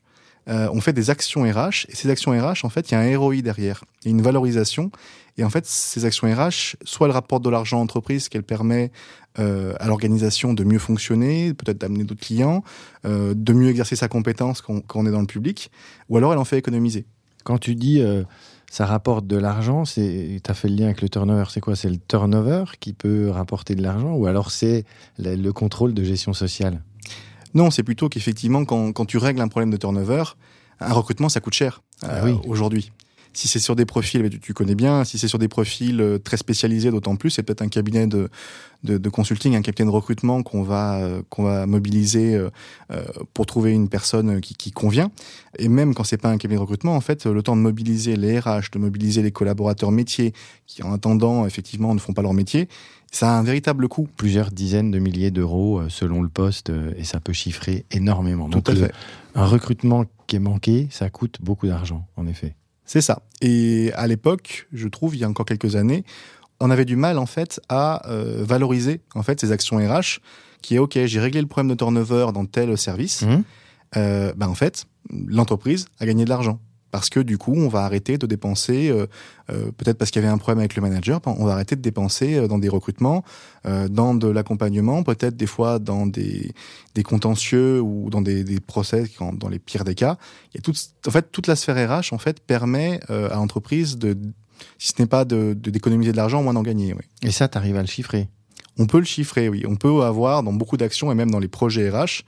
Euh, 0.51 0.69
on 0.73 0.81
fait 0.81 0.93
des 0.93 1.11
actions 1.11 1.43
RH 1.43 1.87
et 1.89 1.95
ces 1.95 2.11
actions 2.11 2.33
RH, 2.33 2.65
en 2.65 2.71
fait, 2.71 2.91
il 2.91 2.95
y 2.95 2.97
a 2.97 3.01
un 3.01 3.19
ROI 3.19 3.37
derrière, 3.37 3.85
il 4.03 4.09
y 4.09 4.09
a 4.09 4.17
une 4.17 4.23
valorisation. 4.23 4.91
Et 5.39 5.45
en 5.45 5.51
fait, 5.51 5.65
ces 5.65 6.05
actions 6.05 6.27
RH, 6.29 6.77
soit 6.85 7.07
elles 7.07 7.13
rapportent 7.13 7.45
de 7.45 7.51
l'argent 7.51 7.79
à 7.79 7.81
l'entreprise, 7.81 8.29
qu'elle 8.29 8.43
permet 8.43 8.91
euh, 9.39 9.75
à 9.79 9.87
l'organisation 9.87 10.53
de 10.53 10.65
mieux 10.65 10.81
fonctionner, 10.81 11.55
peut-être 11.55 11.79
d'amener 11.79 12.05
d'autres 12.05 12.21
clients, 12.21 12.65
euh, 13.05 13.33
de 13.35 13.53
mieux 13.53 13.69
exercer 13.69 13.97
sa 13.97 14.09
compétence 14.09 14.61
quand, 14.61 14.83
on 14.95 15.07
est 15.07 15.13
dans 15.13 15.21
le 15.21 15.27
public, 15.27 15.71
ou 16.09 16.17
alors 16.17 16.33
elle 16.33 16.39
en 16.39 16.45
fait 16.45 16.59
économiser. 16.59 17.07
Quand 17.45 17.59
tu 17.59 17.75
dis 17.75 18.03
ça 18.71 18.85
rapporte 18.85 19.27
de 19.27 19.37
l'argent, 19.37 19.85
tu 19.85 20.41
as 20.47 20.55
fait 20.55 20.69
le 20.69 20.77
lien 20.77 20.85
avec 20.87 21.01
le 21.01 21.09
turnover, 21.09 21.45
c'est 21.49 21.61
quoi? 21.61 21.75
C'est 21.75 21.89
le 21.89 21.97
turnover 21.97 22.65
qui 22.79 22.93
peut 22.93 23.31
rapporter 23.31 23.75
de 23.75 23.83
l'argent 23.83 24.13
ou 24.13 24.27
alors 24.27 24.51
c'est 24.51 24.85
le, 25.19 25.37
le 25.37 25.53
contrôle 25.53 25.95
de 25.95 26.05
gestion 26.05 26.35
sociale? 26.35 26.83
Non, 27.55 27.71
c'est 27.71 27.83
plutôt 27.83 28.09
qu'effectivement, 28.09 28.65
quand, 28.65 28.93
quand 28.93 29.05
tu 29.07 29.19
règles 29.19 29.41
un 29.41 29.49
problème 29.49 29.71
de 29.71 29.77
turnover, 29.77 30.23
un 30.81 30.93
recrutement, 30.93 31.29
ça 31.29 31.41
coûte 31.41 31.55
cher 31.55 31.83
Ah 32.03 32.21
oui. 32.25 32.39
aujourd'hui. 32.47 32.93
Si 33.33 33.47
c'est 33.49 33.61
sur 33.61 33.77
des 33.77 33.85
profils, 33.87 34.29
tu, 34.29 34.41
tu 34.41 34.55
connais 34.55 34.75
bien, 34.75 35.05
si 35.05 35.17
c'est 35.19 35.29
sur 35.29 35.39
des 35.39 35.47
profils 35.49 36.01
euh, 36.01 36.19
très 36.19 36.37
spécialisés, 36.37 36.91
d'autant 36.91 37.15
plus, 37.17 37.31
c'est 37.31 37.43
peut-être 37.45 37.63
un 37.63 37.69
cabinet 37.69 38.07
de, 38.09 38.29
de, 38.83 38.99
de 38.99 39.09
consulting, 39.09 39.55
un 39.55 39.63
cabinet 39.63 39.87
de 39.89 39.95
recrutement 39.95 40.43
qu'on 40.43 40.63
va, 40.65 40.99
euh, 41.01 41.23
qu'on 41.31 41.45
va 41.45 41.65
mobiliser 41.67 42.35
euh, 42.35 42.51
pour 43.33 43.47
trouver 43.47 43.71
une 43.73 43.89
personne 43.89 44.41
qui, 44.41 44.55
qui 44.55 44.73
convient. 44.73 45.11
Et 45.59 45.69
même 45.69 45.95
quand 45.95 46.03
c'est 46.05 46.17
pas 46.17 46.29
un 46.31 46.39
cabinet 46.39 46.57
de 46.57 46.63
recrutement, 46.63 46.97
en 46.97 47.01
fait, 47.01 47.25
le 47.27 47.43
temps 47.43 47.55
de 47.57 47.61
mobiliser 47.63 48.17
les 48.17 48.41
RH, 48.41 48.71
de 48.73 48.79
mobiliser 48.79 49.23
les 49.23 49.31
collaborateurs 49.31 49.93
métiers, 49.93 50.33
qui 50.67 50.83
en 50.83 50.93
attendant, 50.93 51.47
effectivement, 51.47 51.95
ne 51.95 52.01
font 52.01 52.13
pas 52.13 52.23
leur 52.23 52.35
métier, 52.35 52.69
ça 53.13 53.31
a 53.35 53.39
un 53.39 53.43
véritable 53.43 53.89
coût. 53.89 54.09
Plusieurs 54.17 54.51
dizaines 54.51 54.91
de 54.91 54.99
milliers 54.99 55.31
d'euros 55.31 55.83
selon 55.89 56.23
le 56.23 56.29
poste 56.29 56.71
et 56.97 57.05
ça 57.05 57.19
peut 57.21 57.33
chiffrer 57.33 57.85
énormément. 57.91 58.47
Tout 58.49 58.59
Donc 58.59 58.69
à 58.69 58.73
le- 58.73 58.79
fait. 58.87 58.93
un 59.35 59.47
recrutement 59.47 60.05
qui 60.27 60.37
est 60.37 60.41
manqué, 60.41 60.89
ça 60.91 61.11
coûte 61.11 61.39
beaucoup 61.41 61.67
d'argent, 61.67 62.07
en 62.17 62.27
effet. 62.29 62.55
C'est 62.93 63.03
ça. 63.03 63.23
Et 63.41 63.93
à 63.95 64.09
l'époque, 64.09 64.67
je 64.73 64.89
trouve, 64.89 65.15
il 65.15 65.21
y 65.21 65.25
a 65.25 65.29
encore 65.29 65.47
quelques 65.47 65.77
années, 65.77 66.03
on 66.59 66.73
avait 66.73 66.85
du 66.85 66.97
mal 66.97 67.19
en 67.19 67.27
fait 67.27 67.61
à 67.69 68.05
euh, 68.11 68.43
valoriser 68.45 69.01
en 69.15 69.23
fait 69.23 69.41
ces 69.41 69.53
actions 69.53 69.77
RH, 69.77 70.19
qui 70.61 70.75
est 70.75 70.81
ok, 70.81 70.99
j'ai 71.05 71.21
réglé 71.21 71.41
le 71.41 71.47
problème 71.47 71.71
de 71.71 71.77
turnover 71.77 72.33
dans 72.35 72.47
tel 72.47 72.77
service. 72.77 73.23
Mhm. 73.23 73.45
Euh, 73.97 74.33
ben 74.37 74.49
en 74.49 74.57
fait, 74.57 74.87
l'entreprise 75.09 75.87
a 76.01 76.07
gagné 76.07 76.25
de 76.25 76.31
l'argent 76.31 76.59
parce 76.91 77.09
que 77.11 77.21
du 77.21 77.39
coup, 77.39 77.55
on 77.55 77.69
va 77.69 77.85
arrêter 77.85 78.19
de 78.19 78.27
dépenser, 78.27 78.91
euh, 78.91 79.07
euh, 79.51 79.71
peut-être 79.77 79.97
parce 79.99 80.11
qu'il 80.11 80.21
y 80.23 80.25
avait 80.25 80.33
un 80.33 80.39
problème 80.39 80.59
avec 80.59 80.75
le 80.77 80.83
manager, 80.83 81.21
ben, 81.21 81.35
on 81.39 81.45
va 81.45 81.53
arrêter 81.53 81.77
de 81.77 81.81
dépenser 81.81 82.37
euh, 82.37 82.49
dans 82.49 82.59
des 82.59 82.69
recrutements, 82.69 83.25
euh, 83.67 83.89
dans 83.89 84.15
de 84.15 84.27
l'accompagnement, 84.29 85.03
peut-être 85.03 85.37
des 85.37 85.47
fois 85.47 85.79
dans 85.79 86.07
des, 86.07 86.53
des 86.95 87.03
contentieux 87.03 87.81
ou 87.81 88.11
dans 88.11 88.23
des, 88.23 88.45
des 88.45 88.61
procès, 88.61 89.05
quand- 89.19 89.33
dans 89.37 89.49
les 89.49 89.59
pires 89.59 89.85
des 89.85 89.95
cas. 89.95 90.17
Il 90.53 90.57
y 90.57 90.59
a 90.59 90.63
toute, 90.63 90.79
en 91.07 91.11
fait, 91.11 91.31
toute 91.31 91.47
la 91.47 91.57
sphère 91.57 91.77
RH 91.91 92.13
en 92.13 92.19
fait 92.19 92.41
permet 92.41 93.01
euh, 93.11 93.31
à 93.31 93.37
l'entreprise 93.37 93.97
de, 93.99 94.17
si 94.79 94.93
ce 94.97 95.01
n'est 95.03 95.09
pas 95.09 95.25
de 95.25 95.55
de- 95.55 95.71
d'économiser 95.71 96.13
de, 96.13 96.17
l'argent, 96.17 96.41
au 96.41 96.43
moins 96.43 96.55
d'en 96.55 96.63
gagner. 96.63 96.93
Oui. 96.95 97.03
Et 97.23 97.31
ça, 97.31 97.49
tu 97.49 97.57
arrives 97.59 97.77
à 97.77 97.83
le 97.83 97.87
chiffrer? 97.89 98.29
On 98.79 98.87
peut 98.87 98.99
le 98.99 99.05
chiffrer, 99.05 99.49
oui. 99.49 99.65
On 99.69 99.77
peut 99.77 100.03
avoir 100.03 100.43
dans 100.43 100.53
beaucoup 100.53 100.77
d'actions 100.77 101.13
et 101.13 101.15
même 101.15 101.31
dans 101.31 101.39
les 101.41 101.49
projets 101.49 101.91
RH 101.91 102.23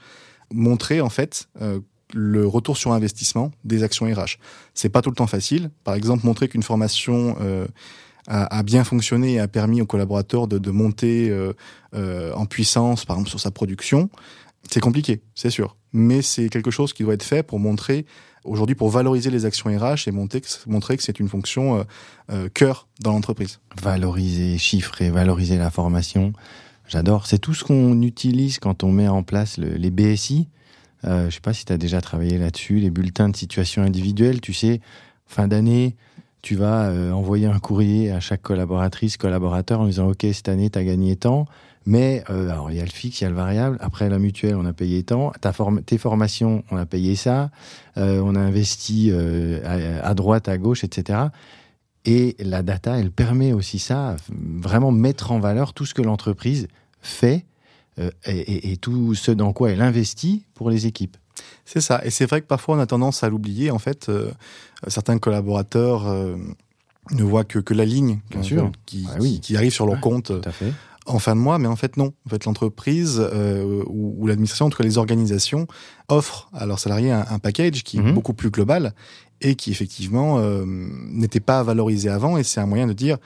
montrer 0.53 1.01
en 1.01 1.09
fait 1.09 1.49
euh, 1.63 1.81
le 2.15 2.47
retour 2.47 2.77
sur 2.77 2.93
investissement 2.93 3.51
des 3.65 3.83
actions 3.83 4.07
RH. 4.07 4.39
C'est 4.75 4.89
pas 4.89 5.03
tout 5.03 5.11
le 5.11 5.17
temps 5.17 5.27
facile. 5.27 5.71
Par 5.85 5.95
exemple, 5.95 6.27
montrer 6.27 6.49
qu'une 6.49 6.63
formation 6.63 7.37
euh, 7.41 7.67
a, 8.27 8.59
a 8.59 8.63
bien 8.63 8.85
fonctionné 8.85 9.35
et 9.35 9.41
a 9.41 9.49
permis 9.49 9.81
aux 9.81 9.87
collaborateurs 9.87 10.47
de, 10.49 10.59
de 10.59 10.71
monter 10.71 11.31
euh, 11.31 11.53
euh, 11.95 12.33
en 12.35 12.47
puissance, 12.47 13.05
par 13.05 13.17
exemple 13.17 13.31
sur 13.31 13.41
sa 13.41 13.51
production, 13.51 14.11
c'est 14.71 14.81
compliqué, 14.81 15.23
c'est 15.35 15.51
sûr. 15.51 15.77
Mais 15.93 16.23
c'est 16.23 16.49
quelque 16.49 16.71
chose 16.71 16.93
qui 16.93 17.03
doit 17.03 17.15
être 17.15 17.25
fait 17.25 17.43
pour 17.43 17.59
montrer 17.59 18.07
aujourd'hui 18.45 18.75
pour 18.77 18.91
valoriser 18.91 19.31
les 19.31 19.45
actions 19.45 19.71
RH 19.71 20.07
et 20.09 20.11
montrer 20.13 20.41
que, 20.41 21.03
c'est 21.03 21.19
une 21.21 21.29
fonction 21.29 21.79
euh, 21.79 21.83
euh, 22.31 22.49
cœur 22.49 22.89
dans 23.01 23.13
l'entreprise. 23.13 23.59
Valoriser, 23.81 24.59
chiffrer, 24.59 25.11
valoriser 25.11 25.59
la 25.59 25.71
formation. 25.71 26.33
J'adore. 26.89 27.27
C'est 27.27 27.39
tout 27.39 27.55
ce 27.55 27.65
qu'on 27.65 28.01
utilise 28.03 28.59
quand 28.59 28.85
on 28.85 28.93
met 28.93 29.09
en 29.09 29.23
place 29.23 29.59
le- 29.59 29.75
les 29.75 29.91
BSI. 29.91 30.49
Euh, 31.05 31.29
je 31.31 31.35
sais 31.35 31.41
pas 31.41 31.53
si 31.53 31.65
tu 31.65 31.73
as 31.73 31.79
déjà 31.79 32.01
travaillé 32.01 32.39
là-dessus, 32.39 32.79
les 32.79 32.91
bulletins 32.91 33.29
de 33.29 33.37
situation 33.37 33.83
individuelle. 33.83 34.41
Tu 34.41 34.53
sais, 34.53 34.81
fin 35.27 35.49
d'année, 35.49 35.97
tu 36.43 36.55
vas 36.55 36.89
euh, 36.89 37.13
envoyer 37.13 37.47
un 37.47 37.59
courrier 37.59 38.11
à 38.11 38.21
chaque 38.21 38.43
collaboratrice, 38.43 39.17
collaborateur 39.17 39.81
en 39.81 39.87
disant 39.87 40.09
OK, 40.11 40.27
cette 40.33 40.49
année, 40.49 40.71
tu 40.71 40.79
as 40.79 40.85
gagné 40.85 41.17
tant. 41.17 41.47
Mais 41.85 42.23
euh, 42.31 42.49
alors, 42.51 42.71
il 42.71 42.77
y 42.77 42.81
a 42.81 42.85
le 42.85 42.91
fixe, 42.91 43.21
il 43.21 43.25
y 43.25 43.27
a 43.27 43.31
le 43.31 43.37
variable. 43.37 43.77
Après, 43.81 44.09
la 44.09 44.19
mutuelle, 44.21 44.55
on 44.57 44.65
a 44.65 44.73
payé 44.73 45.03
tant. 45.03 45.33
Ta 45.41 45.53
form- 45.53 45.83
tes 45.83 45.99
formations, 45.99 46.63
on 46.71 46.77
a 46.77 46.87
payé 46.87 47.17
ça. 47.17 47.51
Euh, 47.97 48.21
on 48.25 48.37
a 48.37 48.41
investi 48.41 49.11
à 49.13 50.15
droite, 50.15 50.49
à 50.49 50.59
gauche, 50.59 50.85
etc. 50.85 51.19
Et 52.05 52.37
la 52.41 52.63
data, 52.63 52.99
elle 52.99 53.11
permet 53.11 53.53
aussi 53.53 53.79
ça, 53.79 54.17
vraiment 54.29 54.91
mettre 54.93 55.31
en 55.33 55.39
valeur 55.39 55.73
tout 55.73 55.87
ce 55.87 55.95
que 55.95 56.03
l'entreprise 56.03 56.67
fait 57.01 57.45
euh, 57.99 58.11
et, 58.25 58.73
et, 58.73 58.77
tout 58.79 59.15
ce 59.15 59.31
dans 59.33 59.53
quoi 59.53 59.71
elle 59.71 59.83
investit 59.83 60.45
pour 60.55 60.71
les 60.71 60.87
équipes. 60.87 61.17
C'est 61.65 61.81
ça. 61.81 62.01
Et 62.05 62.11
c'est 62.11 62.27
vrai 62.27 62.41
que 62.41 62.47
parfois 62.47 62.77
on 62.77 62.79
a 62.79 62.87
tendance 62.87 63.23
à 63.23 63.29
l'oublier. 63.29 63.71
En 63.71 63.79
fait, 63.79 64.09
euh, 64.09 64.31
certains 64.89 65.19
collaborateurs 65.19 66.07
euh, 66.07 66.37
ne 67.11 67.23
voient 67.23 67.45
que, 67.45 67.59
que 67.59 67.75
la 67.75 67.85
ligne 67.85 68.21
Bien 68.31 68.43
sûr. 68.43 68.73
Qui, 68.87 69.07
Ah 69.11 69.17
oui. 69.21 69.35
qui, 69.35 69.41
qui 69.41 69.57
arrive 69.57 69.73
sur 69.73 69.87
leur 69.87 70.01
compte 70.01 70.33
en 71.07 71.19
fin 71.19 71.35
de 71.35 71.41
mois, 71.41 71.59
mais 71.59 71.69
en 71.69 71.77
fait 71.77 71.97
non. 71.97 72.13
En 72.27 72.31
fait, 72.31 72.45
l'entreprise 72.45 73.19
euh, 73.21 73.83
ou, 73.89 74.15
ou 74.19 74.27
l'administration, 74.27 74.67
en 74.67 74.71
tout 74.71 74.79
cas 74.79 74.85
les 74.85 74.99
organisations, 74.99 75.67
offrent 76.09 76.49
à 76.53 76.65
leurs 76.67 76.79
salariés 76.79 77.11
un, 77.11 77.27
un 77.29 77.39
package 77.39 77.83
qui 77.83 77.99
est 77.99 78.01
Mhm. 78.03 78.15
beaucoup 78.15 78.35
plus 78.35 78.51
global 78.51 78.95
et 79.41 79.57
qui 79.57 79.71
effectivement 79.73 80.41
n'était 80.65 81.41
pas 81.41 81.63
valorisé 81.65 82.09
avant. 82.09 82.37
Et 82.39 82.45
c'est 82.45 82.61
un 82.61 82.67
moyen 82.67 82.87
de 82.87 82.93
dire 82.93 83.19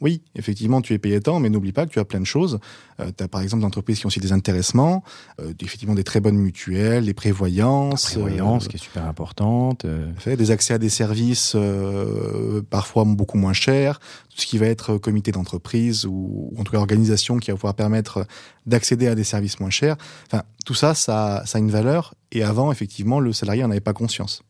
oui, 0.00 0.22
effectivement, 0.34 0.80
tu 0.80 0.94
es 0.94 0.98
payé 0.98 1.20
tant, 1.20 1.40
mais 1.40 1.50
n'oublie 1.50 1.72
pas 1.72 1.86
que 1.86 1.92
tu 1.92 1.98
as 1.98 2.04
plein 2.04 2.20
de 2.20 2.24
choses. 2.26 2.58
Euh, 3.00 3.10
tu 3.16 3.22
as 3.22 3.28
par 3.28 3.42
exemple 3.42 3.60
des 3.62 3.66
entreprises 3.66 3.98
qui 3.98 4.06
ont 4.06 4.08
aussi 4.08 4.20
des 4.20 4.32
intéressements, 4.32 5.04
euh, 5.40 5.52
effectivement 5.60 5.94
des 5.94 6.04
très 6.04 6.20
bonnes 6.20 6.38
mutuelles, 6.38 7.04
des 7.04 7.14
prévoyances, 7.14 8.14
La 8.14 8.22
prévoyance 8.22 8.64
euh, 8.64 8.68
qui 8.68 8.76
est 8.76 8.80
super 8.80 9.06
importante. 9.06 9.84
euh, 9.84 10.10
fait, 10.16 10.36
des 10.36 10.50
accès 10.50 10.74
à 10.74 10.78
des 10.78 10.88
services 10.88 11.52
euh, 11.54 12.62
parfois 12.70 13.04
beaucoup 13.04 13.36
moins 13.36 13.52
chers, 13.52 13.98
tout 14.30 14.40
ce 14.40 14.46
qui 14.46 14.58
va 14.58 14.66
être 14.66 14.96
comité 14.96 15.32
d'entreprise 15.32 16.06
ou, 16.06 16.50
ou 16.52 16.60
en 16.60 16.64
tout 16.64 16.72
cas 16.72 16.78
organisation 16.78 17.38
qui 17.38 17.50
va 17.50 17.56
pouvoir 17.56 17.74
permettre 17.74 18.26
d'accéder 18.66 19.06
à 19.06 19.14
des 19.14 19.24
services 19.24 19.60
moins 19.60 19.70
chers. 19.70 19.96
Enfin, 20.26 20.44
tout 20.64 20.74
ça, 20.74 20.94
ça, 20.94 21.42
ça 21.44 21.58
a 21.58 21.60
une 21.60 21.70
valeur. 21.70 22.14
Et 22.32 22.42
avant, 22.42 22.72
effectivement, 22.72 23.20
le 23.20 23.32
salarié 23.32 23.62
n'en 23.62 23.70
avait 23.70 23.80
pas 23.80 23.92
conscience. 23.92 24.42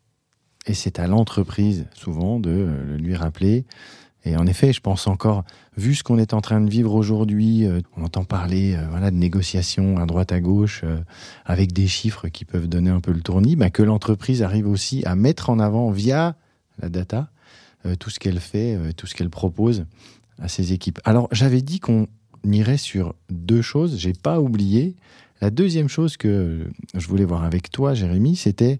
Et 0.67 0.75
c'est 0.75 0.99
à 0.99 1.07
l'entreprise, 1.07 1.87
souvent, 1.93 2.39
de 2.39 2.51
le 2.51 2.97
lui 2.97 3.15
rappeler. 3.15 3.65
Et 4.23 4.37
en 4.37 4.45
effet, 4.45 4.71
je 4.71 4.81
pense 4.81 5.07
encore, 5.07 5.43
vu 5.77 5.95
ce 5.95 6.03
qu'on 6.03 6.19
est 6.19 6.33
en 6.33 6.41
train 6.41 6.61
de 6.61 6.69
vivre 6.69 6.93
aujourd'hui, 6.93 7.65
euh, 7.65 7.81
on 7.97 8.03
entend 8.03 8.23
parler 8.23 8.75
euh, 8.75 8.85
voilà, 8.89 9.09
de 9.09 9.15
négociations 9.15 9.97
à 9.97 10.05
droite 10.05 10.31
à 10.31 10.39
gauche, 10.39 10.81
euh, 10.83 10.99
avec 11.45 11.73
des 11.73 11.87
chiffres 11.87 12.27
qui 12.27 12.45
peuvent 12.45 12.67
donner 12.67 12.91
un 12.91 12.99
peu 12.99 13.11
le 13.11 13.21
tournis, 13.21 13.55
bah, 13.55 13.71
que 13.71 13.81
l'entreprise 13.81 14.43
arrive 14.43 14.67
aussi 14.67 15.03
à 15.05 15.15
mettre 15.15 15.49
en 15.49 15.59
avant, 15.59 15.89
via 15.89 16.35
la 16.81 16.89
data, 16.89 17.29
tout 17.99 18.11
ce 18.11 18.19
qu'elle 18.19 18.39
fait, 18.39 18.77
tout 18.95 19.07
ce 19.07 19.15
qu'elle 19.15 19.29
propose 19.29 19.85
à 20.39 20.47
ses 20.47 20.71
équipes. 20.71 20.99
Alors, 21.03 21.27
j'avais 21.31 21.61
dit 21.61 21.79
qu'on 21.79 22.07
irait 22.43 22.77
sur 22.77 23.15
deux 23.29 23.61
choses, 23.61 23.97
j'ai 23.97 24.13
pas 24.13 24.39
oublié. 24.39 24.95
La 25.41 25.49
deuxième 25.49 25.87
chose 25.87 26.17
que 26.17 26.67
je 26.93 27.07
voulais 27.07 27.25
voir 27.25 27.43
avec 27.43 27.71
toi, 27.71 27.95
Jérémy, 27.95 28.35
c'était 28.35 28.79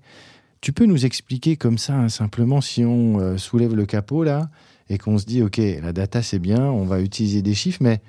tu 0.62 0.74
peux 0.74 0.86
nous 0.86 1.06
expliquer 1.06 1.58
comme 1.58 1.78
ça, 1.78 1.96
hein, 1.96 2.10
simplement, 2.10 2.62
si 2.62 2.86
on 2.86 3.20
euh, 3.20 3.38
soulève 3.38 3.76
le 3.76 3.86
capot 3.86 4.24
là 4.24 4.50
et 4.90 4.98
qu'on 4.98 5.18
se 5.18 5.26
dit, 5.26 5.42
OK, 5.42 5.58
la 5.58 5.92
data 5.92 6.22
c'est 6.22 6.40
bien, 6.40 6.64
on 6.64 6.86
va 6.86 7.02
utiliser 7.02 7.42
des 7.42 7.56
chiffres, 7.56 7.80
mais 7.82 8.00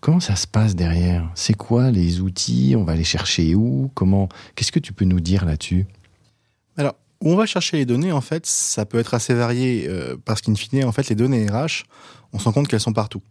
comment 0.00 0.20
ça 0.20 0.34
se 0.34 0.46
passe 0.46 0.74
derrière? 0.74 1.30
C'est 1.34 1.54
quoi 1.54 1.90
les 1.90 2.20
outils? 2.20 2.74
On 2.76 2.84
va 2.84 2.94
les 2.94 3.04
chercher 3.04 3.54
où? 3.54 3.90
Comment 3.94 4.28
Qu'est-ce 4.54 4.72
que 4.72 4.78
tu 4.78 4.92
peux 4.92 5.04
nous 5.04 5.20
dire 5.20 5.44
là-dessus? 5.44 5.86
Alors, 6.76 6.94
où 7.20 7.32
on 7.32 7.36
va 7.36 7.46
chercher 7.46 7.76
les 7.76 7.86
données, 7.86 8.12
en 8.12 8.20
fait, 8.20 8.46
ça 8.46 8.86
peut 8.86 8.98
être 8.98 9.14
assez 9.14 9.34
varié 9.34 9.86
euh, 9.88 10.16
parce 10.24 10.40
qu'in 10.40 10.54
fine, 10.54 10.84
en 10.84 10.92
fait, 10.92 11.08
les 11.08 11.16
données 11.16 11.46
RH, 11.46 11.84
on 12.32 12.38
se 12.38 12.44
rend 12.44 12.52
compte 12.52 12.68
qu'elles 12.68 12.80
sont 12.80 12.92
partout. 12.92 13.22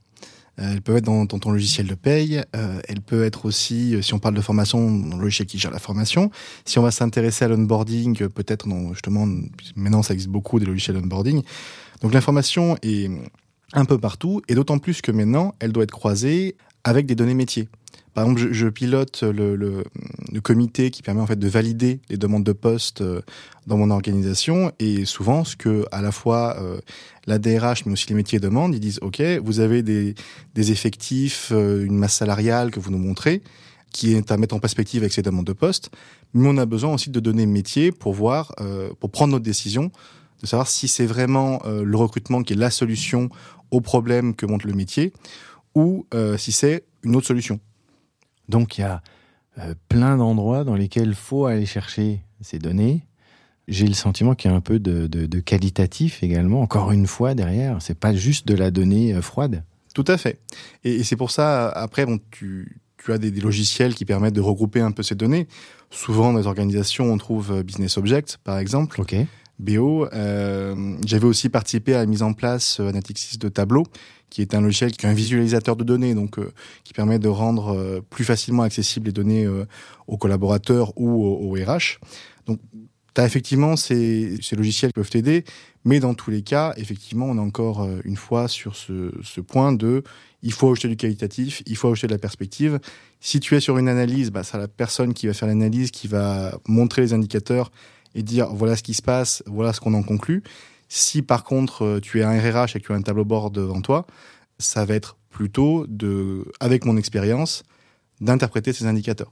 Euh, 0.59 0.73
elles 0.73 0.81
peuvent 0.81 0.97
être 0.97 1.05
dans, 1.05 1.25
ton 1.25 1.51
logiciel 1.51 1.87
de 1.87 1.95
paye, 1.95 2.41
euh, 2.55 2.79
elles 2.87 3.01
peuvent 3.01 3.23
être 3.23 3.45
aussi, 3.45 3.95
euh, 3.95 4.01
si 4.01 4.13
on 4.13 4.19
parle 4.19 4.35
de 4.35 4.41
formation, 4.41 4.91
dans 4.91 5.15
le 5.15 5.23
logiciel 5.23 5.47
qui 5.47 5.59
gère 5.59 5.71
la 5.71 5.79
formation. 5.79 6.31
Si 6.65 6.79
on 6.79 6.83
va 6.83 6.91
s'intéresser 6.91 7.45
à 7.45 7.47
l'onboarding, 7.47 8.27
peut-être 8.29 8.67
justement, 8.93 9.27
maintenant 9.75 10.01
ça 10.01 10.13
existe 10.13 10.29
beaucoup 10.29 10.59
des 10.59 10.65
logiciels 10.65 10.97
onboarding. 10.97 11.43
Donc 12.01 12.13
l'information 12.13 12.77
est 12.81 13.09
un 13.73 13.85
peu 13.85 13.97
partout, 13.97 14.41
et 14.47 14.55
d'autant 14.55 14.79
plus 14.79 15.01
que 15.01 15.11
maintenant, 15.11 15.53
elle 15.59 15.71
doit 15.71 15.83
être 15.83 15.91
croisée 15.91 16.55
avec 16.83 17.05
des 17.05 17.15
données 17.15 17.33
métiers. 17.33 17.67
Par 18.17 18.23
exemple, 18.23 18.41
je, 18.41 18.51
je 18.51 18.67
pilote 18.67 19.21
le, 19.21 19.55
le, 19.55 19.83
le 20.33 20.41
comité 20.41 20.89
qui 20.89 21.03
permet 21.03 21.21
en 21.21 21.27
fait 21.27 21.37
de 21.37 21.47
valider 21.47 21.99
les 22.09 22.17
demandes 22.17 22.43
de 22.43 22.51
poste 22.51 23.01
euh, 23.01 23.21
dans 23.67 23.77
mon 23.77 23.91
organisation, 23.91 24.71
et 24.79 25.05
souvent, 25.05 25.43
ce 25.43 25.55
que 25.55 25.85
à 25.91 26.01
la 26.01 26.11
fois 26.11 26.57
euh, 26.59 26.79
la 27.27 27.37
DRH 27.37 27.85
mais 27.85 27.91
aussi 27.91 28.09
les 28.09 28.15
métiers 28.15 28.39
demandent, 28.39 28.73
ils 28.73 28.79
disent 28.79 28.97
OK, 29.03 29.21
vous 29.43 29.59
avez 29.59 29.83
des, 29.83 30.15
des 30.55 30.71
effectifs, 30.71 31.49
euh, 31.51 31.85
une 31.85 31.95
masse 31.95 32.15
salariale 32.15 32.71
que 32.71 32.79
vous 32.79 32.89
nous 32.89 32.97
montrez, 32.97 33.43
qui 33.93 34.15
est 34.15 34.31
à 34.31 34.37
mettre 34.37 34.55
en 34.55 34.59
perspective 34.59 35.03
avec 35.03 35.13
ces 35.13 35.21
demandes 35.21 35.45
de 35.45 35.53
poste, 35.53 35.91
mais 36.33 36.49
on 36.49 36.57
a 36.57 36.65
besoin 36.65 36.95
aussi 36.95 37.11
de 37.11 37.19
données 37.19 37.45
métiers 37.45 37.91
pour 37.91 38.15
voir, 38.15 38.51
euh, 38.61 38.89
pour 38.99 39.11
prendre 39.11 39.33
notre 39.33 39.45
décision, 39.45 39.91
de 40.41 40.47
savoir 40.47 40.67
si 40.67 40.87
c'est 40.87 41.05
vraiment 41.05 41.61
euh, 41.67 41.83
le 41.83 41.97
recrutement 41.97 42.41
qui 42.41 42.53
est 42.53 42.57
la 42.57 42.71
solution 42.71 43.29
au 43.69 43.79
problème 43.79 44.33
que 44.33 44.47
montre 44.47 44.65
le 44.65 44.73
métier, 44.73 45.13
ou 45.75 46.07
euh, 46.15 46.35
si 46.35 46.51
c'est 46.51 46.83
une 47.03 47.15
autre 47.15 47.27
solution. 47.27 47.59
Donc 48.49 48.77
il 48.77 48.81
y 48.81 48.83
a 48.83 49.01
euh, 49.59 49.73
plein 49.89 50.17
d'endroits 50.17 50.63
dans 50.63 50.75
lesquels 50.75 51.09
il 51.09 51.15
faut 51.15 51.45
aller 51.45 51.65
chercher 51.65 52.21
ces 52.41 52.59
données. 52.59 53.03
J'ai 53.67 53.87
le 53.87 53.93
sentiment 53.93 54.33
qu'il 54.35 54.49
y 54.49 54.53
a 54.53 54.57
un 54.57 54.61
peu 54.61 54.79
de, 54.79 55.07
de- 55.07 55.25
de 55.25 55.39
qualitatif 55.39 56.23
également, 56.23 56.61
encore 56.61 56.91
une 56.91 57.07
fois 57.07 57.33
derrière. 57.35 57.81
C'est 57.81 57.99
pas 57.99 58.13
juste 58.15 58.47
de 58.47 58.55
la 58.55 58.71
donnée 58.71 59.13
euh, 59.13 59.21
froide. 59.21 59.63
Tout 59.93 60.05
à 60.07 60.17
fait. 60.17 60.39
Et, 60.83 60.95
et 60.97 61.03
c'est 61.03 61.15
pour 61.15 61.31
ça, 61.31 61.69
après, 61.69 62.05
bon, 62.05 62.19
tu, 62.31 62.79
tu 62.97 63.11
as 63.11 63.17
des, 63.17 63.31
des 63.31 63.41
logiciels 63.41 63.93
qui 63.95 64.05
permettent 64.05 64.35
de 64.35 64.41
regrouper 64.41 64.79
un 64.79 64.91
peu 64.91 65.03
ces 65.03 65.15
données. 65.15 65.47
Souvent, 65.89 66.31
dans 66.33 66.39
les 66.39 66.47
organisations, 66.47 67.05
on 67.11 67.17
trouve 67.17 67.51
euh, 67.51 67.63
Business 67.63 67.97
Object, 67.97 68.37
par 68.43 68.57
exemple, 68.59 69.01
Ok. 69.01 69.15
BO. 69.59 70.07
Euh, 70.13 70.95
J'avais 71.05 71.25
aussi 71.25 71.49
participé 71.49 71.93
à 71.95 71.99
la 71.99 72.05
mise 72.05 72.23
en 72.23 72.33
place 72.33 72.79
euh, 72.79 72.89
Analytics 72.89 73.39
de 73.39 73.49
Tableau, 73.49 73.83
qui 74.29 74.41
est 74.41 74.53
un 74.53 74.61
logiciel 74.61 74.91
qui 74.91 75.05
est 75.05 75.09
un 75.09 75.13
visualisateur 75.13 75.75
de 75.75 75.83
données, 75.83 76.13
donc 76.13 76.39
euh, 76.39 76.51
qui 76.83 76.93
permet 76.93 77.19
de 77.19 77.27
rendre 77.27 77.75
euh, 77.75 78.01
plus 78.09 78.23
facilement 78.25 78.63
accessibles 78.63 79.07
les 79.07 79.13
données 79.13 79.45
euh, 79.45 79.65
aux 80.07 80.17
collaborateurs 80.17 80.93
ou 80.95 81.25
aux, 81.25 81.51
aux 81.51 81.53
RH. 81.53 81.99
Donc, 82.45 82.59
effectivement 83.25 83.75
ces, 83.75 84.37
ces 84.41 84.55
logiciels 84.55 84.91
peuvent 84.93 85.09
t'aider, 85.09 85.43
mais 85.85 85.99
dans 85.99 86.13
tous 86.13 86.29
les 86.29 86.41
cas, 86.41 86.73
effectivement, 86.77 87.25
on 87.25 87.37
est 87.37 87.41
encore 87.41 87.81
euh, 87.81 87.99
une 88.03 88.17
fois 88.17 88.47
sur 88.47 88.75
ce, 88.75 89.11
ce 89.23 89.41
point 89.41 89.71
de 89.71 90.03
il 90.43 90.53
faut 90.53 90.69
ajouter 90.71 90.87
du 90.87 90.97
qualitatif, 90.97 91.63
il 91.65 91.75
faut 91.75 91.89
ajouter 91.89 92.07
de 92.07 92.11
la 92.13 92.19
perspective. 92.19 92.79
Si 93.19 93.39
tu 93.39 93.55
es 93.55 93.59
sur 93.59 93.77
une 93.77 93.89
analyse, 93.89 94.29
bah, 94.29 94.43
c'est 94.43 94.57
la 94.57 94.67
personne 94.67 95.13
qui 95.13 95.25
va 95.27 95.33
faire 95.33 95.47
l'analyse 95.47 95.89
qui 95.89 96.07
va 96.07 96.59
montrer 96.67 97.01
les 97.01 97.13
indicateurs 97.13 97.71
et 98.15 98.23
dire 98.23 98.47
voilà 98.53 98.75
ce 98.75 98.83
qui 98.83 98.93
se 98.93 99.01
passe, 99.01 99.43
voilà 99.45 99.73
ce 99.73 99.79
qu'on 99.79 99.93
en 99.93 100.03
conclut. 100.03 100.43
Si 100.89 101.21
par 101.21 101.43
contre 101.43 101.83
euh, 101.83 101.99
tu 101.99 102.19
es 102.19 102.23
un 102.23 102.37
RRH 102.37 102.75
et 102.75 102.79
que 102.79 102.87
tu 102.87 102.93
as 102.93 102.95
un 102.95 103.01
tableau 103.01 103.25
bord 103.25 103.51
devant 103.51 103.81
toi, 103.81 104.07
ça 104.59 104.85
va 104.85 104.95
être 104.95 105.17
plutôt 105.29 105.85
de, 105.87 106.45
avec 106.59 106.85
mon 106.85 106.97
expérience, 106.97 107.63
d'interpréter 108.21 108.73
ces 108.73 108.85
indicateurs. 108.85 109.31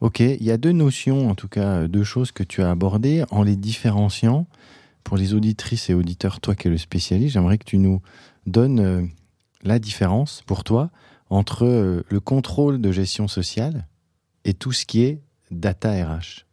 Ok, 0.00 0.20
il 0.20 0.42
y 0.42 0.50
a 0.50 0.56
deux 0.56 0.72
notions, 0.72 1.30
en 1.30 1.34
tout 1.34 1.48
cas 1.48 1.82
euh, 1.82 1.88
deux 1.88 2.04
choses 2.04 2.32
que 2.32 2.42
tu 2.42 2.62
as 2.62 2.70
abordées 2.70 3.24
en 3.30 3.42
les 3.42 3.56
différenciant. 3.56 4.46
Pour 5.02 5.18
les 5.18 5.34
auditrices 5.34 5.90
et 5.90 5.94
auditeurs, 5.94 6.40
toi 6.40 6.54
qui 6.54 6.68
es 6.68 6.70
le 6.70 6.78
spécialiste, 6.78 7.34
j'aimerais 7.34 7.58
que 7.58 7.64
tu 7.64 7.76
nous 7.76 8.00
donnes 8.46 8.80
euh, 8.80 9.02
la 9.62 9.78
différence 9.78 10.42
pour 10.46 10.64
toi 10.64 10.90
entre 11.28 12.04
le 12.08 12.20
contrôle 12.20 12.80
de 12.80 12.92
gestion 12.92 13.28
sociale 13.28 13.86
et 14.44 14.54
tout 14.54 14.72
ce 14.72 14.84
qui 14.84 15.02
est 15.02 15.20
data 15.50 15.90
RH. 15.90 16.44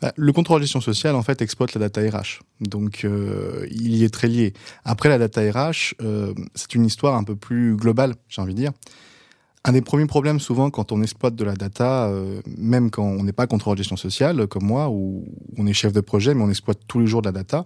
Bah, 0.00 0.12
Le 0.16 0.32
contrôle 0.32 0.60
de 0.60 0.64
gestion 0.64 0.80
sociale, 0.80 1.14
en 1.14 1.22
fait, 1.22 1.42
exploite 1.42 1.74
la 1.74 1.88
data 1.88 2.00
RH. 2.00 2.40
Donc, 2.60 3.04
euh, 3.04 3.66
il 3.70 3.94
y 3.94 4.04
est 4.04 4.12
très 4.12 4.28
lié. 4.28 4.52
Après, 4.84 5.08
la 5.08 5.18
data 5.18 5.40
RH, 5.40 5.94
euh, 6.02 6.34
c'est 6.54 6.74
une 6.74 6.84
histoire 6.84 7.14
un 7.14 7.24
peu 7.24 7.36
plus 7.36 7.76
globale, 7.76 8.14
j'ai 8.28 8.42
envie 8.42 8.54
de 8.54 8.58
dire. 8.58 8.72
Un 9.66 9.72
des 9.72 9.80
premiers 9.80 10.06
problèmes, 10.06 10.40
souvent, 10.40 10.68
quand 10.70 10.92
on 10.92 11.02
exploite 11.02 11.34
de 11.34 11.44
la 11.44 11.54
data, 11.54 12.08
euh, 12.08 12.42
même 12.58 12.90
quand 12.90 13.04
on 13.04 13.24
n'est 13.24 13.32
pas 13.32 13.46
contrôleur 13.46 13.76
de 13.76 13.78
gestion 13.78 13.96
sociale, 13.96 14.46
comme 14.46 14.64
moi, 14.64 14.90
ou 14.90 15.24
on 15.56 15.66
est 15.66 15.72
chef 15.72 15.92
de 15.92 16.00
projet, 16.00 16.34
mais 16.34 16.42
on 16.42 16.50
exploite 16.50 16.80
tous 16.86 17.00
les 17.00 17.06
jours 17.06 17.22
de 17.22 17.28
la 17.28 17.32
data, 17.32 17.64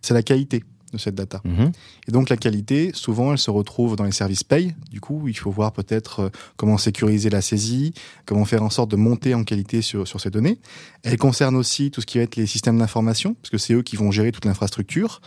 c'est 0.00 0.14
la 0.14 0.22
qualité 0.22 0.64
de 0.94 1.00
cette 1.00 1.14
data. 1.14 1.40
Mhm. 1.44 1.72
Et 2.08 2.12
donc 2.12 2.28
la 2.28 2.36
qualité, 2.36 2.90
souvent, 2.94 3.32
elle 3.32 3.38
se 3.38 3.50
retrouve 3.50 3.96
dans 3.96 4.04
les 4.04 4.12
services 4.12 4.44
paye. 4.44 4.74
Du 4.90 5.00
coup, 5.00 5.28
il 5.28 5.36
faut 5.36 5.50
voir 5.50 5.72
peut-être 5.72 6.20
euh, 6.20 6.28
comment 6.56 6.78
sécuriser 6.78 7.30
la 7.30 7.40
saisie, 7.40 7.92
comment 8.26 8.44
faire 8.44 8.62
en 8.62 8.70
sorte 8.70 8.90
de 8.90 8.96
monter 8.96 9.34
en 9.34 9.44
qualité 9.44 9.82
sur, 9.82 10.08
sur 10.08 10.20
ces 10.20 10.30
données. 10.30 10.58
Elle 11.02 11.18
concerne 11.18 11.56
aussi 11.56 11.90
tout 11.90 12.00
ce 12.00 12.06
qui 12.06 12.18
va 12.18 12.24
être 12.24 12.36
les 12.36 12.46
systèmes 12.46 12.78
d'information, 12.78 13.34
parce 13.34 13.50
que 13.50 13.58
c'est 13.58 13.74
eux 13.74 13.82
qui 13.82 13.96
vont 13.96 14.10
gérer 14.10 14.32
toute 14.32 14.44
l'infrastructure. 14.44 15.20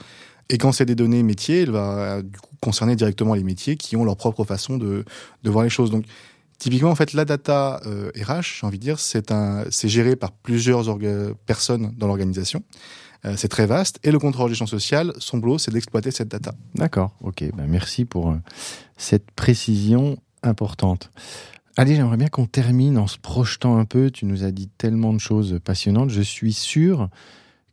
Et 0.49 0.57
quand 0.57 0.71
c'est 0.71 0.85
des 0.85 0.95
données 0.95 1.23
métiers, 1.23 1.63
elle 1.63 1.71
va 1.71 2.21
du 2.21 2.39
coup 2.39 2.55
concerner 2.61 2.95
directement 2.95 3.35
les 3.35 3.43
métiers 3.43 3.75
qui 3.75 3.95
ont 3.95 4.05
leur 4.05 4.15
propre 4.15 4.43
façon 4.45 4.77
de, 4.77 5.03
de 5.43 5.49
voir 5.49 5.63
les 5.63 5.69
choses. 5.69 5.91
Donc 5.91 6.05
typiquement, 6.57 6.89
en 6.89 6.95
fait, 6.95 7.13
la 7.13 7.25
data 7.25 7.81
euh, 7.85 8.11
RH, 8.15 8.59
j'ai 8.59 8.67
envie 8.67 8.79
de 8.79 8.83
dire, 8.83 8.99
c'est 8.99 9.89
géré 9.89 10.15
par 10.15 10.31
plusieurs 10.31 10.97
personnes 11.45 11.93
dans 11.97 12.07
l'organisation. 12.07 12.63
Euh, 13.25 13.33
c'est 13.37 13.47
très 13.47 13.65
vaste. 13.65 13.99
Et 14.03 14.11
le 14.11 14.19
contrôle 14.19 14.49
de 14.49 14.53
gestion 14.53 14.67
sociale, 14.67 15.13
son 15.17 15.37
boulot, 15.37 15.57
c'est 15.57 15.71
d'exploiter 15.71 16.11
cette 16.11 16.29
data. 16.29 16.53
D'accord, 16.75 17.11
ok. 17.21 17.43
Ben 17.55 17.67
merci 17.67 18.05
pour 18.05 18.31
euh, 18.31 18.35
cette 18.97 19.31
précision 19.31 20.17
importante. 20.43 21.11
Allez, 21.75 21.95
j'aimerais 21.95 22.17
bien 22.17 22.27
qu'on 22.27 22.47
termine 22.47 22.97
en 22.97 23.07
se 23.07 23.17
projetant 23.17 23.77
un 23.77 23.85
peu. 23.85 24.09
Tu 24.09 24.25
nous 24.25 24.43
as 24.43 24.51
dit 24.51 24.67
tellement 24.77 25.13
de 25.13 25.19
choses 25.19 25.59
passionnantes. 25.63 26.09
Je 26.09 26.21
suis 26.21 26.53
sûr 26.53 27.09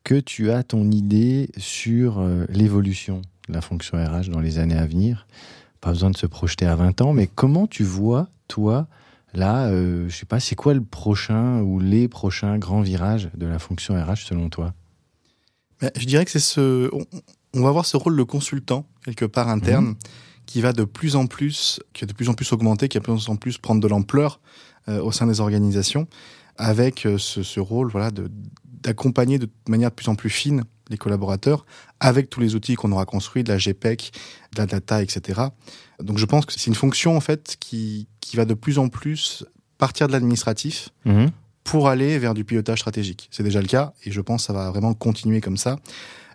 que 0.03 0.21
tu 0.21 0.51
as 0.51 0.63
ton 0.63 0.91
idée 0.91 1.51
sur 1.57 2.19
euh, 2.19 2.45
l'évolution 2.51 3.23
la 3.49 3.61
fonction 3.61 3.99
RH 3.99 4.29
dans 4.31 4.41
les 4.41 4.59
années 4.59 4.77
à 4.77 4.87
venir. 4.87 5.27
Pas 5.81 5.91
besoin 5.91 6.11
de 6.11 6.17
se 6.17 6.27
projeter 6.27 6.67
à 6.67 6.77
20 6.77 7.01
ans, 7.01 7.13
mais 7.13 7.27
comment 7.27 7.67
tu 7.67 7.83
vois, 7.83 8.29
toi, 8.49 8.87
là, 9.35 9.67
euh, 9.67 10.09
je 10.09 10.17
sais 10.17 10.27
pas, 10.27 10.41
c'est 10.41 10.55
quoi 10.55 10.75
le 10.75 10.83
prochain 10.83 11.61
ou 11.61 11.81
les 11.81 12.09
prochains 12.09 12.59
grands 12.59 12.81
virages 12.81 13.31
de 13.35 13.47
la 13.47 13.59
fonction 13.59 13.95
RH 13.95 14.27
selon 14.27 14.49
toi? 14.49 14.73
Je 15.97 16.05
dirais 16.07 16.25
que 16.25 16.31
c'est 16.31 16.39
ce. 16.41 16.91
On, 17.55 17.63
va 17.63 17.69
avoir 17.69 17.87
ce 17.87 17.97
rôle 17.97 18.17
de 18.17 18.23
consultant, 18.23 18.87
quelque 19.05 19.25
part 19.25 19.49
interne, 19.49 19.87
Mhm. 19.87 19.97
qui 20.47 20.61
va 20.61 20.73
de 20.73 20.85
plus 20.85 21.17
en 21.17 21.27
plus, 21.27 21.81
qui 21.93 22.05
de 22.07 22.13
plus 22.13 22.29
en 22.29 22.35
plus 22.35 22.53
augmenter, 22.53 22.89
qui 22.89 22.99
va 22.99 23.01
de 23.01 23.05
plus 23.13 23.29
en 23.29 23.37
plus 23.37 23.59
prendre 23.59 23.81
de 23.81 23.89
l'ampleur 23.89 24.41
euh, 24.89 25.01
au 25.03 25.13
sein 25.13 25.27
des 25.27 25.41
organisations, 25.41 26.07
avec 26.57 27.07
euh, 27.07 27.17
ce, 27.19 27.43
ce 27.43 27.61
rôle 27.61 27.91
voilà, 27.91 28.11
d'accompagner 28.83 29.39
de 29.39 29.49
manière 29.69 29.91
de 29.91 29.95
plus 29.95 30.09
en 30.09 30.15
plus 30.15 30.31
fine 30.31 30.65
les 30.91 30.99
collaborateurs, 30.99 31.65
avec 32.01 32.29
tous 32.29 32.41
les 32.41 32.55
outils 32.55 32.75
qu'on 32.75 32.93
aura 32.93 33.07
construits, 33.07 33.43
de 33.45 33.51
la 33.53 33.59
GPEC, 33.59 34.13
de 34.55 34.59
la 34.59 34.67
data, 34.67 35.03
etc. 35.03 35.41
Donc 36.03 36.19
je 36.19 36.27
pense 36.27 36.45
que 36.45 36.53
c'est 36.53 36.67
une 36.67 36.75
fonction 36.75 37.17
en 37.17 37.21
fait 37.21 37.57
qui, 37.59 38.07
qui 38.21 38.37
va 38.37 38.45
de 38.45 38.53
plus 38.55 38.79
en 38.79 38.89
plus 38.89 39.45
partir 39.79 40.07
de 40.09 40.13
l'administratif 40.13 40.91
Mhm. 41.07 41.31
Pour 41.65 41.89
aller 41.89 42.19
vers 42.19 42.35
du 42.35 42.45
pilotage 42.45 42.79
stratégique. 42.81 43.29
C'est 43.31 43.43
déjà 43.43 43.61
le 43.61 43.67
cas 43.67 43.93
et 44.05 44.11
je 44.13 44.21
pense 44.21 44.43
que 44.43 44.47
ça 44.49 44.53
va 44.53 44.71
vraiment 44.71 44.95
continuer 44.95 45.41
comme 45.41 45.57
ça 45.57 45.79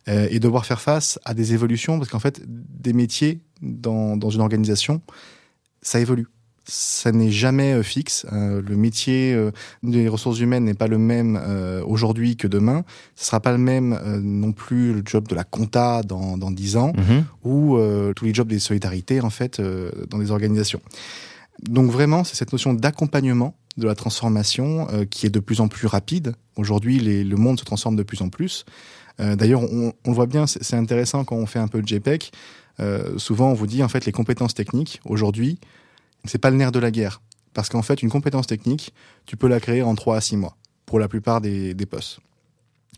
euh, 0.08 0.28
et 0.32 0.40
devoir 0.40 0.66
faire 0.66 0.82
face 0.82 1.20
à 1.24 1.34
des 1.34 1.54
évolutions 1.54 1.98
parce 2.00 2.10
qu'en 2.10 2.20
fait, 2.20 2.42
des 2.48 2.94
métiers 2.94 3.40
dans, 3.62 4.18
dans 4.18 4.32
une 4.32 4.42
organisation, 4.42 5.02
ça 5.82 6.00
évolue. 6.00 6.28
Ça 6.72 7.12
n'est 7.12 7.32
jamais 7.32 7.74
euh, 7.74 7.82
fixe. 7.84 8.28
Euh, 8.32 8.62
le 8.62 8.76
métier 8.76 9.34
euh, 9.34 9.50
des 9.82 10.08
ressources 10.08 10.40
humaines 10.40 10.66
n'est 10.66 10.76
pas 10.76 10.88
le 10.88 10.98
même 11.00 11.40
aujourd'hui 11.86 12.36
que 12.36 12.48
demain. 12.48 12.84
Ce 13.16 13.26
sera 13.26 13.40
pas 13.40 13.52
le 13.52 13.58
même 13.58 14.00
non 14.22 14.52
plus 14.52 14.94
le 14.94 15.02
job 15.06 15.28
de 15.28 15.36
la 15.36 15.44
compta 15.44 16.02
dans, 16.04 16.38
dans 16.38 16.52
10 16.52 16.78
ans 16.78 16.94
Mhm. 16.96 17.26
ou 17.44 17.78
tous 18.16 18.26
les 18.26 18.34
jobs 18.34 18.48
des 18.48 18.60
solidarités 18.60 19.22
en 19.22 19.30
fait 19.30 19.62
dans 20.10 20.18
des 20.20 20.32
organisations. 20.32 20.82
Donc 21.64 21.92
vraiment, 21.92 22.24
c'est 22.24 22.36
cette 22.36 22.52
notion 22.52 22.74
d'accompagnement 22.74 23.56
de 23.78 23.88
la 23.88 23.96
transformation 23.96 24.88
euh, 24.92 25.06
qui 25.06 25.26
est 25.26 25.30
de 25.30 25.40
plus 25.40 25.62
en 25.62 25.68
plus 25.68 25.88
rapide. 25.88 26.36
Aujourd'hui, 26.56 27.00
le 27.00 27.36
monde 27.36 27.60
se 27.60 27.66
transforme 27.66 27.96
de 27.96 28.04
plus 28.04 28.22
en 28.22 28.30
plus. 28.30 28.66
Euh, 29.20 29.36
D'ailleurs, 29.36 29.62
on, 29.64 29.94
le 30.06 30.14
voit 30.14 30.26
bien, 30.26 30.48
c'est 30.48 30.64
c'est 30.64 30.76
intéressant 30.76 31.24
quand 31.24 31.36
on 31.36 31.46
fait 31.46 31.60
un 31.60 31.68
peu 31.68 31.82
de 31.82 31.88
JPEG. 31.88 32.30
Euh, 32.80 33.18
souvent, 33.18 33.50
on 33.50 33.54
vous 33.54 33.68
dit 33.68 33.84
en 33.84 33.90
fait 33.90 34.06
les 34.06 34.12
compétences 34.12 34.54
techniques. 34.54 35.02
Aujourd'hui, 35.06 35.60
c'est 36.26 36.38
pas 36.38 36.50
le 36.50 36.58
nerf 36.58 36.72
de 36.72 36.80
la 36.80 36.92
guerre, 36.92 37.22
parce 37.54 37.70
qu'en 37.70 37.82
fait, 37.82 38.02
une 38.02 38.10
compétence 38.10 38.48
technique, 38.48 38.94
tu 39.26 39.38
peux 39.38 39.48
la 39.48 39.60
créer 39.60 39.82
en 39.82 39.96
3 39.96 40.18
à 40.18 40.22
6 40.22 40.38
mois 40.38 40.58
pour 40.86 41.00
la 41.00 41.08
plupart 41.08 41.42
des, 41.42 41.74
des 41.74 41.86
postes. 41.86 42.20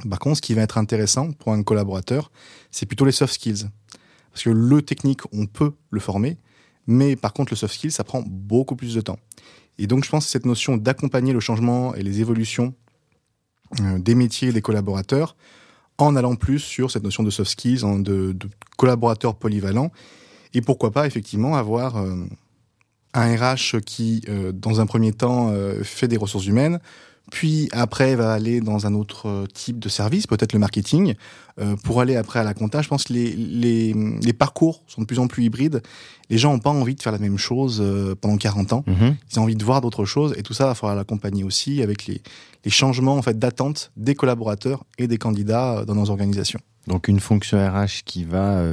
Par 0.09 0.19
contre, 0.19 0.37
ce 0.37 0.41
qui 0.41 0.53
va 0.53 0.61
être 0.61 0.77
intéressant 0.77 1.31
pour 1.31 1.53
un 1.53 1.61
collaborateur, 1.63 2.31
c'est 2.71 2.85
plutôt 2.85 3.05
les 3.05 3.11
soft 3.11 3.33
skills. 3.33 3.69
Parce 4.31 4.43
que 4.43 4.49
le 4.49 4.81
technique, 4.81 5.21
on 5.33 5.45
peut 5.45 5.73
le 5.89 5.99
former, 5.99 6.37
mais 6.87 7.15
par 7.15 7.33
contre, 7.33 7.53
le 7.53 7.57
soft 7.57 7.73
skill, 7.73 7.91
ça 7.91 8.03
prend 8.03 8.23
beaucoup 8.25 8.75
plus 8.75 8.95
de 8.95 9.01
temps. 9.01 9.19
Et 9.77 9.87
donc, 9.87 10.03
je 10.03 10.09
pense 10.09 10.25
que 10.25 10.31
cette 10.31 10.45
notion 10.45 10.77
d'accompagner 10.77 11.33
le 11.33 11.39
changement 11.39 11.95
et 11.95 12.03
les 12.03 12.19
évolutions 12.19 12.73
euh, 13.79 13.99
des 13.99 14.15
métiers 14.15 14.49
et 14.49 14.51
des 14.51 14.61
collaborateurs, 14.61 15.35
en 15.97 16.15
allant 16.15 16.35
plus 16.35 16.59
sur 16.59 16.91
cette 16.91 17.03
notion 17.03 17.23
de 17.23 17.29
soft 17.29 17.51
skills, 17.51 17.81
de, 17.81 18.33
de 18.33 18.49
collaborateurs 18.77 19.35
polyvalents, 19.35 19.91
et 20.53 20.61
pourquoi 20.61 20.91
pas, 20.91 21.07
effectivement, 21.07 21.55
avoir 21.55 21.97
euh, 21.97 22.25
un 23.13 23.35
RH 23.35 23.79
qui, 23.85 24.21
euh, 24.27 24.51
dans 24.51 24.81
un 24.81 24.85
premier 24.85 25.13
temps, 25.13 25.53
fait 25.83 26.07
des 26.07 26.17
ressources 26.17 26.45
humaines, 26.45 26.79
puis 27.29 27.69
après 27.71 28.15
va 28.15 28.33
aller 28.33 28.59
dans 28.59 28.87
un 28.87 28.93
autre 28.93 29.27
euh, 29.27 29.45
type 29.45 29.79
de 29.79 29.89
service, 29.89 30.27
peut-être 30.27 30.53
le 30.53 30.59
marketing, 30.59 31.15
euh, 31.59 31.75
pour 31.77 32.01
aller 32.01 32.15
après 32.15 32.39
à 32.39 32.43
la 32.43 32.53
compta. 32.53 32.81
Je 32.81 32.89
pense 32.89 33.05
que 33.05 33.13
les, 33.13 33.33
les, 33.33 33.93
les 34.21 34.33
parcours 34.33 34.83
sont 34.87 35.01
de 35.01 35.05
plus 35.05 35.19
en 35.19 35.27
plus 35.27 35.45
hybrides. 35.45 35.81
Les 36.29 36.37
gens 36.37 36.51
n'ont 36.51 36.59
pas 36.59 36.71
envie 36.71 36.95
de 36.95 37.01
faire 37.01 37.11
la 37.11 37.19
même 37.19 37.37
chose 37.37 37.79
euh, 37.81 38.15
pendant 38.19 38.37
40 38.37 38.73
ans. 38.73 38.83
Mhm. 38.87 39.15
Ils 39.31 39.39
ont 39.39 39.43
envie 39.43 39.55
de 39.55 39.63
voir 39.63 39.81
d'autres 39.81 40.05
choses 40.05 40.33
et 40.37 40.43
tout 40.43 40.53
ça, 40.53 40.65
il 40.65 40.67
va 40.67 40.75
falloir 40.75 40.95
l'accompagner 40.95 41.43
aussi 41.43 41.81
avec 41.81 42.05
les, 42.05 42.21
les 42.65 42.71
changements 42.71 43.15
en 43.15 43.21
fait 43.21 43.39
d'attente 43.39 43.91
des 43.95 44.15
collaborateurs 44.15 44.83
et 44.97 45.07
des 45.07 45.17
candidats 45.17 45.85
dans 45.85 45.95
nos 45.95 46.09
organisations. 46.09 46.59
Donc 46.87 47.07
une 47.07 47.19
fonction 47.19 47.57
RH 47.57 48.03
qui 48.05 48.25
va 48.25 48.65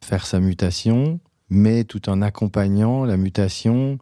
faire 0.00 0.26
sa 0.26 0.40
mutation, 0.40 1.20
mais 1.48 1.84
tout 1.84 2.08
en 2.08 2.20
accompagnant 2.22 3.04
la 3.04 3.16
mutation 3.16 3.98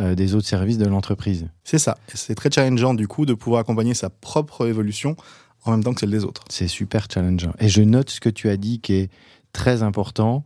des 0.00 0.34
autres 0.34 0.46
services 0.46 0.78
de 0.78 0.86
l'entreprise. 0.86 1.46
C'est 1.64 1.78
ça. 1.78 1.98
C'est 2.14 2.34
très 2.34 2.50
challengeant 2.50 2.94
du 2.94 3.06
coup 3.08 3.26
de 3.26 3.34
pouvoir 3.34 3.60
accompagner 3.60 3.94
sa 3.94 4.10
propre 4.10 4.66
évolution 4.66 5.16
en 5.64 5.72
même 5.72 5.84
temps 5.84 5.92
que 5.92 6.00
celle 6.00 6.10
des 6.10 6.24
autres. 6.24 6.42
C'est 6.48 6.68
super 6.68 7.06
challengeant. 7.12 7.52
Et 7.58 7.68
je 7.68 7.82
note 7.82 8.08
ce 8.10 8.20
que 8.20 8.30
tu 8.30 8.48
as 8.48 8.56
dit 8.56 8.80
qui 8.80 8.94
est 8.94 9.10
très 9.52 9.82
important. 9.82 10.44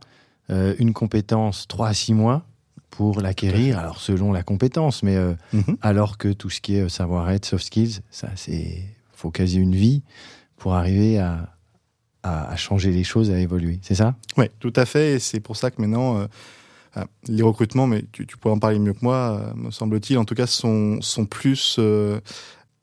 Euh, 0.49 0.75
une 0.77 0.93
compétence 0.93 1.67
3 1.67 1.87
à 1.87 1.93
6 1.93 2.13
mois 2.13 2.45
pour 2.89 3.21
l'acquérir, 3.21 3.79
alors 3.79 3.99
selon 3.99 4.31
la 4.31 4.43
compétence, 4.43 5.03
mais 5.03 5.15
euh, 5.15 5.33
Mhm. 5.53 5.77
alors 5.81 6.17
que 6.17 6.31
tout 6.31 6.49
ce 6.49 6.61
qui 6.61 6.75
est 6.75 6.81
euh, 6.81 6.89
savoir-être, 6.89 7.45
soft 7.45 7.65
skills, 7.65 7.99
ça 8.11 8.29
c'est 8.35 8.83
faut 9.13 9.31
quasi 9.31 9.57
une 9.57 9.73
vie 9.75 10.03
pour 10.57 10.73
arriver 10.75 11.17
à, 11.17 11.49
à, 12.23 12.49
à 12.51 12.55
changer 12.55 12.91
les 12.91 13.03
choses, 13.03 13.31
à 13.31 13.39
évoluer. 13.39 13.79
C'est 13.81 13.95
ça? 13.95 14.15
Oui, 14.37 14.45
tout 14.59 14.73
à 14.75 14.85
fait. 14.85 15.13
Et 15.13 15.19
c'est 15.19 15.39
pour 15.39 15.55
ça 15.57 15.71
que 15.71 15.81
maintenant, 15.81 16.17
euh, 16.19 16.21
euh, 16.23 16.27
les 17.27 17.43
recrutements, 17.43 17.87
mais 17.87 18.05
tu, 18.11 18.25
tu 18.25 18.37
pourrais 18.37 18.53
en 18.53 18.59
parler 18.59 18.79
mieux 18.79 18.93
que 18.93 18.99
moi, 19.01 19.39
euh, 19.41 19.53
me 19.55 19.71
semble-t-il, 19.71 20.17
en 20.17 20.25
tout 20.25 20.35
cas, 20.35 20.47
sont, 20.47 21.01
sont 21.01 21.25
plus, 21.25 21.75
euh, 21.79 22.19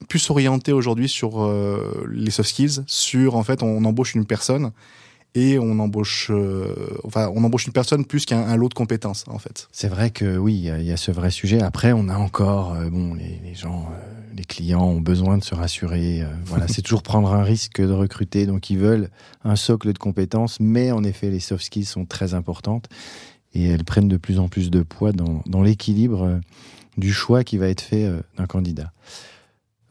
plus 0.08 0.30
orientés 0.30 0.72
aujourd'hui 0.72 1.08
sur 1.08 1.42
euh, 1.42 2.06
les 2.12 2.30
soft 2.30 2.50
skills, 2.50 2.82
sur 2.86 3.36
en 3.36 3.42
fait, 3.42 3.62
on 3.62 3.84
embauche 3.84 4.14
une 4.14 4.26
personne 4.26 4.72
et 5.34 5.58
on 5.58 5.78
embauche, 5.78 6.28
euh, 6.30 6.74
enfin, 7.04 7.30
on 7.34 7.42
embauche 7.42 7.66
une 7.66 7.72
personne 7.72 8.04
plus 8.04 8.26
qu'un 8.26 8.40
un 8.42 8.56
lot 8.56 8.68
de 8.68 8.74
compétences, 8.74 9.24
en 9.28 9.38
fait. 9.38 9.66
C'est 9.72 9.88
vrai 9.88 10.10
que 10.10 10.36
oui, 10.36 10.54
il 10.54 10.82
y 10.84 10.92
a- 10.92 10.96
ce 10.98 11.10
vrai 11.10 11.30
sujet. 11.30 11.62
Après, 11.62 11.92
on 11.92 12.08
a 12.10 12.16
encore, 12.16 12.74
euh, 12.74 12.90
bon, 12.90 13.14
les, 13.14 13.40
les 13.42 13.54
gens, 13.54 13.88
les 14.36 14.44
clients 14.44 14.84
ont 14.84 15.00
besoin 15.00 15.38
de 15.38 15.44
se 15.44 15.54
rassurer. 15.54 16.22
voilà, 16.44 16.68
c'est 16.68 16.82
toujours 16.82 17.02
prendre 17.02 17.32
un 17.32 17.42
risque 17.42 17.80
de 17.80 17.92
recruter. 17.92 18.44
Donc, 18.44 18.68
ils 18.68 18.76
veulent 18.78 19.08
un 19.44 19.56
socle 19.56 19.94
de 19.94 19.98
compétences, 19.98 20.60
mais 20.60 20.90
en 20.92 21.02
effet, 21.02 21.30
les 21.30 21.40
soft 21.40 21.64
skills 21.64 21.86
sont 21.86 22.04
très 22.04 22.34
importantes 22.34 22.88
et 23.54 23.64
elles 23.64 23.84
prennent 23.84 24.08
de 24.08 24.16
plus 24.16 24.38
en 24.38 24.48
plus 24.48 24.70
de 24.70 24.82
poids 24.82 25.12
dans, 25.12 25.42
dans 25.46 25.62
l'équilibre 25.62 26.22
euh, 26.24 26.38
du 26.96 27.12
choix 27.12 27.44
qui 27.44 27.58
va 27.58 27.68
être 27.68 27.80
fait 27.80 28.04
euh, 28.04 28.20
d'un 28.36 28.46
candidat. 28.46 28.92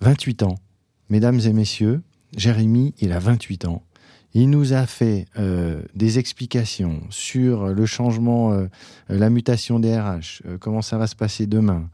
28 0.02 0.44
ans, 0.44 0.56
mesdames 1.10 1.40
et 1.40 1.54
messieurs, 1.54 2.02
Jérémy, 2.36 2.94
il 3.00 3.12
a 3.12 3.20
28 3.20 3.66
ans. 3.66 3.84
Il 4.34 4.50
nous 4.50 4.72
a 4.72 4.86
fait 4.86 5.26
euh, 5.38 5.82
des 5.94 6.18
explications 6.18 7.02
sur 7.10 7.68
le 7.68 7.86
changement, 7.86 8.66
la 9.10 9.30
mutation 9.30 9.78
des 9.78 10.00
RH, 10.00 10.42
comment 10.62 10.82
ça 10.82 10.98
va 10.98 11.06
se 11.08 11.18
passer 11.18 11.48
demain, 11.48 11.90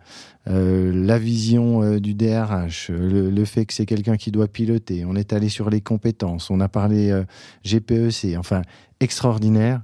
la 0.45 1.17
vision 1.17 1.97
du 1.97 2.13
DRH, 2.13 2.89
le, 2.89 3.31
le 3.31 3.45
fait 3.45 3.65
que 3.65 3.73
c'est 3.73 3.87
quelqu'un 3.87 4.17
qui 4.17 4.31
doit 4.31 4.47
piloter. 4.47 5.03
On 5.03 5.15
est 5.15 5.33
allé 5.33 5.49
sur 5.49 5.71
les 5.71 5.81
compétences, 5.81 6.51
on 6.51 6.59
a 6.59 6.69
parlé 6.69 7.23
GPEC, 7.65 8.37
enfin 8.37 8.61
extraordinaire. 8.99 9.81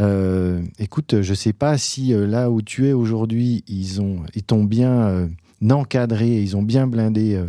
Euh, 0.00 0.62
écoute, 0.78 1.22
je 1.22 1.34
sais 1.34 1.52
pas 1.52 1.78
si 1.78 2.12
euh, 2.12 2.26
là 2.26 2.50
où 2.50 2.62
tu 2.62 2.88
es 2.88 2.92
aujourd'hui, 2.92 3.64
ils 3.68 4.00
ont, 4.00 4.24
ils 4.34 4.42
t'ont 4.42 4.64
bien 4.64 4.92
euh, 5.08 5.28
encadré, 5.70 6.42
ils 6.42 6.56
ont 6.56 6.62
bien 6.62 6.86
blindé 6.86 7.40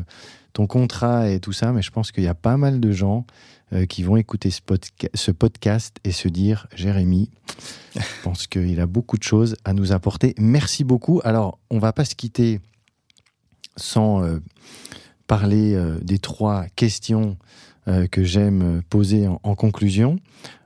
ton 0.53 0.67
contrat 0.67 1.29
et 1.29 1.39
tout 1.39 1.51
ça, 1.51 1.73
mais 1.73 1.81
je 1.81 1.91
pense 1.91 2.11
qu'il 2.11 2.23
y 2.23 2.27
a 2.27 2.35
pas 2.35 2.55
mal 2.57 2.79
de 2.79 2.91
gens 2.91 3.25
qui 3.89 4.03
vont 4.03 4.15
écouter 4.15 4.51
ce, 4.51 4.61
podca- 4.61 5.09
ce 5.13 5.31
podcast 5.31 5.97
et 6.05 6.11
se 6.11 6.29
dire 6.29 6.67
Jérémy, 6.73 7.29
je 7.95 8.23
pense 8.23 8.47
qu'il 8.47 8.79
a 8.79 8.85
beaucoup 8.85 9.17
de 9.17 9.23
choses 9.23 9.57
à 9.65 9.73
nous 9.73 9.91
apporter. 9.91 10.33
Merci 10.39 10.85
beaucoup. 10.85 11.19
Alors, 11.25 11.59
on 11.69 11.79
va 11.79 11.91
pas 11.91 12.05
se 12.05 12.15
quitter 12.15 12.61
sans 13.75 14.23
parler 15.27 15.77
des 16.03 16.19
trois 16.19 16.67
questions 16.77 17.37
que 17.85 18.23
j'aime 18.23 18.81
poser 18.89 19.27
en 19.27 19.55
conclusion. 19.55 20.19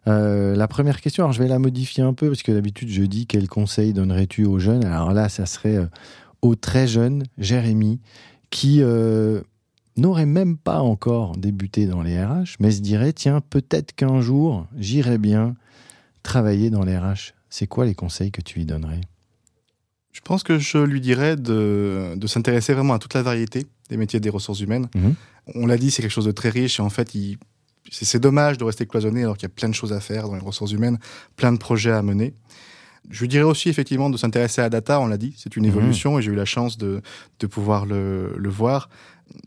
Euh, 0.09 0.55
la 0.55 0.67
première 0.67 0.99
question, 1.01 1.23
alors 1.23 1.33
je 1.33 1.41
vais 1.41 1.47
la 1.47 1.59
modifier 1.59 2.03
un 2.03 2.13
peu 2.13 2.27
parce 2.29 2.41
que 2.43 2.51
d'habitude 2.51 2.89
je 2.89 3.03
dis 3.03 3.27
quel 3.27 3.47
conseil 3.47 3.93
donnerais-tu 3.93 4.45
aux 4.45 4.59
jeunes 4.59 4.83
Alors 4.85 5.13
là, 5.13 5.29
ça 5.29 5.45
serait 5.45 5.75
euh, 5.77 5.85
au 6.41 6.55
très 6.55 6.87
jeune 6.87 7.23
Jérémy 7.37 7.99
qui 8.49 8.81
euh, 8.81 9.41
n'aurait 9.97 10.25
même 10.25 10.57
pas 10.57 10.79
encore 10.81 11.37
débuté 11.37 11.85
dans 11.85 12.01
les 12.01 12.21
RH, 12.23 12.55
mais 12.59 12.71
se 12.71 12.81
dirait 12.81 13.13
tiens, 13.13 13.41
peut-être 13.41 13.93
qu'un 13.93 14.21
jour 14.21 14.65
j'irai 14.77 15.17
bien 15.17 15.55
travailler 16.23 16.69
dans 16.69 16.83
les 16.83 16.97
RH. 16.97 17.33
C'est 17.51 17.67
quoi 17.67 17.85
les 17.85 17.95
conseils 17.95 18.31
que 18.31 18.41
tu 18.41 18.59
lui 18.59 18.65
donnerais? 18.65 19.01
Je 20.11 20.21
pense 20.21 20.43
que 20.43 20.57
je 20.59 20.77
lui 20.79 21.01
dirais 21.01 21.35
de, 21.35 22.13
de 22.15 22.27
s'intéresser 22.27 22.73
vraiment 22.73 22.93
à 22.93 22.99
toute 22.99 23.13
la 23.13 23.21
variété 23.21 23.67
des 23.89 23.97
métiers 23.97 24.19
des 24.19 24.29
ressources 24.29 24.59
humaines. 24.59 24.87
Mhm. 24.95 25.15
On 25.55 25.65
l'a 25.65 25.77
dit, 25.77 25.91
c'est 25.91 26.01
quelque 26.01 26.11
chose 26.11 26.25
de 26.25 26.31
très 26.31 26.49
riche 26.49 26.79
et 26.79 26.83
en 26.83 26.89
fait, 26.89 27.15
il- 27.15 27.37
c'est 27.91 28.19
dommage 28.19 28.57
de 28.57 28.63
rester 28.63 28.85
cloisonné 28.85 29.23
alors 29.23 29.35
qu'il 29.37 29.47
y 29.47 29.51
a 29.51 29.55
plein 29.55 29.69
de 29.69 29.73
choses 29.73 29.93
à 29.93 29.99
faire 29.99 30.27
dans 30.27 30.35
les 30.35 30.41
ressources 30.41 30.71
humaines, 30.71 30.99
plein 31.35 31.51
de 31.51 31.57
projets 31.57 31.91
à 31.91 32.01
mener. 32.01 32.33
Je 33.09 33.25
dirais 33.25 33.43
aussi 33.43 33.69
effectivement 33.69 34.09
de 34.09 34.17
s'intéresser 34.17 34.61
à 34.61 34.65
la 34.65 34.69
data, 34.69 34.99
on 34.99 35.07
l'a 35.07 35.17
dit, 35.17 35.33
c'est 35.37 35.55
une 35.55 35.63
Mhm. 35.63 35.69
évolution 35.69 36.19
et 36.19 36.21
j'ai 36.21 36.31
eu 36.31 36.35
la 36.35 36.45
chance 36.45 36.77
de, 36.77 37.01
de 37.39 37.47
pouvoir 37.47 37.85
le, 37.85 38.35
le 38.37 38.49
voir. 38.49 38.89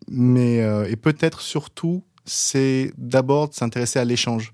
Mais, 0.08 0.60
euh, 0.62 0.88
et 0.88 0.96
peut-être 0.96 1.40
surtout, 1.40 2.02
c'est 2.24 2.92
d'abord 2.98 3.48
de 3.50 3.54
s'intéresser 3.54 3.98
à 3.98 4.04
l'échange. 4.04 4.52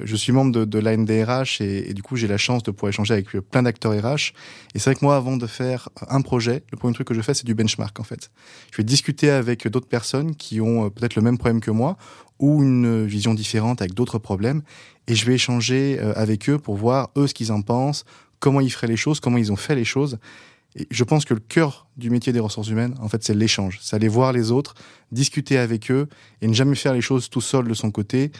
Je 0.00 0.16
suis 0.16 0.32
membre 0.32 0.52
de, 0.52 0.64
de 0.64 0.78
l'ANDRH 0.78 1.60
et, 1.60 1.92
du 1.92 2.02
coup, 2.02 2.16
j'ai 2.16 2.28
la 2.28 2.38
chance 2.38 2.62
de 2.62 2.70
pouvoir 2.70 2.90
échanger 2.90 3.14
avec 3.14 3.30
plein 3.50 3.62
d'acteurs 3.62 3.92
RH. 3.92 4.32
Et 4.74 4.78
c'est 4.78 4.90
vrai 4.90 4.94
que 4.94 5.04
moi, 5.04 5.16
avant 5.16 5.36
de 5.36 5.46
faire 5.46 5.88
un 6.08 6.20
projet, 6.20 6.62
le 6.70 6.78
premier 6.78 6.94
truc 6.94 7.08
que 7.08 7.14
je 7.14 7.20
fais, 7.20 7.34
c'est 7.34 7.46
du 7.46 7.54
benchmark, 7.54 7.98
en 7.98 8.04
fait. 8.04 8.30
Je 8.70 8.76
vais 8.76 8.84
discuter 8.84 9.30
avec 9.30 9.66
d'autres 9.66 9.88
personnes 9.88 10.36
qui 10.36 10.60
ont 10.60 10.86
euh, 10.86 10.90
peut-être 10.90 11.16
le 11.16 11.22
même 11.22 11.38
problème 11.38 11.60
que 11.60 11.70
moi 11.70 11.96
ou 12.38 12.62
une 12.62 13.04
vision 13.04 13.34
différente 13.34 13.80
avec 13.82 13.94
d'autres 13.94 14.18
problèmes. 14.18 14.62
Et 15.08 15.14
je 15.14 15.26
vais 15.26 15.34
échanger 15.34 15.98
euh, 16.00 16.12
avec 16.14 16.48
eux 16.48 16.58
pour 16.58 16.76
voir, 16.76 17.10
eux, 17.16 17.26
ce 17.26 17.34
qu'ils 17.34 17.50
en 17.50 17.62
pensent, 17.62 18.04
comment 18.38 18.60
ils 18.60 18.70
feraient 18.70 18.86
les 18.86 18.96
choses, 18.96 19.20
comment 19.20 19.38
ils 19.38 19.50
ont 19.50 19.56
fait 19.56 19.74
les 19.74 19.84
choses. 19.84 20.18
Et 20.76 20.86
je 20.90 21.02
pense 21.02 21.24
que 21.24 21.34
le 21.34 21.40
cœur 21.40 21.86
du 21.96 22.10
métier 22.10 22.32
des 22.32 22.40
ressources 22.40 22.68
humaines, 22.68 22.94
en 23.00 23.08
fait, 23.08 23.24
c'est 23.24 23.34
l'échange. 23.34 23.78
C'est 23.82 23.96
aller 23.96 24.08
voir 24.08 24.32
les 24.32 24.52
autres, 24.52 24.74
discuter 25.10 25.58
avec 25.58 25.90
eux 25.90 26.08
et 26.42 26.46
ne 26.46 26.54
jamais 26.54 26.76
faire 26.76 26.92
les 26.92 27.00
choses 27.00 27.30
tout 27.30 27.40
seul 27.40 27.66
de 27.66 27.74
son 27.74 27.90
côté, 27.90 28.30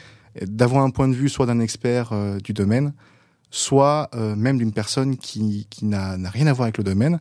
d'avoir 0.41 0.85
un 0.85 0.91
point 0.91 1.09
de 1.09 1.15
vue 1.15 1.29
soit 1.29 1.47
d'un 1.47 1.61
expert 1.61 2.13
euh, 2.13 2.39
du 2.39 2.53
domaine, 2.53 2.93
soit 3.51 4.11
euh, 4.15 4.37
même 4.37 4.59
d'une 4.59 4.73
personne 4.73 5.17
qui, 5.17 5.67
qui 5.71 5.85
n'a 5.85 6.17
rien 6.31 6.47
à 6.47 6.53
voir 6.53 6.65
avec 6.65 6.79
le 6.79 6.85
domaine, 6.85 7.21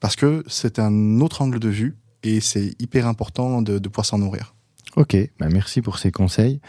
parce 0.00 0.16
que 0.16 0.44
c'est 0.46 0.78
un 0.78 1.20
autre 1.20 1.42
angle 1.42 1.58
de 1.58 1.68
vue 1.68 1.96
et 2.22 2.40
c'est 2.40 2.74
hyper 2.80 3.06
important 3.06 3.62
de, 3.62 3.78
de 3.78 3.88
pouvoir 3.88 4.06
s'en 4.06 4.18
nourrir. 4.18 4.54
Ok, 4.96 5.16
bah 5.38 5.48
merci 5.50 5.82
pour 5.82 5.98
ces 5.98 6.10
conseils. 6.10 6.60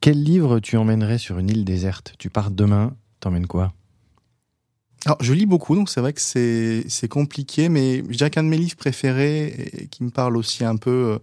Quel 0.00 0.22
livre 0.22 0.58
tu 0.58 0.76
emmènerais 0.76 1.18
sur 1.18 1.38
une 1.38 1.50
île 1.50 1.64
déserte? 1.64 2.14
Tu 2.18 2.30
pars 2.30 2.50
demain, 2.50 2.96
t'emmènes 3.20 3.46
quoi? 3.46 3.72
Alors, 5.04 5.18
je 5.20 5.32
lis 5.32 5.46
beaucoup, 5.46 5.74
donc 5.74 5.88
c'est 5.88 6.00
vrai 6.00 6.12
que 6.12 6.20
c'est, 6.20 6.84
c'est 6.88 7.08
compliqué, 7.08 7.68
mais 7.68 7.98
je 8.08 8.16
dirais 8.16 8.30
qu'un 8.30 8.44
de 8.44 8.48
mes 8.48 8.56
livres 8.56 8.76
préférés, 8.76 9.46
et 9.72 9.88
qui 9.88 10.04
me 10.04 10.10
parle 10.10 10.36
aussi 10.36 10.64
un 10.64 10.76
peu 10.76 11.18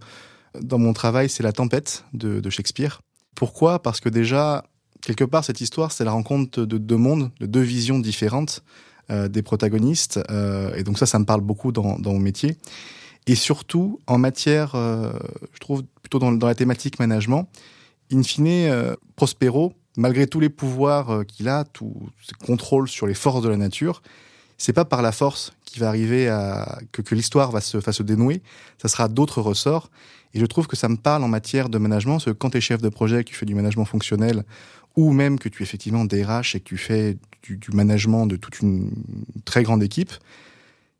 euh, 0.54 0.60
dans 0.60 0.78
mon 0.78 0.92
travail, 0.92 1.28
c'est 1.28 1.42
La 1.42 1.52
Tempête 1.52 2.04
de, 2.12 2.40
de 2.40 2.50
Shakespeare. 2.50 3.00
Pourquoi? 3.34 3.82
Parce 3.82 4.00
que 4.00 4.08
déjà, 4.08 4.64
quelque 5.00 5.24
part, 5.24 5.44
cette 5.44 5.60
histoire, 5.60 5.92
c'est 5.92 6.04
la 6.04 6.12
rencontre 6.12 6.64
de 6.64 6.78
deux 6.78 6.96
mondes, 6.96 7.30
de 7.40 7.46
deux 7.46 7.60
visions 7.60 7.98
différentes 7.98 8.62
euh, 9.10 9.28
des 9.28 9.42
protagonistes, 9.42 10.20
euh, 10.30 10.74
et 10.74 10.84
donc 10.84 10.98
ça, 10.98 11.06
ça 11.06 11.18
me 11.18 11.24
parle 11.24 11.40
beaucoup 11.40 11.72
dans, 11.72 11.98
mon 11.98 12.18
métier. 12.18 12.56
Et 13.26 13.34
surtout, 13.34 13.98
en 14.06 14.18
matière, 14.18 14.74
euh, 14.74 15.12
je 15.52 15.58
trouve, 15.58 15.82
plutôt 16.02 16.18
dans, 16.18 16.30
la 16.30 16.54
thématique 16.54 16.98
management, 16.98 17.48
in 18.12 18.22
fine, 18.22 18.94
Prospero, 19.16 19.72
malgré 19.96 20.26
tous 20.26 20.40
les 20.40 20.48
pouvoirs 20.48 21.24
qu'il 21.26 21.48
a, 21.48 21.64
tout 21.64 21.94
ce 22.22 22.32
contrôle 22.34 22.88
sur 22.88 23.06
les 23.06 23.14
forces 23.14 23.42
de 23.42 23.48
la 23.48 23.56
nature, 23.56 24.02
c'est 24.58 24.72
pas 24.72 24.84
par 24.84 25.02
la 25.02 25.10
force 25.10 25.52
qui 25.64 25.80
va 25.80 25.88
arriver 25.88 26.28
à 26.28 26.78
que, 26.92 27.02
que 27.02 27.14
l'histoire 27.14 27.50
va 27.50 27.60
se, 27.60 27.78
va 27.78 27.92
se 27.92 28.02
dénouer. 28.02 28.42
Ça 28.80 28.88
sera 28.88 29.08
d'autres 29.08 29.40
ressorts. 29.40 29.90
Et 30.34 30.40
je 30.40 30.46
trouve 30.46 30.66
que 30.66 30.76
ça 30.76 30.88
me 30.88 30.96
parle 30.96 31.24
en 31.24 31.28
matière 31.28 31.68
de 31.68 31.78
management, 31.78 32.14
parce 32.14 32.26
que 32.26 32.30
quand 32.30 32.50
tu 32.50 32.58
es 32.58 32.60
chef 32.60 32.80
de 32.80 32.88
projet, 32.88 33.24
que 33.24 33.30
tu 33.30 33.36
fais 33.36 33.46
du 33.46 33.54
management 33.54 33.84
fonctionnel, 33.84 34.44
ou 34.96 35.12
même 35.12 35.38
que 35.38 35.48
tu 35.48 35.62
es 35.62 35.64
effectivement 35.64 36.04
DRH 36.04 36.54
et 36.54 36.60
que 36.60 36.64
tu 36.64 36.76
fais 36.76 37.16
du, 37.42 37.56
du 37.56 37.70
management 37.72 38.26
de 38.26 38.36
toute 38.36 38.60
une 38.60 38.90
très 39.44 39.62
grande 39.62 39.82
équipe, 39.82 40.12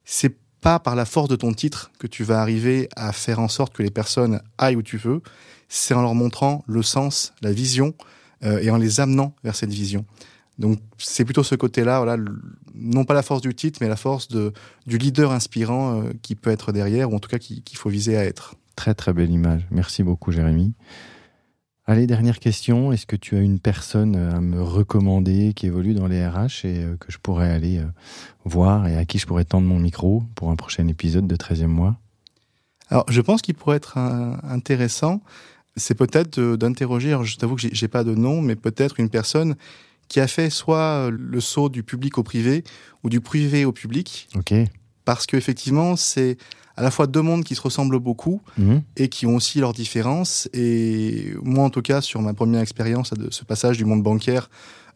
c'est 0.04 0.34
pas 0.60 0.78
par 0.78 0.94
la 0.94 1.04
force 1.04 1.28
de 1.28 1.36
ton 1.36 1.52
titre 1.52 1.90
que 1.98 2.06
tu 2.06 2.24
vas 2.24 2.40
arriver 2.40 2.88
à 2.96 3.12
faire 3.12 3.40
en 3.40 3.48
sorte 3.48 3.74
que 3.74 3.82
les 3.82 3.90
personnes 3.90 4.40
aillent 4.58 4.76
où 4.76 4.82
tu 4.82 4.96
veux, 4.96 5.22
c'est 5.68 5.94
en 5.94 6.02
leur 6.02 6.14
montrant 6.14 6.64
le 6.66 6.82
sens, 6.82 7.32
la 7.40 7.52
vision, 7.52 7.94
euh, 8.42 8.58
et 8.60 8.70
en 8.70 8.76
les 8.76 9.00
amenant 9.00 9.34
vers 9.44 9.54
cette 9.54 9.72
vision. 9.72 10.04
Donc 10.58 10.78
c'est 10.98 11.24
plutôt 11.24 11.42
ce 11.42 11.54
côté-là, 11.54 11.98
voilà, 11.98 12.22
non 12.74 13.04
pas 13.04 13.14
la 13.14 13.22
force 13.22 13.40
du 13.40 13.54
titre, 13.54 13.78
mais 13.80 13.88
la 13.88 13.96
force 13.96 14.28
de, 14.28 14.52
du 14.86 14.98
leader 14.98 15.32
inspirant 15.32 16.02
euh, 16.02 16.10
qui 16.22 16.34
peut 16.34 16.50
être 16.50 16.72
derrière, 16.72 17.10
ou 17.10 17.16
en 17.16 17.18
tout 17.18 17.30
cas 17.30 17.38
qu'il 17.38 17.62
qui 17.62 17.76
faut 17.76 17.88
viser 17.88 18.16
à 18.16 18.24
être. 18.24 18.56
Très 18.80 18.94
très 18.94 19.12
belle 19.12 19.30
image. 19.30 19.66
Merci 19.70 20.02
beaucoup 20.02 20.32
Jérémy. 20.32 20.72
Allez, 21.84 22.06
dernière 22.06 22.38
question. 22.38 22.92
Est-ce 22.92 23.04
que 23.04 23.14
tu 23.14 23.36
as 23.36 23.40
une 23.40 23.58
personne 23.58 24.16
à 24.16 24.40
me 24.40 24.62
recommander 24.62 25.52
qui 25.52 25.66
évolue 25.66 25.92
dans 25.92 26.06
les 26.06 26.26
RH 26.26 26.64
et 26.64 26.78
euh, 26.82 26.96
que 26.96 27.12
je 27.12 27.18
pourrais 27.18 27.50
aller 27.50 27.76
euh, 27.76 27.84
voir 28.46 28.88
et 28.88 28.96
à 28.96 29.04
qui 29.04 29.18
je 29.18 29.26
pourrais 29.26 29.44
tendre 29.44 29.66
mon 29.66 29.78
micro 29.78 30.22
pour 30.34 30.50
un 30.50 30.56
prochain 30.56 30.88
épisode 30.88 31.26
de 31.26 31.36
13e 31.36 31.66
mois? 31.66 31.98
Alors, 32.88 33.04
je 33.10 33.20
pense 33.20 33.42
qu'il 33.42 33.54
pourrait 33.54 33.76
être 33.76 33.98
intéressant, 33.98 35.20
c'est 35.76 35.94
peut-être 35.94 36.40
d'interroger, 36.40 37.14
je 37.22 37.36
t'avoue 37.36 37.56
que 37.56 37.68
j'ai 37.70 37.88
pas 37.88 38.02
de 38.02 38.14
nom, 38.14 38.40
mais 38.40 38.56
peut-être 38.56 38.98
une 38.98 39.10
personne 39.10 39.56
qui 40.08 40.20
a 40.20 40.26
fait 40.26 40.48
soit 40.48 41.10
le 41.10 41.40
saut 41.40 41.68
du 41.68 41.82
public 41.82 42.16
au 42.16 42.22
privé 42.22 42.64
ou 43.04 43.10
du 43.10 43.20
privé 43.20 43.66
au 43.66 43.72
public. 43.72 44.26
Ok. 44.36 44.54
Parce 45.04 45.26
qu'effectivement, 45.26 45.96
c'est 45.96 46.38
à 46.76 46.82
la 46.82 46.90
fois 46.90 47.06
deux 47.06 47.22
mondes 47.22 47.44
qui 47.44 47.54
se 47.54 47.60
ressemblent 47.60 47.98
beaucoup 47.98 48.40
mmh. 48.58 48.76
et 48.96 49.08
qui 49.08 49.26
ont 49.26 49.36
aussi 49.36 49.60
leurs 49.60 49.72
différences. 49.72 50.48
Et 50.52 51.34
moi, 51.42 51.64
en 51.64 51.70
tout 51.70 51.82
cas, 51.82 52.00
sur 52.00 52.22
ma 52.22 52.34
première 52.34 52.60
expérience 52.60 53.12
de 53.12 53.30
ce 53.30 53.44
passage 53.44 53.76
du 53.76 53.84
monde 53.84 54.02
bancaire 54.02 54.48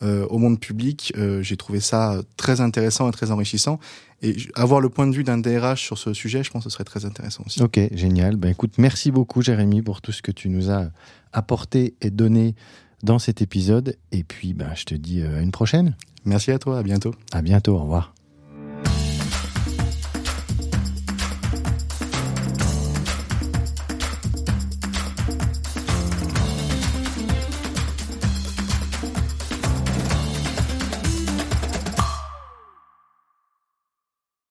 euh, 0.02 0.26
au 0.26 0.38
monde 0.38 0.58
public, 0.58 1.12
euh, 1.16 1.42
j'ai 1.42 1.56
trouvé 1.56 1.80
ça 1.80 2.20
très 2.36 2.60
intéressant 2.60 3.08
et 3.08 3.12
très 3.12 3.30
enrichissant. 3.30 3.78
Et 4.22 4.36
avoir 4.54 4.80
le 4.80 4.88
point 4.88 5.06
de 5.06 5.14
vue 5.14 5.24
d'un 5.24 5.38
DRH 5.38 5.82
sur 5.82 5.98
ce 5.98 6.12
sujet, 6.14 6.42
je 6.42 6.50
pense 6.50 6.64
que 6.64 6.70
ce 6.70 6.74
serait 6.74 6.84
très 6.84 7.04
intéressant 7.04 7.44
aussi. 7.46 7.62
Ok, 7.62 7.78
génial. 7.92 8.36
Ben, 8.36 8.50
écoute, 8.50 8.74
merci 8.78 9.10
beaucoup, 9.10 9.42
Jérémy, 9.42 9.82
pour 9.82 10.00
tout 10.00 10.12
ce 10.12 10.22
que 10.22 10.32
tu 10.32 10.48
nous 10.48 10.70
as 10.70 10.90
apporté 11.32 11.94
et 12.00 12.10
donné 12.10 12.54
dans 13.02 13.18
cet 13.18 13.42
épisode. 13.42 13.96
Et 14.12 14.24
puis, 14.24 14.54
ben, 14.54 14.70
je 14.74 14.84
te 14.84 14.94
dis 14.94 15.22
à 15.22 15.40
une 15.40 15.52
prochaine. 15.52 15.96
Merci 16.24 16.50
à 16.50 16.58
toi, 16.58 16.78
à 16.78 16.82
bientôt. 16.82 17.14
À 17.32 17.42
bientôt, 17.42 17.74
au 17.74 17.80
revoir. 17.80 18.14